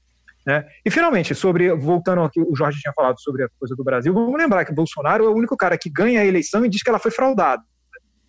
Né? 0.46 0.64
E, 0.84 0.90
finalmente, 0.90 1.34
sobre 1.34 1.72
voltando 1.74 2.20
ao 2.20 2.30
que 2.30 2.40
o 2.40 2.54
Jorge 2.56 2.80
tinha 2.80 2.92
falado 2.94 3.20
sobre 3.20 3.44
a 3.44 3.48
coisa 3.58 3.74
do 3.76 3.84
Brasil, 3.84 4.12
vamos 4.12 4.38
lembrar 4.38 4.64
que 4.64 4.72
Bolsonaro 4.72 5.24
é 5.24 5.28
o 5.28 5.34
único 5.34 5.56
cara 5.56 5.76
que 5.76 5.90
ganha 5.90 6.20
a 6.20 6.26
eleição 6.26 6.64
e 6.64 6.68
diz 6.68 6.82
que 6.82 6.88
ela 6.88 6.98
foi 6.98 7.10
fraudada 7.10 7.62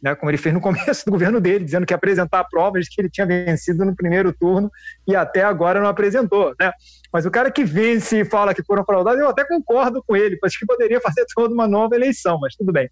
né, 0.01 0.15
como 0.15 0.31
ele 0.31 0.37
fez 0.37 0.53
no 0.53 0.59
começo 0.61 1.05
do 1.05 1.11
governo 1.11 1.39
dele, 1.39 1.63
dizendo 1.63 1.85
que 1.85 1.93
ia 1.93 1.97
apresentar 1.97 2.43
provas 2.45 2.85
de 2.85 2.89
que 2.89 3.01
ele 3.01 3.09
tinha 3.09 3.27
vencido 3.27 3.85
no 3.85 3.95
primeiro 3.95 4.33
turno 4.33 4.69
e 5.07 5.15
até 5.15 5.43
agora 5.43 5.79
não 5.79 5.87
apresentou. 5.87 6.55
Né? 6.59 6.71
Mas 7.13 7.25
o 7.25 7.31
cara 7.31 7.51
que 7.51 7.63
vence 7.63 8.21
e 8.21 8.25
fala 8.25 8.53
que 8.53 8.63
foram 8.63 8.83
fraudados, 8.83 9.19
eu 9.21 9.29
até 9.29 9.45
concordo 9.45 10.03
com 10.05 10.15
ele, 10.15 10.37
acho 10.43 10.59
que 10.59 10.65
poderia 10.65 10.99
fazer 10.99 11.25
toda 11.35 11.53
uma 11.53 11.67
nova 11.67 11.95
eleição, 11.95 12.39
mas 12.39 12.55
tudo 12.55 12.71
bem. 12.71 12.89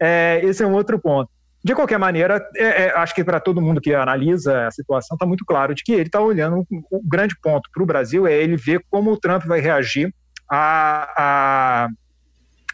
É, 0.00 0.40
esse 0.44 0.62
é 0.62 0.66
um 0.66 0.74
outro 0.74 0.98
ponto. 0.98 1.30
De 1.62 1.74
qualquer 1.74 1.98
maneira, 1.98 2.42
é, 2.56 2.84
é, 2.84 2.90
acho 2.96 3.14
que 3.14 3.22
para 3.22 3.38
todo 3.38 3.60
mundo 3.60 3.80
que 3.80 3.94
analisa 3.94 4.66
a 4.66 4.70
situação 4.70 5.14
está 5.14 5.26
muito 5.26 5.44
claro 5.44 5.74
de 5.74 5.82
que 5.82 5.92
ele 5.92 6.04
está 6.04 6.20
olhando. 6.20 6.66
O 6.90 7.02
grande 7.06 7.34
ponto 7.42 7.68
para 7.72 7.82
o 7.82 7.86
Brasil 7.86 8.26
é 8.26 8.32
ele 8.32 8.56
ver 8.56 8.82
como 8.90 9.12
o 9.12 9.16
Trump 9.18 9.44
vai 9.44 9.60
reagir 9.60 10.12
à, 10.48 11.12
à, 11.16 11.88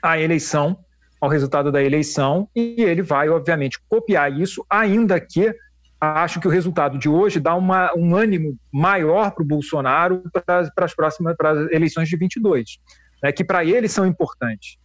à 0.03 0.21
eleição 0.21 0.79
ao 1.21 1.29
resultado 1.29 1.73
da 1.73 1.83
eleição 1.83 2.49
e 2.55 2.77
ele 2.79 3.03
vai, 3.03 3.29
obviamente, 3.29 3.81
copiar 3.89 4.33
isso, 4.33 4.65
ainda 4.69 5.19
que 5.19 5.53
acho 6.01 6.41
que 6.41 6.47
o 6.47 6.51
resultado 6.51 6.99
de 6.99 7.09
hoje 7.09 7.41
dá 7.41 7.55
uma, 7.55 7.91
um 7.97 8.15
ânimo 8.15 8.57
maior 8.71 9.31
para 9.31 9.43
o 9.43 9.47
Bolsonaro 9.47 10.23
para 10.31 10.71
as 10.85 10.95
próximas 10.95 11.35
para 11.37 11.75
eleições 11.75 12.09
de 12.09 12.17
22, 12.17 12.79
né, 13.23 13.33
que 13.33 13.43
para 13.43 13.65
ele 13.65 13.89
são 13.89 14.07
importantes. 14.07 14.77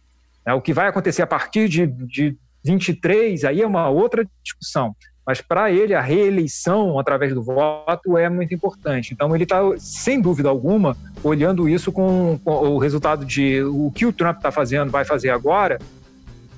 É, 0.44 0.52
o 0.54 0.60
que 0.60 0.72
vai 0.72 0.88
acontecer 0.88 1.22
a 1.22 1.26
partir 1.26 1.68
de, 1.68 1.86
de 1.86 2.36
23 2.64 3.44
aí 3.44 3.62
é 3.62 3.66
uma 3.66 3.88
outra 3.88 4.26
discussão. 4.42 4.94
Mas 5.24 5.40
para 5.40 5.70
ele, 5.70 5.94
a 5.94 6.00
reeleição 6.00 6.98
através 6.98 7.32
do 7.32 7.42
voto 7.42 8.18
é 8.18 8.28
muito 8.28 8.52
importante. 8.52 9.14
Então, 9.14 9.32
ele 9.34 9.44
está, 9.44 9.60
sem 9.78 10.20
dúvida 10.20 10.48
alguma, 10.48 10.96
olhando 11.22 11.68
isso 11.68 11.92
com, 11.92 12.40
com 12.44 12.50
o 12.50 12.78
resultado 12.78 13.24
de 13.24 13.62
o 13.62 13.92
que 13.94 14.04
o 14.04 14.12
Trump 14.12 14.38
está 14.38 14.50
fazendo, 14.50 14.90
vai 14.90 15.04
fazer 15.04 15.30
agora, 15.30 15.78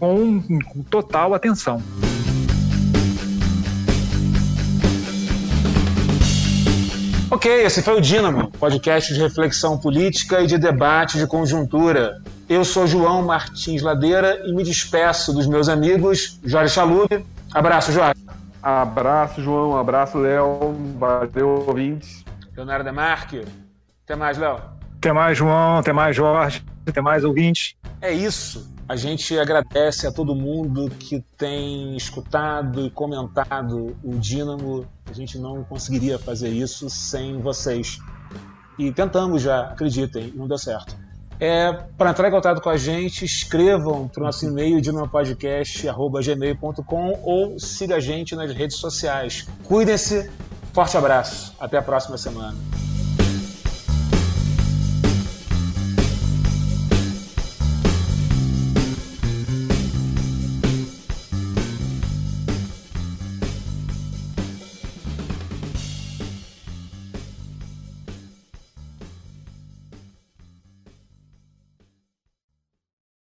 com, 0.01 0.41
com 0.41 0.83
total 0.83 1.35
atenção. 1.35 1.83
Ok, 7.31 7.51
esse 7.51 7.83
foi 7.83 7.99
o 7.99 8.01
Dínamo, 8.01 8.51
podcast 8.53 9.13
de 9.13 9.21
reflexão 9.21 9.77
política 9.77 10.41
e 10.41 10.47
de 10.47 10.57
debate 10.57 11.19
de 11.19 11.27
conjuntura. 11.27 12.23
Eu 12.47 12.63
sou 12.63 12.87
João 12.87 13.23
Martins 13.23 13.81
Ladeira 13.81 14.43
e 14.47 14.53
me 14.53 14.63
despeço 14.63 15.33
dos 15.33 15.47
meus 15.47 15.67
amigos 15.67 16.39
Jorge 16.45 16.75
Chalube. 16.75 17.25
Abraço, 17.53 17.91
Jorge. 17.91 18.21
Abraço, 18.63 19.43
João. 19.43 19.79
Abraço, 19.79 20.19
Léo. 20.19 20.75
Valeu, 20.99 21.65
ouvintes. 21.67 22.23
Leonardo 22.55 22.85
Demarque. 22.85 23.45
Até 24.05 24.15
mais, 24.15 24.37
Léo. 24.37 24.61
Até 24.99 25.13
mais, 25.13 25.39
João. 25.39 25.79
Até 25.79 25.93
mais, 25.93 26.15
Jorge. 26.15 26.63
Até 26.87 27.01
mais, 27.01 27.25
ouvintes. 27.25 27.77
É 28.01 28.13
isso. 28.13 28.71
A 28.87 28.97
gente 28.97 29.39
agradece 29.39 30.07
a 30.07 30.13
todo 30.13 30.35
mundo 30.35 30.91
que 30.91 31.25
tem 31.39 31.97
escutado 31.97 32.85
e 32.85 32.91
comentado 32.91 33.97
o 34.05 34.19
Dínamo. 34.19 34.87
A 35.11 35.15
gente 35.15 35.39
não 35.39 35.65
conseguiria 35.65 36.19
fazer 36.19 36.51
isso 36.51 36.91
sem 36.91 37.41
vocês. 37.41 37.99
E 38.79 38.93
tentamos 38.93 39.41
já, 39.41 39.61
acreditem, 39.63 40.31
não 40.37 40.47
deu 40.47 40.59
certo. 40.59 41.04
É, 41.47 41.71
para 41.99 42.09
entrar 42.09 42.29
em 42.29 42.31
contato 42.31 42.63
com 42.63 42.71
a 42.71 42.77
gente, 42.79 43.23
escrevam 43.23 44.09
para 44.09 44.23
o 44.23 44.25
nosso 44.25 44.47
e-mail 44.47 44.81
dinamopodcast.gmail.com 44.81 47.21
ou 47.23 47.61
siga 47.61 47.97
a 47.97 48.01
gente 48.01 48.35
nas 48.35 48.51
redes 48.51 48.79
sociais. 48.79 49.47
Cuidem-se, 49.65 50.31
forte 50.73 50.97
abraço, 50.97 51.55
até 51.61 51.77
a 51.77 51.83
próxima 51.83 52.17
semana. 52.17 52.57